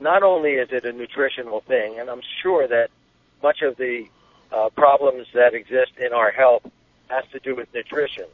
[0.00, 2.88] not only is it a nutritional thing, and I'm sure that
[3.42, 4.04] much of the
[4.52, 6.62] uh, problems that exist in our health
[7.08, 8.26] has to do with nutrition.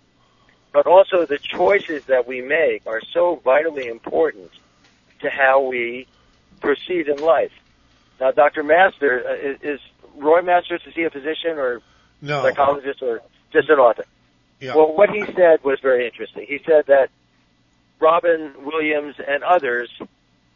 [0.72, 4.50] But also the choices that we make are so vitally important
[5.20, 6.06] to how we
[6.60, 7.52] proceed in life.
[8.20, 8.62] Now, Dr.
[8.62, 9.80] Master, uh, is, is
[10.16, 11.80] Roy Masters, is he a physician or
[12.20, 12.42] No.
[12.42, 13.22] psychologist or
[13.52, 14.04] just an author?
[14.60, 14.74] Yeah.
[14.74, 16.44] Well, what he said was very interesting.
[16.48, 17.10] He said that
[18.00, 19.88] Robin Williams and others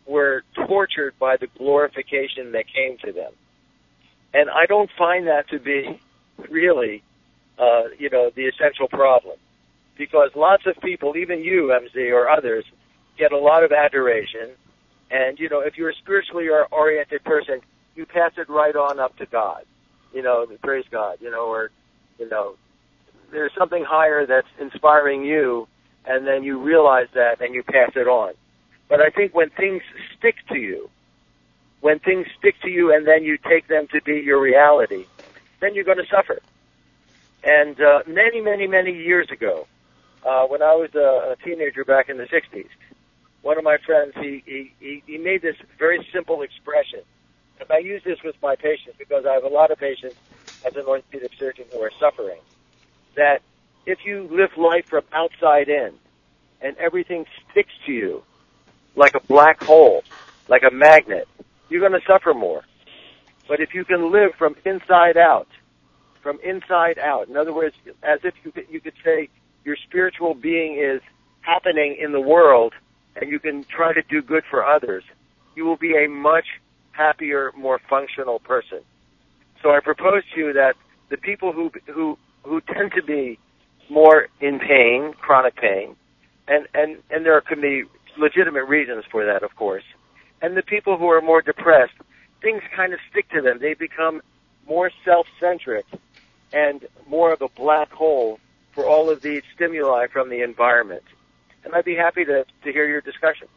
[0.06, 3.32] were tortured by the glorification that came to them.
[4.34, 6.00] And I don't find that to be
[6.50, 7.02] really
[7.58, 9.36] uh, you know, the essential problem.
[9.96, 12.64] Because lots of people, even you, MZ, or others,
[13.18, 14.50] get a lot of adoration.
[15.10, 17.60] And, you know, if you're a spiritually oriented person,
[17.94, 19.64] you pass it right on up to God.
[20.14, 21.70] You know, praise God, you know, or,
[22.18, 22.56] you know,
[23.30, 25.68] there's something higher that's inspiring you
[26.04, 28.34] and then you realize that and you pass it on.
[28.88, 29.82] But I think when things
[30.18, 30.90] stick to you,
[31.82, 35.04] when things stick to you and then you take them to be your reality,
[35.60, 36.38] then you're going to suffer.
[37.42, 39.66] And uh, many, many, many years ago,
[40.24, 42.70] uh, when I was a, a teenager back in the 60s,
[43.42, 47.02] one of my friends, he, he, he, he made this very simple expression.
[47.58, 50.16] And I use this with my patients because I have a lot of patients
[50.64, 52.40] as an orthopedic surgeon who are suffering.
[53.16, 53.40] That
[53.86, 55.94] if you live life from outside in
[56.60, 58.22] and everything sticks to you
[58.94, 60.04] like a black hole,
[60.48, 61.26] like a magnet,
[61.72, 62.62] you're going to suffer more.
[63.48, 65.48] But if you can live from inside out,
[66.22, 69.28] from inside out, in other words, as if you could, you could say
[69.64, 71.00] your spiritual being is
[71.40, 72.72] happening in the world
[73.16, 75.04] and you can try to do good for others,
[75.54, 76.46] you will be a much
[76.92, 78.80] happier, more functional person.
[79.62, 80.74] So I propose to you that
[81.10, 83.38] the people who who who tend to be
[83.90, 85.96] more in pain, chronic pain,
[86.48, 87.84] and and and there can be
[88.18, 89.84] legitimate reasons for that, of course.
[90.42, 91.94] And the people who are more depressed,
[92.42, 93.58] things kind of stick to them.
[93.60, 94.20] They become
[94.68, 95.86] more self-centric
[96.52, 98.38] and more of a black hole
[98.72, 101.04] for all of these stimuli from the environment.
[101.64, 103.48] And I'd be happy to, to hear your discussion.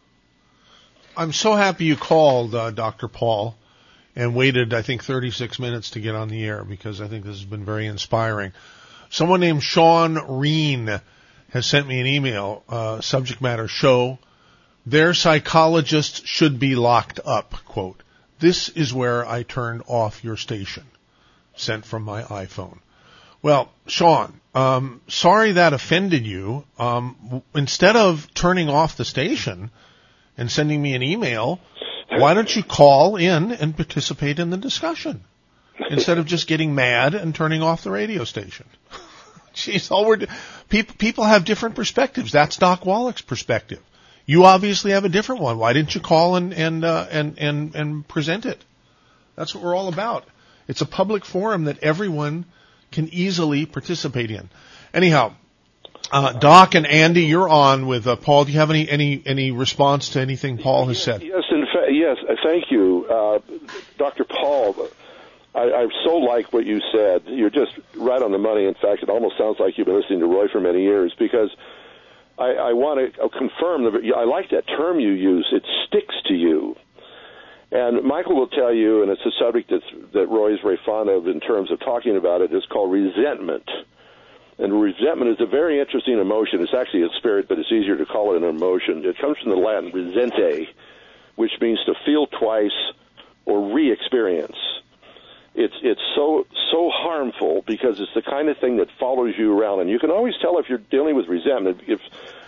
[1.18, 3.08] I'm so happy you called, uh, Dr.
[3.08, 3.56] Paul,
[4.16, 7.38] and waited, I think, 36 minutes to get on the air because I think this
[7.38, 8.54] has been very inspiring.
[9.10, 11.02] Someone named Sean Reen
[11.50, 14.20] has sent me an email, uh, subject matter show.
[14.86, 18.04] Their psychologists should be locked up, quote.
[18.40, 20.84] This is where I turned off your station.
[21.56, 22.80] Sent from my iPhone.
[23.42, 26.66] Well, Sean, um, sorry that offended you.
[26.78, 29.72] Um, instead of turning off the station
[30.38, 31.60] and sending me an email,
[32.10, 35.24] why don't you call in and participate in the discussion
[35.90, 38.66] instead of just getting mad and turning off the radio station?
[39.56, 40.28] Jeez, all we're do-
[40.68, 42.32] people people have different perspectives.
[42.32, 43.82] That's Doc Wallach's perspective.
[44.26, 45.58] You obviously have a different one.
[45.58, 48.64] Why didn't you call and and uh, and and and present it?
[49.36, 50.26] That's what we're all about.
[50.68, 52.46] It's a public forum that everyone
[52.92, 54.50] can easily participate in.
[54.94, 55.34] Anyhow,
[56.12, 58.46] uh, Doc and Andy, you're on with uh, Paul.
[58.46, 61.22] Do you have any any any response to anything Paul has said?
[61.22, 62.18] Yes, in fact, yes.
[62.44, 63.40] Thank you, uh,
[63.98, 64.24] Dr.
[64.24, 64.88] Paul.
[65.54, 67.24] I, I so like what you said.
[67.28, 68.66] You're just right on the money.
[68.66, 71.50] In fact, it almost sounds like you've been listening to Roy for many years because
[72.38, 75.48] I, I want to confirm that I like that term you use.
[75.52, 76.76] It sticks to you.
[77.72, 81.10] And Michael will tell you, and it's a subject that's, that Roy is very fond
[81.10, 83.70] of in terms of talking about it, it, is called resentment.
[84.58, 86.62] And resentment is a very interesting emotion.
[86.62, 89.04] It's actually a spirit, but it's easier to call it an emotion.
[89.04, 90.68] It comes from the Latin resente,
[91.36, 92.72] which means to feel twice
[93.46, 94.56] or re-experience.
[95.56, 99.80] It's it's so so harmful because it's the kind of thing that follows you around,
[99.80, 101.82] and you can always tell if you're dealing with resentment.
[101.88, 102.02] If,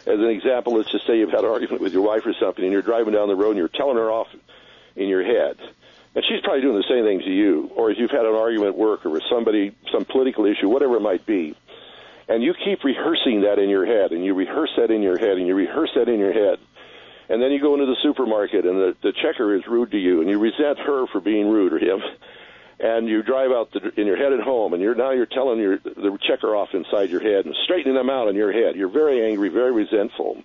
[0.06, 2.64] as an example, let's just say you've had an argument with your wife or something,
[2.64, 4.28] and you're driving down the road and you're telling her off
[4.98, 5.58] in your head,
[6.16, 8.70] and she's probably doing the same thing to you, or if you've had an argument
[8.70, 11.56] at work or with somebody, some political issue, whatever it might be,
[12.28, 15.38] and you keep rehearsing that in your head, and you rehearse that in your head,
[15.38, 16.60] and you rehearse that in your head,
[17.30, 20.22] and then you go into the supermarket and the, the checker is rude to you,
[20.22, 22.02] and you resent her for being rude or him,
[22.80, 25.60] and you drive out the, in your head at home, and you're now you're telling
[25.60, 28.76] your the checker off inside your head and straightening them out in your head.
[28.76, 30.44] You're very angry, very resentful.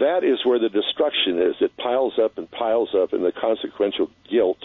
[0.00, 1.54] That is where the destruction is.
[1.60, 4.58] It piles up and piles up, and the consequential guilt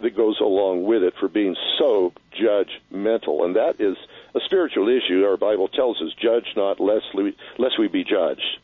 [0.00, 3.96] that goes along with it for being so judgmental, and that is
[4.34, 5.24] a spiritual issue.
[5.24, 8.58] Our Bible tells us, "Judge not, lest we, lest we be judged."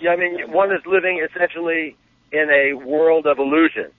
[0.00, 1.96] Yeah, I mean, one is living essentially
[2.32, 3.90] in a world of illusion.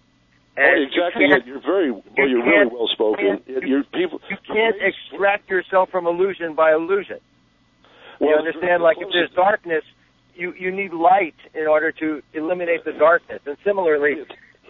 [0.59, 1.25] Oh, exactly.
[1.25, 2.03] You You're very well.
[2.17, 3.41] you You're really well spoken.
[3.45, 4.19] You're people.
[4.29, 7.19] you can't extract yourself from illusion by illusion.
[8.19, 8.81] you Well, understand?
[8.81, 9.83] Like if there's darkness,
[10.35, 13.39] you you need light in order to eliminate the darkness.
[13.45, 14.15] And similarly,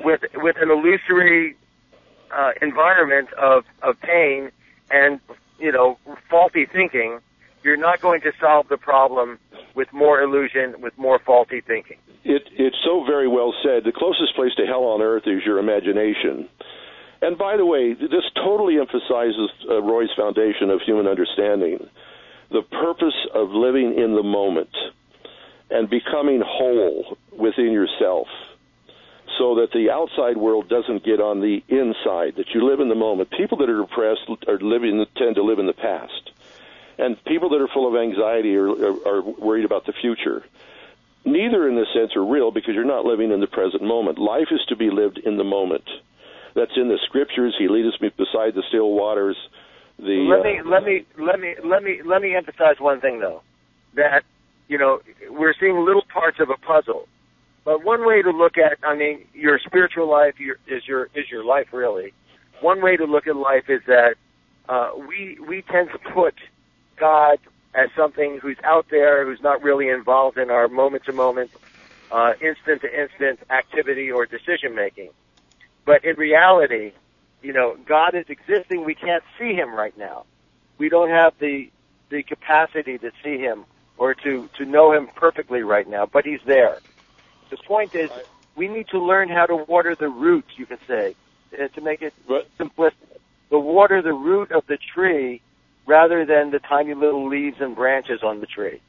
[0.03, 1.55] with with an illusory
[2.35, 4.51] uh, environment of of pain
[4.91, 5.21] and
[5.59, 5.97] you know
[6.29, 7.19] faulty thinking,
[7.67, 9.37] you're not going to solve the problem
[9.75, 11.97] with more illusion, with more faulty thinking.
[12.23, 13.83] It, it's so very well said.
[13.83, 16.47] The closest place to hell on earth is your imagination.
[17.21, 21.89] And by the way, this totally emphasizes uh, Roy's foundation of human understanding
[22.49, 24.69] the purpose of living in the moment
[25.69, 28.27] and becoming whole within yourself
[29.37, 32.95] so that the outside world doesn't get on the inside, that you live in the
[32.95, 33.29] moment.
[33.31, 36.31] People that are depressed are living, tend to live in the past.
[36.97, 40.43] And people that are full of anxiety are, are, are worried about the future.
[41.25, 44.17] Neither, in this sense, are real because you're not living in the present moment.
[44.17, 45.83] Life is to be lived in the moment.
[46.55, 47.55] That's in the scriptures.
[47.59, 49.37] He leadeth me beside the still waters.
[49.99, 53.19] The let uh, me let me let me let me let me emphasize one thing
[53.19, 53.41] though,
[53.95, 54.23] that
[54.67, 57.07] you know, we're seeing little parts of a puzzle.
[57.63, 61.29] But one way to look at, I mean, your spiritual life your, is your is
[61.29, 62.13] your life really.
[62.61, 64.15] One way to look at life is that
[64.69, 66.33] uh, we we tend to put
[66.97, 67.39] God
[67.73, 71.51] as something who's out there, who's not really involved in our moment to moment,
[72.11, 75.09] uh, instant to instant activity or decision making.
[75.85, 76.93] But in reality,
[77.41, 78.83] you know, God is existing.
[78.83, 80.25] We can't see Him right now.
[80.77, 81.69] We don't have the
[82.09, 83.65] the capacity to see Him
[83.97, 86.05] or to to know Him perfectly right now.
[86.05, 86.79] But He's there.
[87.49, 88.09] The point is,
[88.55, 90.49] we need to learn how to water the roots.
[90.57, 91.15] You could say,
[91.51, 92.13] to make it
[92.59, 93.19] simplistic,
[93.51, 95.41] to water the root of the tree
[95.87, 98.81] rather than the tiny little leaves and branches on the tree.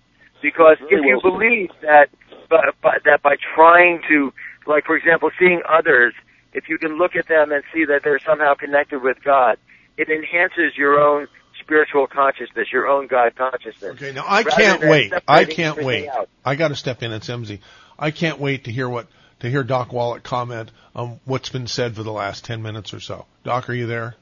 [0.43, 2.11] Because if you believe that
[2.51, 4.33] by, by, that by trying to,
[4.67, 6.15] like for example, seeing others,
[6.53, 9.57] if you can look at them and see that they're somehow connected with God,
[9.97, 11.29] it enhances your own
[11.61, 13.93] spiritual consciousness, your own God consciousness.
[13.93, 15.13] Okay, now I can't wait.
[15.27, 16.09] I can't wait.
[16.09, 16.29] out.
[16.45, 17.13] I got to step in.
[17.13, 17.61] It's MZ.
[17.99, 19.09] I can't wait to hear what
[19.41, 23.01] to hear Doc Wallach comment on what's been said for the last ten minutes or
[23.01, 23.27] so.
[23.45, 24.15] Doc, are you there?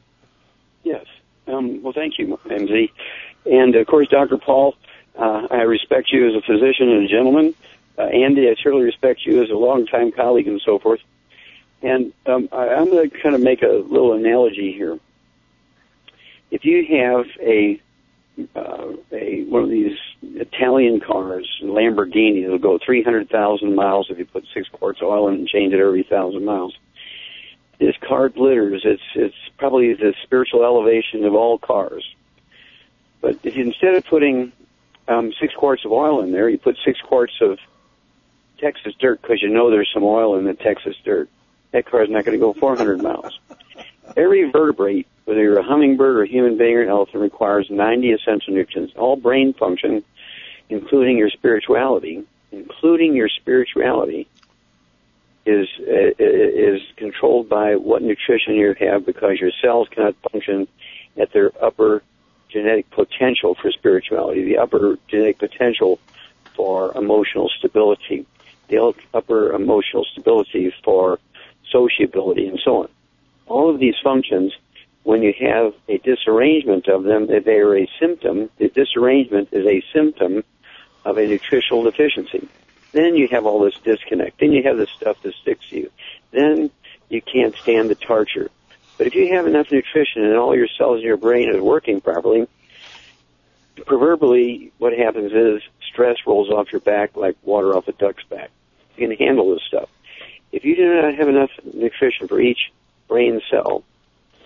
[0.82, 1.04] Yes.
[1.46, 2.90] Um, well, thank you, MZ.
[3.44, 4.38] And of course, Dr.
[4.38, 4.74] Paul,
[5.18, 7.54] uh, I respect you as a physician and a gentleman.
[7.98, 11.00] Uh, Andy, I certainly respect you as a longtime colleague and so forth.
[11.82, 14.98] And um, I, I'm going to kind of make a little analogy here.
[16.50, 17.80] If you have a
[18.54, 24.44] uh, a one of these Italian cars, Lamborghini, it'll go 300,000 miles if you put
[24.52, 26.76] six quarts of oil in and change it every thousand miles.
[27.78, 28.82] This car glitters.
[28.84, 32.14] It's it's probably the spiritual elevation of all cars.
[33.20, 34.52] But if you instead of putting
[35.08, 37.58] um, six quarts of oil in there, you put six quarts of
[38.58, 41.28] Texas dirt because you know there's some oil in the Texas dirt.
[41.72, 43.38] That car is not going to go 400 miles.
[44.16, 48.12] Every vertebrate, whether you're a hummingbird or a human being or an elephant, requires 90
[48.12, 48.94] essential nutrients.
[48.96, 50.02] All brain function,
[50.70, 54.28] including your spirituality, including your spirituality,
[55.46, 60.66] is uh, is controlled by what nutrition you have because your cells cannot function
[61.16, 62.02] at their upper
[62.48, 65.98] genetic potential for spirituality, the upper genetic potential
[66.54, 68.26] for emotional stability,
[68.68, 71.18] the upper emotional stability for
[71.70, 72.88] sociability, and so on.
[73.46, 74.52] All of these functions,
[75.04, 78.50] when you have a disarrangement of them, they are a symptom.
[78.58, 80.42] The disarrangement is a symptom
[81.04, 82.48] of a nutritional deficiency.
[82.96, 84.40] Then you have all this disconnect.
[84.40, 85.90] Then you have this stuff that sticks to you.
[86.30, 86.70] Then
[87.10, 88.50] you can't stand the torture.
[88.96, 92.00] But if you have enough nutrition and all your cells in your brain are working
[92.00, 92.48] properly,
[93.84, 98.50] proverbially what happens is stress rolls off your back like water off a duck's back.
[98.96, 99.90] You can handle this stuff.
[100.50, 102.72] If you do not have enough nutrition for each
[103.08, 103.84] brain cell,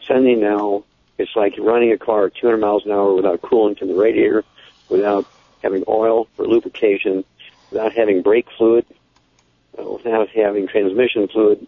[0.08, 0.82] sending now,
[1.18, 4.44] it's like running a car at 200 miles an hour without coolant in the radiator,
[4.88, 5.24] without
[5.62, 7.24] having oil for lubrication,
[7.70, 8.84] without having brake fluid,
[9.78, 11.66] uh, without having transmission fluid,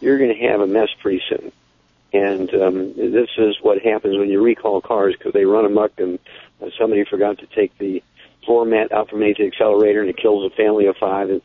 [0.00, 1.52] you're going to have a mess pretty soon.
[2.12, 6.18] And um, this is what happens when you recall cars because they run amok and
[6.62, 8.02] uh, somebody forgot to take the
[8.44, 11.42] floor mat out from underneath the accelerator and it kills a family of five and,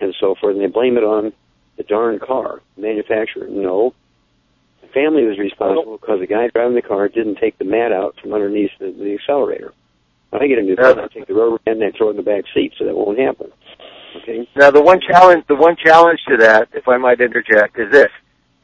[0.00, 0.56] and so forth.
[0.56, 1.32] And they blame it on
[1.76, 3.46] the darn car manufacturer.
[3.48, 3.94] No,
[4.82, 8.16] the family was responsible because the guy driving the car didn't take the mat out
[8.20, 9.72] from underneath the, the accelerator.
[10.32, 12.16] I get a new car, I take the rubber band and I throw it in
[12.16, 13.50] the back seat so that won't happen.
[14.16, 14.48] Okay.
[14.56, 18.10] Now the one challenge, the one challenge to that, if I might interject, is this: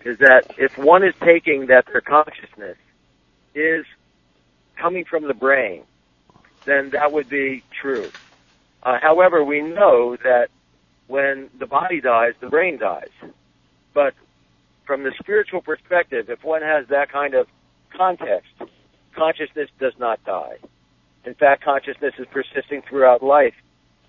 [0.05, 2.77] is that if one is taking that their consciousness
[3.55, 3.85] is
[4.77, 5.83] coming from the brain,
[6.65, 8.11] then that would be true.
[8.83, 10.49] Uh, however, we know that
[11.07, 13.11] when the body dies, the brain dies.
[13.95, 14.15] But
[14.85, 17.47] from the spiritual perspective, if one has that kind of
[17.97, 18.51] context,
[19.15, 20.59] consciousness does not die.
[21.27, 23.55] In fact, consciousness is persisting throughout life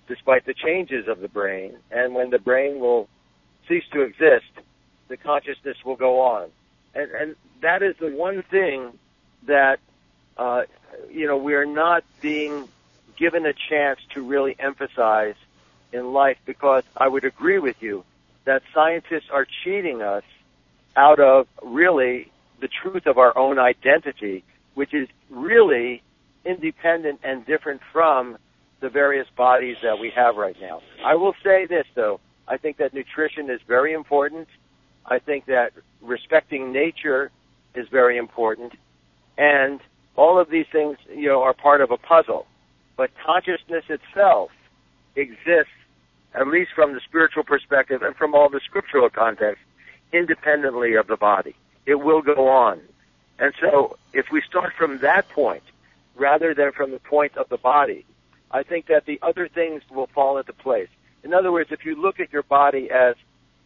[0.08, 1.76] despite the changes of the brain.
[1.92, 3.10] And when the brain will
[3.68, 4.46] cease to exist,
[5.10, 6.50] the consciousness will go on.
[6.96, 8.94] And, and that is the one thing
[9.48, 9.80] that,
[10.38, 10.64] uh,
[11.12, 12.70] you know, we are not being
[13.18, 15.36] given a chance to really emphasize
[15.92, 18.06] in life because I would agree with you
[18.46, 20.24] that scientists are cheating us
[20.96, 24.44] out of really the truth of our own identity,
[24.76, 26.02] which is really
[26.48, 28.38] independent and different from
[28.80, 30.82] the various bodies that we have right now.
[31.04, 34.48] I will say this though, I think that nutrition is very important.
[35.06, 37.32] I think that respecting nature
[37.76, 38.74] is very important.
[39.38, 39.80] And
[40.16, 42.46] all of these things, you know, are part of a puzzle.
[42.96, 44.50] But consciousness itself
[45.16, 45.72] exists,
[46.34, 49.62] at least from the spiritual perspective and from all the scriptural context,
[50.14, 51.56] independently of the body.
[51.86, 52.82] It will go on.
[53.40, 55.64] And so if we start from that point,
[56.18, 58.06] rather than from the point of the body,
[58.52, 60.90] I think that the other things will fall into place.
[61.24, 63.16] In other words, if you look at your body as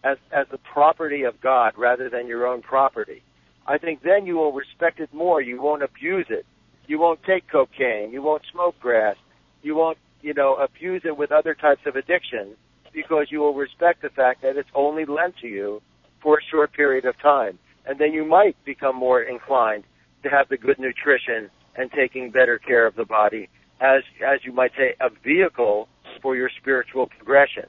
[0.04, 3.22] as as the property of God rather than your own property,
[3.68, 5.42] I think then you will respect it more.
[5.42, 6.46] You won't abuse it.
[6.88, 8.12] You won't take cocaine.
[8.12, 9.16] You won't smoke grass.
[9.62, 12.56] You won't, you know, abuse it with other types of addiction
[12.92, 15.82] because you will respect the fact that it's only lent to you
[16.22, 17.60] for a short period of time.
[17.86, 19.84] And then you might become more inclined
[20.24, 23.50] to have the good nutrition and taking better care of the body
[23.80, 25.88] as, as you might say, a vehicle
[26.22, 27.66] for your spiritual progression.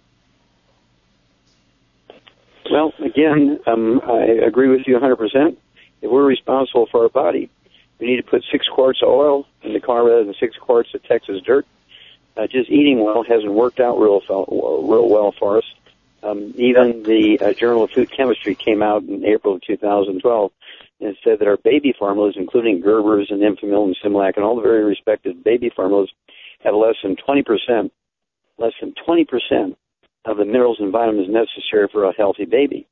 [2.70, 5.56] Well, again, um, I agree with you 100%.
[6.00, 7.50] If we're responsible for our body,
[7.98, 10.94] we need to put six quarts of oil in the car rather than six quarts
[10.94, 11.66] of Texas dirt.
[12.36, 15.64] Uh, just eating well hasn't worked out real, real well for us.
[16.22, 20.52] Um, even the uh, Journal of Food Chemistry came out in April of 2012
[21.02, 24.62] and said that our baby formulas, including Gerber's and Enfamil and Similac and all the
[24.62, 26.10] very respected baby formulas,
[26.64, 27.90] have less than 20%,
[28.58, 29.76] less than 20%
[30.24, 32.86] of the minerals and vitamins necessary for a healthy baby,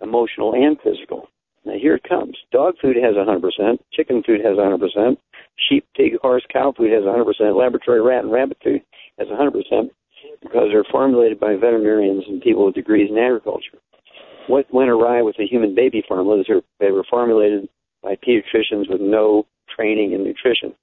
[0.00, 1.28] emotional and physical.
[1.64, 2.36] Now here it comes.
[2.52, 5.16] Dog food has 100%, chicken food has 100%,
[5.68, 8.82] sheep, pig, horse, cow food has 100%, laboratory rat and rabbit food
[9.18, 9.90] has 100%
[10.42, 13.78] because they're formulated by veterinarians and people with degrees in agriculture.
[14.46, 16.46] What went awry with the human baby formulas
[16.78, 17.68] they were formulated
[18.02, 20.74] by pediatricians with no training in nutrition.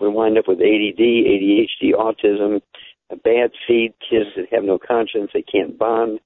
[0.00, 2.60] We wind up with ADD, ADHD, autism,
[3.10, 6.20] a bad feed, kids that have no conscience, they can't bond.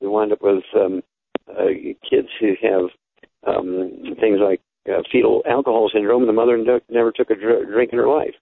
[0.00, 1.02] We wind up with um,
[1.50, 1.66] uh,
[2.08, 2.90] kids who have
[3.46, 6.26] um, things like uh, fetal alcohol syndrome.
[6.26, 8.34] The mother never took a dr- drink in her life.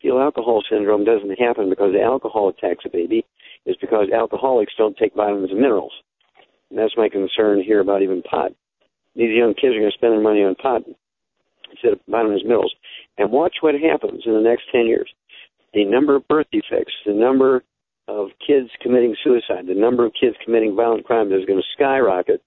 [0.00, 3.24] Fetal alcohol syndrome doesn't happen because alcohol attacks a baby.
[3.66, 5.92] It's because alcoholics don't take vitamins and minerals.
[6.72, 8.52] And that's my concern here about even pot.
[9.14, 10.82] These young kids are going to spend their money on pot
[11.70, 12.74] instead of vitamins and minerals.
[13.18, 15.12] And watch what happens in the next 10 years.
[15.74, 17.62] The number of birth defects, the number
[18.08, 22.42] of kids committing suicide, the number of kids committing violent crime is going to skyrocket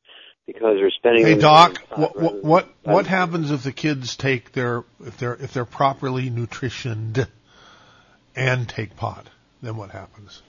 [0.48, 1.24] because they're spending.
[1.24, 5.54] Hey Doc, what what what, what happens if the kids take their if they're if
[5.54, 7.28] they're properly nutritioned
[8.36, 9.28] and take pot?
[9.62, 10.42] Then what happens?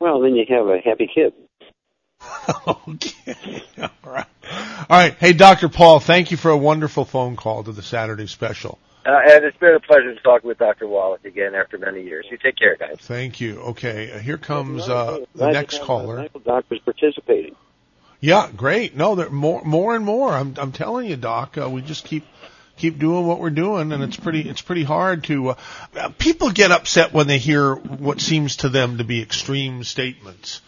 [0.00, 1.32] Well, then you have a happy kid.
[2.88, 3.62] okay.
[3.78, 4.26] All right.
[4.44, 5.14] All right.
[5.14, 5.68] Hey, Dr.
[5.68, 8.78] Paul, thank you for a wonderful phone call to the Saturday special.
[9.06, 10.86] Uh, and it's been a pleasure to talk with Dr.
[10.86, 12.26] Wallach again after many years.
[12.30, 12.96] You take care, guys.
[13.00, 13.60] Thank you.
[13.60, 16.26] Okay, uh, here comes uh, the next caller.
[16.44, 17.54] Doctors participating.
[18.20, 18.96] Yeah, great.
[18.96, 20.32] No, there more, more and more.
[20.32, 21.58] I'm, I'm telling you, Doc.
[21.58, 22.24] Uh, we just keep,
[22.78, 25.50] keep doing what we're doing, and it's pretty, it's pretty hard to.
[25.50, 30.62] Uh, people get upset when they hear what seems to them to be extreme statements.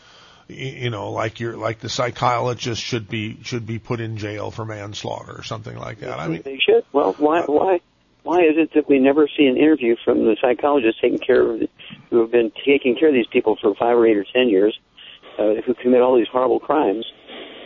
[0.48, 4.64] You know, like you're, like the psychologist should be, should be put in jail for
[4.64, 6.20] manslaughter or something like that.
[6.20, 6.85] I mean, they should.
[6.93, 7.81] Well, why, why,
[8.23, 11.62] why is it that we never see an interview from the psychologists taking care of,
[12.10, 14.78] who have been taking care of these people for five or eight or ten years,
[15.39, 17.05] uh, who commit all these horrible crimes?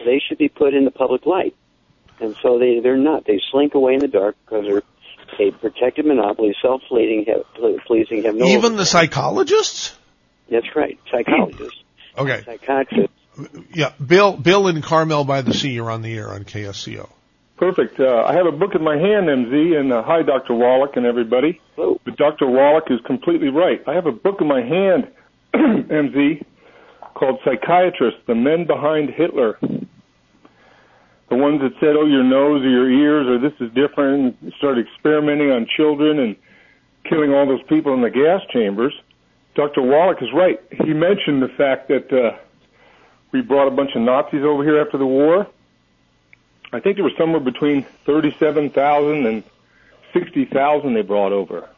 [0.05, 1.55] they should be put in the public light.
[2.21, 3.25] And so they, they're not.
[3.27, 8.35] They slink away in the dark because they're a protected monopoly, self-pleasing, have, pleasing, have
[8.35, 8.47] no...
[8.47, 9.97] Even the psychologists?
[10.51, 11.83] That's right, psychologists.
[12.21, 12.43] Okay.
[12.45, 13.15] Psychiatrists.
[13.73, 17.09] Yeah, Bill, Bill in Carmel by the Sea, you're on the air on KSCO.
[17.57, 18.01] Perfect.
[18.01, 20.55] Uh, I have a book in my hand, MZ, and uh, hi, Dr.
[20.55, 21.61] Wallach and everybody.
[21.77, 22.01] Hello.
[22.05, 22.47] But Dr.
[22.47, 23.83] Wallach is completely right.
[23.87, 25.11] I have a book in my hand,
[25.55, 26.45] MZ,
[27.15, 29.59] called Psychiatrists, The Men Behind Hitler
[31.31, 34.53] the ones that said, "Oh, your nose or your ears or this is different," and
[34.59, 36.37] started experimenting on children and
[37.09, 38.93] killing all those people in the gas chambers.
[39.61, 39.83] Dr.
[39.83, 40.59] Wallach is right.
[40.71, 42.35] He mentioned the fact that uh,
[43.31, 45.47] we brought a bunch of Nazis over here after the war.
[46.73, 49.45] I think there was somewhere between 37,000 and
[50.15, 51.69] 60,000 they brought over.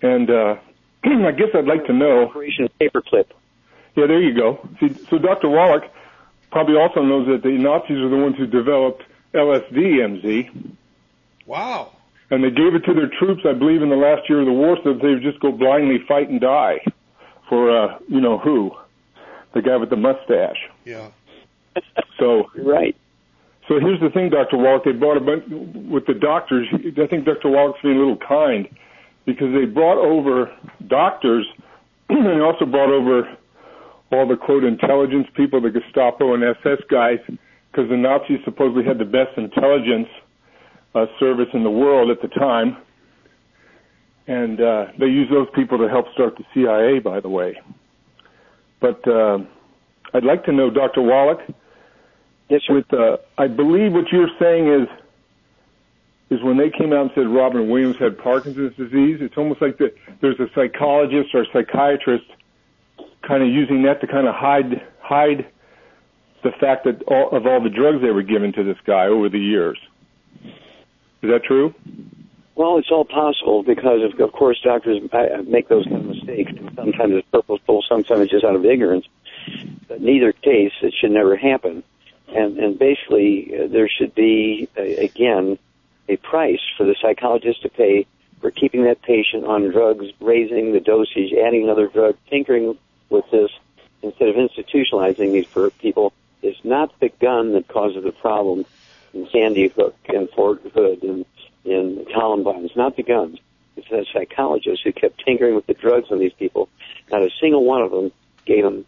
[0.00, 0.56] And uh,
[1.04, 2.22] I guess I'd like to know.
[2.22, 3.26] Operation Paperclip.
[3.94, 4.66] Yeah, there you go.
[4.80, 5.50] See, so Dr.
[5.50, 5.90] Wallach,
[6.50, 9.02] probably also knows that the Nazis are the ones who developed
[9.34, 10.74] LSD, MZ.
[11.44, 11.92] Wow.
[12.30, 14.52] And they gave it to their troops, I believe, in the last year of the
[14.52, 16.78] war, so that they would just go blindly fight and die
[17.48, 18.70] for, uh, you know who,
[19.54, 20.58] the guy with the mustache.
[20.84, 21.08] Yeah.
[22.18, 22.96] So right.
[23.68, 24.56] So here's the thing, Dr.
[24.56, 24.84] Wallach.
[24.84, 26.66] They brought a bunch with the doctors.
[26.72, 27.50] I think Dr.
[27.50, 28.66] Wallach's being a little kind
[29.26, 30.50] because they brought over
[30.86, 31.46] doctors
[32.08, 33.28] and they also brought over
[34.10, 37.18] all the quote intelligence people, the Gestapo and SS guys,
[37.70, 40.08] because the Nazis supposedly had the best intelligence
[40.94, 42.76] uh, service in the world at the time,
[44.26, 47.60] and uh, they used those people to help start the CIA, by the way.
[48.80, 49.38] But uh,
[50.14, 51.02] I'd like to know, Dr.
[51.02, 51.40] Wallach.
[52.48, 52.74] Yes, sir.
[52.74, 54.88] With uh, I believe what you're saying is
[56.30, 59.18] is when they came out and said Robin Williams had Parkinson's disease.
[59.20, 62.26] It's almost like the, there's a psychologist or psychiatrist
[63.26, 65.46] kind of using that to kind of hide hide
[66.44, 69.28] the fact that all, of all the drugs they were given to this guy over
[69.28, 69.78] the years.
[71.22, 71.74] Is that true?
[72.54, 75.00] Well, it's all possible because, of, of course, doctors
[75.46, 76.52] make those kind of mistakes.
[76.74, 79.06] Sometimes it's purposeful, sometimes it's just out of ignorance.
[79.86, 81.82] But in either case, it should never happen.
[82.28, 85.58] And, and basically, uh, there should be, uh, again,
[86.08, 88.06] a price for the psychologist to pay
[88.40, 92.76] for keeping that patient on drugs, raising the dosage, adding another drug, tinkering
[93.08, 93.50] with this
[94.02, 96.12] instead of institutionalizing these for people.
[96.42, 98.64] It's not the gun that causes the problem
[99.12, 101.24] in Sandy Hook and Fort Hood and
[101.64, 102.64] in Columbine.
[102.64, 103.38] It's not the guns.
[103.76, 106.68] It's the psychologists who kept tinkering with the drugs on these people.
[107.10, 108.10] Not a single one of them
[108.44, 108.84] gave them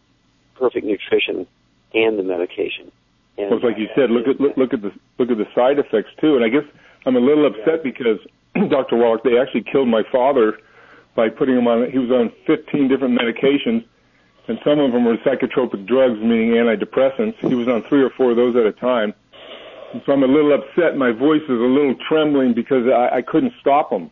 [0.57, 1.47] perfect nutrition
[1.95, 2.91] and the medication.
[3.39, 5.47] And well, it's like you said, look at look, look at the look at the
[5.55, 6.37] side effects too.
[6.37, 6.65] And I guess
[7.07, 8.19] I'm a little upset because
[8.69, 8.97] Dr.
[8.97, 10.59] Wallach, they actually killed my father
[11.15, 11.91] by putting him on.
[11.91, 13.85] He was on 15 different medications,
[14.49, 17.37] and some of them were psychotropic drugs, meaning antidepressants.
[17.37, 19.15] He was on three or four of those at a time.
[19.93, 20.97] So I'm a little upset.
[20.97, 24.11] My voice is a little trembling because I, I couldn't stop him.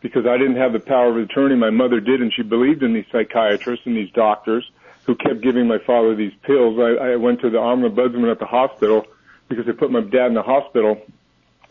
[0.00, 1.56] Because I didn't have the power of attorney.
[1.56, 4.70] My mother did, and she believed in these psychiatrists and these doctors
[5.06, 6.78] who kept giving my father these pills.
[6.78, 9.06] I, I went to the ombudsman at the hospital
[9.48, 11.00] because they put my dad in the hospital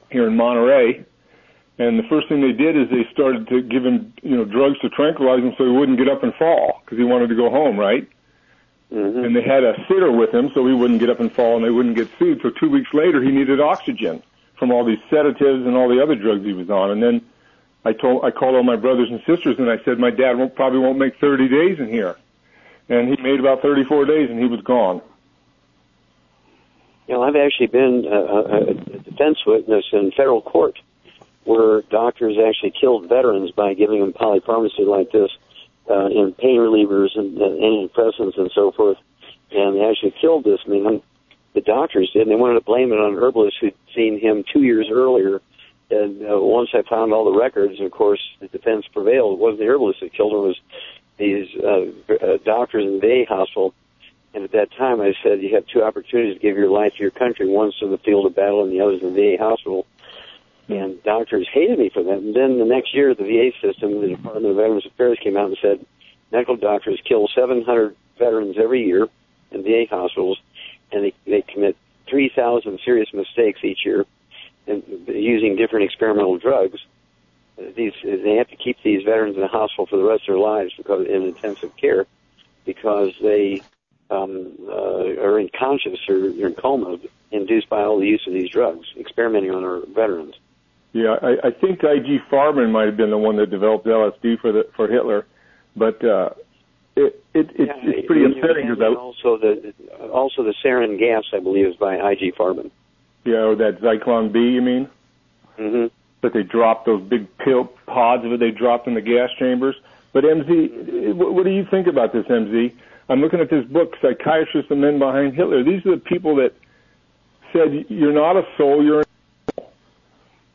[0.10, 1.06] here in Monterey.
[1.78, 4.80] And the first thing they did is they started to give him, you know, drugs
[4.80, 7.50] to tranquilize him so he wouldn't get up and fall because he wanted to go
[7.50, 8.08] home, right?
[8.92, 9.26] Mm-hmm.
[9.26, 11.66] And they had a sitter with him so he wouldn't get up and fall and
[11.66, 12.42] they wouldn't get sued.
[12.42, 14.22] So two weeks later, he needed oxygen
[14.58, 16.92] from all these sedatives and all the other drugs he was on.
[16.92, 17.22] And then
[17.84, 20.56] I told, I called all my brothers and sisters and I said, my dad won't,
[20.56, 22.16] probably won't make 30 days in here.
[22.88, 25.02] And he made about 34 days and he was gone.
[27.08, 30.80] You know, I've actually been a, a, a defense witness in federal court
[31.44, 35.30] where doctors actually killed veterans by giving them polypharmacy like this
[35.90, 38.98] uh, in pain relievers and uh, antidepressants and so forth.
[39.52, 41.02] And they actually killed this man.
[41.54, 42.24] The doctors did.
[42.24, 45.42] And they wanted to blame it on herbalists who'd seen him two years earlier.
[45.92, 49.34] And uh, once I found all the records, of course, the defense prevailed.
[49.34, 50.40] It wasn't the herbalist that killed him.
[50.40, 50.60] It was
[51.18, 53.74] these uh, uh, doctors in the VA hospital
[54.36, 57.02] and at that time, I said you have two opportunities to give your life to
[57.02, 57.48] your country.
[57.48, 59.88] One's in the field of battle, and the other's in the VA hospital.
[60.68, 62.18] And doctors hated me for that.
[62.18, 65.48] And then the next year, the VA system, the Department of Veterans Affairs came out
[65.48, 65.86] and said
[66.32, 69.08] medical doctors kill 700 veterans every year
[69.52, 70.40] in VA hospitals,
[70.92, 71.78] and they, they commit
[72.10, 74.06] 3,000 serious mistakes each year
[74.68, 76.80] and using different experimental drugs.
[77.76, 80.38] These they have to keep these veterans in the hospital for the rest of their
[80.38, 82.06] lives because in intensive care
[82.66, 83.62] because they
[84.10, 87.00] um, uh, are unconscious or in coma
[87.32, 90.36] induced by all the use of these drugs, experimenting on our veterans.
[90.96, 92.20] Yeah, I, I think I.G.
[92.32, 95.26] Farben might have been the one that developed LSD for the for Hitler,
[95.76, 96.30] but uh,
[96.96, 99.74] it, it, it yeah, it's pretty upsetting because I also the
[100.08, 102.32] also the sarin gas I believe is by I.G.
[102.40, 102.72] Farben.
[103.26, 104.90] Yeah, or that Zyklon B, you mean?
[105.60, 105.94] Mm-hmm.
[106.22, 109.76] That they dropped those big pill pods of it they dropped in the gas chambers.
[110.14, 112.74] But MZ, what, what do you think about this, MZ?
[113.10, 115.62] I'm looking at this book, Psychiatrists and Men Behind Hitler.
[115.62, 116.54] These are the people that
[117.52, 119.05] said, you're not a soul, you're an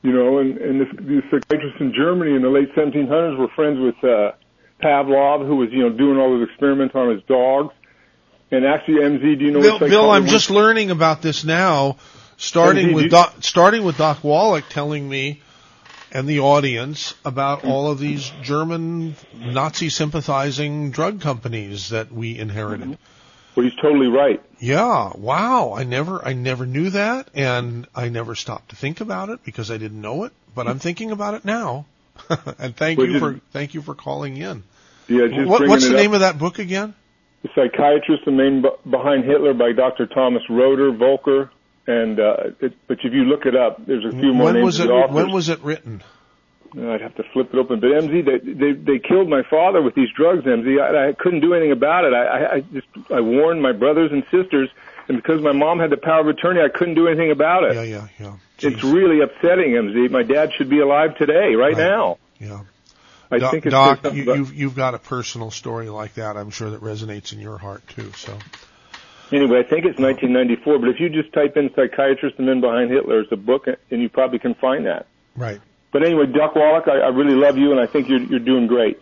[0.02, 3.78] you know, and, and this, these psychiatrists in Germany in the late 1700s were friends
[3.78, 4.32] with uh,
[4.82, 7.74] Pavlov, who was, you know, doing all those experiments on his dogs.
[8.50, 10.32] And actually, MZ, do you know Bill, Bill I'm was?
[10.32, 11.98] just learning about this now,
[12.36, 15.40] starting MZ, with Doc, starting with Doc Wallach telling me
[16.12, 22.98] and the audience about all of these German Nazi sympathizing drug companies that we inherited.
[23.56, 24.42] Well, he's totally right.
[24.58, 25.74] Yeah, wow.
[25.74, 29.70] I never I never knew that and I never stopped to think about it because
[29.70, 31.86] I didn't know it, but I'm thinking about it now.
[32.58, 34.62] and thank Well, you just- for thank you for calling in.
[35.08, 35.96] Yeah, just What, what's the up.
[35.96, 36.94] name of that book again?
[37.42, 40.06] The Psychiatrist Men Be- Behind Hitler by Dr.
[40.06, 41.50] Thomas Roeder, Volker.
[41.86, 44.64] And, uh, it, but if you look it up, there's a few more When names
[44.66, 46.02] was it the when was it written?
[46.76, 47.80] I'd have to flip it open.
[47.80, 50.44] But MZ, they they, they killed my father with these drugs.
[50.44, 52.12] MZ, I, I couldn't do anything about it.
[52.14, 54.68] I, I, I just I warned my brothers and sisters,
[55.08, 57.74] and because my mom had the power of attorney, I couldn't do anything about it.
[57.74, 58.36] Yeah, yeah, yeah.
[58.58, 60.10] It's really upsetting, MZ.
[60.10, 62.18] My dad should be alive today, right, now.
[62.38, 62.60] Yeah.
[63.30, 66.36] I Doc, think it's Doc you, about- you've you've got a personal story like that.
[66.36, 68.12] I'm sure that resonates in your heart too.
[68.16, 68.36] So
[69.32, 70.78] Anyway, I think it's 1994.
[70.80, 74.02] But if you just type in "Psychiatrist and Men Behind Hitler" as a book, and
[74.02, 75.06] you probably can find that.
[75.36, 75.60] right.
[75.92, 78.66] But anyway, Doc Wallach, I, I really love you, and I think you're you're doing
[78.66, 79.00] great.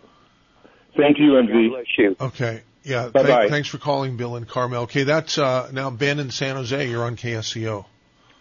[0.97, 2.19] Thank you, MZ.
[2.19, 2.63] Okay.
[2.83, 3.09] Yeah.
[3.09, 3.49] Bye-bye.
[3.49, 4.83] Thanks for calling, Bill and Carmel.
[4.83, 6.89] Okay, that's uh, now Ben in San Jose.
[6.89, 7.85] You're on KSCO.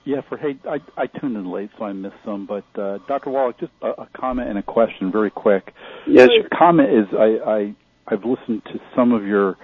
[0.04, 2.46] Yeah, for hey, I, I tuned in late, so I missed some.
[2.46, 3.28] But uh, Dr.
[3.28, 5.74] Wallach, just a, a comment and a question, very quick.
[6.06, 6.30] Yes.
[6.32, 7.74] Your comment is I, I
[8.06, 9.58] I've listened to some of your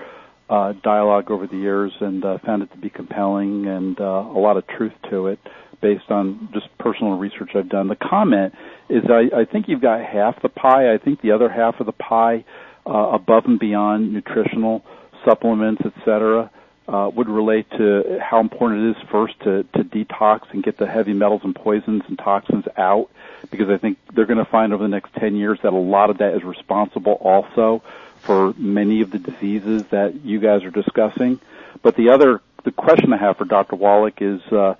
[0.50, 4.38] uh, dialogue over the years and uh, found it to be compelling and uh, a
[4.38, 5.38] lot of truth to it
[5.80, 7.88] based on just personal research I've done.
[7.88, 8.54] The comment
[8.88, 10.92] is I, I think you've got half the pie.
[10.92, 12.44] I think the other half of the pie,
[12.86, 14.84] uh, above and beyond nutritional
[15.24, 16.50] supplements, etc.,
[16.86, 20.86] uh, would relate to how important it is first to, to detox and get the
[20.86, 23.08] heavy metals and poisons and toxins out,
[23.50, 26.10] because I think they're going to find over the next 10 years that a lot
[26.10, 27.82] of that is responsible also
[28.18, 31.40] for many of the diseases that you guys are discussing.
[31.82, 33.76] But the other, the question I have for Dr.
[33.76, 34.74] Wallach is, uh,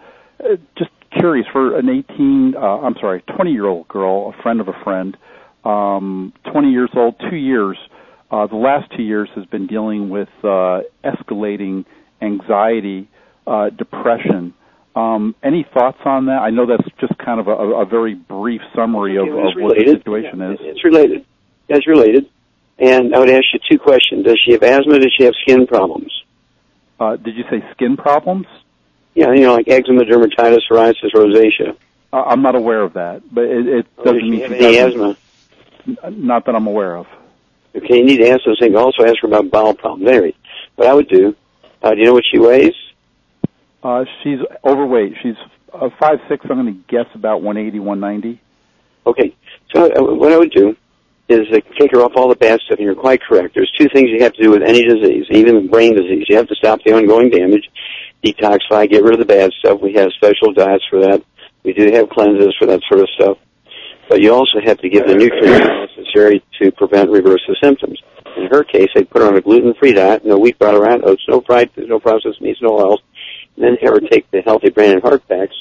[0.77, 4.69] just curious for an 18, uh, I'm sorry, 20 year old girl, a friend of
[4.69, 5.17] a friend,
[5.65, 7.79] um, 20 years old, two years,
[8.31, 11.85] uh, the last two years has been dealing with uh, escalating
[12.21, 13.09] anxiety,
[13.47, 14.55] uh, depression.
[14.97, 16.41] Um, any thoughts on that?
[16.41, 19.93] I know that's just kind of a, a very brief summary of, of what the
[19.93, 20.59] situation yeah, is.
[20.61, 21.25] It's related.
[21.69, 22.29] It's related.
[22.79, 24.25] And I would ask you two questions.
[24.25, 24.99] Does she have asthma?
[24.99, 26.13] Does she have skin problems?
[26.99, 28.47] Uh, did you say skin problems?
[29.15, 31.77] Yeah, you know, like eczema, dermatitis, psoriasis, rosacea.
[32.13, 34.79] Uh, I'm not aware of that, but it, it Oh, doesn't does mean have any
[34.79, 35.17] asthma?
[36.11, 37.07] Not that I'm aware of.
[37.77, 38.75] Okay, you need to ask those things.
[38.77, 40.09] Also ask her about bowel problems.
[40.09, 40.35] Anyway,
[40.77, 41.35] what I would do,
[41.83, 42.75] uh, do you know what she weighs?
[43.83, 45.15] Uh, she's overweight.
[45.23, 45.35] She's
[45.73, 46.47] uh, five six.
[46.49, 48.41] I'm going to guess about 180, 190.
[49.07, 49.35] Okay,
[49.75, 50.77] so uh, what I would do
[51.29, 53.55] is uh, take her off all the bad stuff, and you're quite correct.
[53.55, 56.27] There's two things you have to do with any disease, even brain disease.
[56.29, 57.69] You have to stop the ongoing damage,
[58.25, 59.81] detoxify, get rid of the bad stuff.
[59.81, 61.23] We have special diets for that.
[61.63, 63.39] We do have cleanses for that sort of stuff.
[64.09, 68.03] But you also have to give the nutrients necessary to prevent reverse the symptoms.
[68.37, 71.23] In her case, they put her on a gluten-free diet, no wheat, butter, rat, oats,
[71.29, 73.01] no fried foods, no processed meats, no oils,
[73.57, 75.55] and then have her take the healthy brain and heart packs.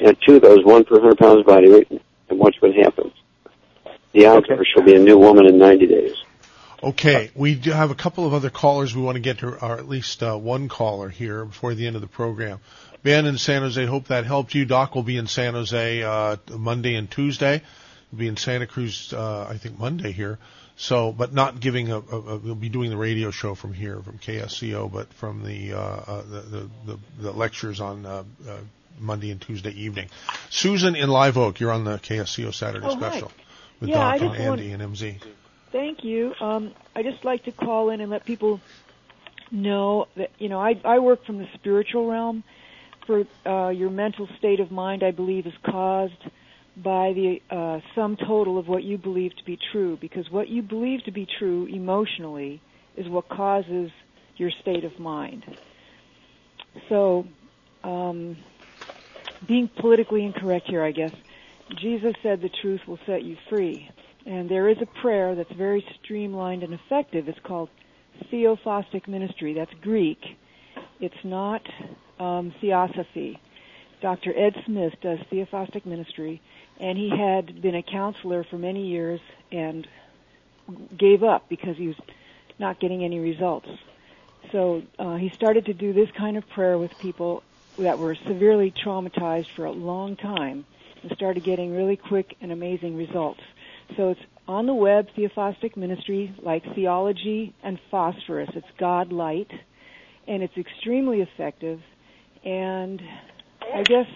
[0.00, 3.12] And two of those, one per 100 pounds body weight, and watch what happens.
[4.12, 6.14] The odds are she'll be a new woman in 90 days.
[6.82, 9.76] Okay, we do have a couple of other callers we want to get to, or
[9.76, 12.58] at least uh, one caller here before the end of the program.
[13.02, 14.64] Ben in San Jose, hope that helped you.
[14.64, 17.62] Doc will be in San Jose uh, Monday and Tuesday.
[18.10, 20.38] He'll be in Santa Cruz, uh, I think Monday here.
[20.76, 24.00] So, but not giving a, a, a, we'll be doing the radio show from here,
[24.00, 28.56] from KSCO, but from the, uh, uh, the, the, the, the lectures on, uh, uh,
[28.98, 30.08] Monday and Tuesday evening.
[30.48, 33.10] Susan in Live Oak, you're on the KSCO Saturday Oh, hi.
[33.10, 33.32] special
[33.80, 35.16] with Yeah, and just want- Andy and MZ.
[35.72, 36.34] Thank you.
[36.40, 38.60] Um, I just like to call in and let people
[39.50, 42.44] know that you know I, I work from the spiritual realm.
[43.06, 46.22] For uh, your mental state of mind, I believe is caused
[46.76, 49.98] by the uh, sum total of what you believe to be true.
[50.00, 52.60] Because what you believe to be true emotionally
[52.96, 53.90] is what causes
[54.36, 55.44] your state of mind.
[56.88, 57.26] So,
[57.82, 58.36] um,
[59.46, 61.12] being politically incorrect here, I guess.
[61.80, 63.88] Jesus said the truth will set you free.
[64.26, 67.28] And there is a prayer that's very streamlined and effective.
[67.28, 67.68] It's called
[68.30, 69.54] Theophostic Ministry.
[69.54, 70.18] That's Greek.
[71.00, 71.62] It's not
[72.18, 73.40] um, Theosophy.
[74.00, 74.36] Dr.
[74.36, 76.40] Ed Smith does Theophostic Ministry,
[76.78, 79.20] and he had been a counselor for many years
[79.52, 79.86] and
[80.96, 81.96] gave up because he was
[82.58, 83.68] not getting any results.
[84.52, 87.42] So uh, he started to do this kind of prayer with people
[87.78, 90.64] that were severely traumatized for a long time
[91.02, 93.40] and started getting really quick and amazing results.
[93.96, 98.50] So it's on the web, Theophostic Ministry, like theology and phosphorus.
[98.54, 99.50] It's God light,
[100.26, 101.80] and it's extremely effective.
[102.44, 103.00] And
[103.74, 104.06] I guess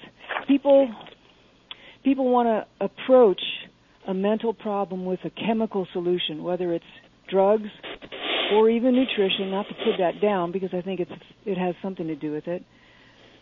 [0.48, 0.92] people
[2.02, 3.40] people want to approach
[4.06, 6.84] a mental problem with a chemical solution, whether it's
[7.28, 7.70] drugs
[8.52, 9.50] or even nutrition.
[9.50, 11.12] Not to put that down because I think it's
[11.44, 12.64] it has something to do with it.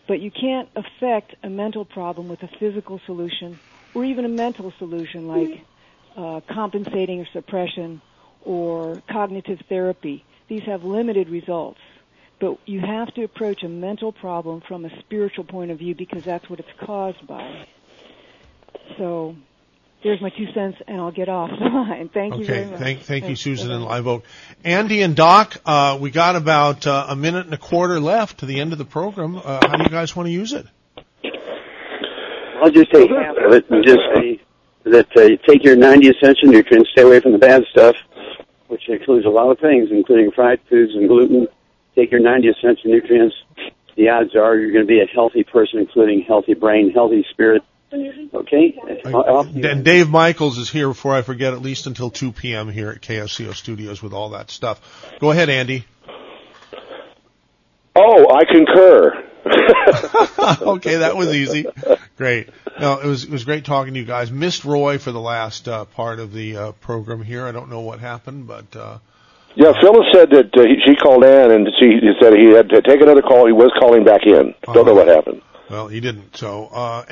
[0.07, 3.57] But you can't affect a mental problem with a physical solution
[3.93, 5.65] or even a mental solution like
[6.15, 8.01] uh, compensating or suppression
[8.43, 10.25] or cognitive therapy.
[10.47, 11.79] These have limited results.
[12.39, 16.23] But you have to approach a mental problem from a spiritual point of view because
[16.23, 17.67] that's what it's caused by.
[18.97, 19.35] So
[20.03, 22.09] there's my two cents, and I'll get off the line.
[22.09, 22.79] Thank you very Okay, much.
[22.79, 23.41] thank, thank you, Thanks.
[23.41, 24.25] Susan and Live Oak.
[24.65, 28.45] Andy and Doc, uh, we got about uh, a minute and a quarter left to
[28.45, 29.37] the end of the program.
[29.37, 30.65] Uh, how do you guys want to use it?
[32.61, 34.41] I'll just take half of it and just say
[34.85, 37.95] that uh, you take your 90 essential nutrients, stay away from the bad stuff,
[38.67, 41.47] which includes a lot of things, including fried foods and gluten.
[41.95, 43.35] Take your 90 essential nutrients.
[43.95, 47.63] The odds are you're going to be a healthy person, including healthy brain, healthy spirit.
[48.33, 48.75] Okay?
[49.63, 52.69] And Dave Michaels is here before I forget, at least until 2 p.m.
[52.69, 54.81] here at KSCO Studios with all that stuff.
[55.19, 55.85] Go ahead, Andy.
[57.95, 59.23] Oh, I concur.
[60.61, 61.65] okay, that was easy.
[62.17, 62.49] Great.
[62.79, 64.31] No, it was it was great talking to you guys.
[64.31, 67.45] Missed Roy for the last uh, part of the uh, program here.
[67.45, 68.99] I don't know what happened, but uh,
[69.55, 72.81] Yeah, Phyllis said that uh, he, she called Ann and she said he had to
[72.81, 73.45] take another call.
[73.45, 74.53] He was calling back in.
[74.73, 75.41] Don't know what happened.
[75.69, 76.37] well, he didn't.
[76.37, 77.03] So uh,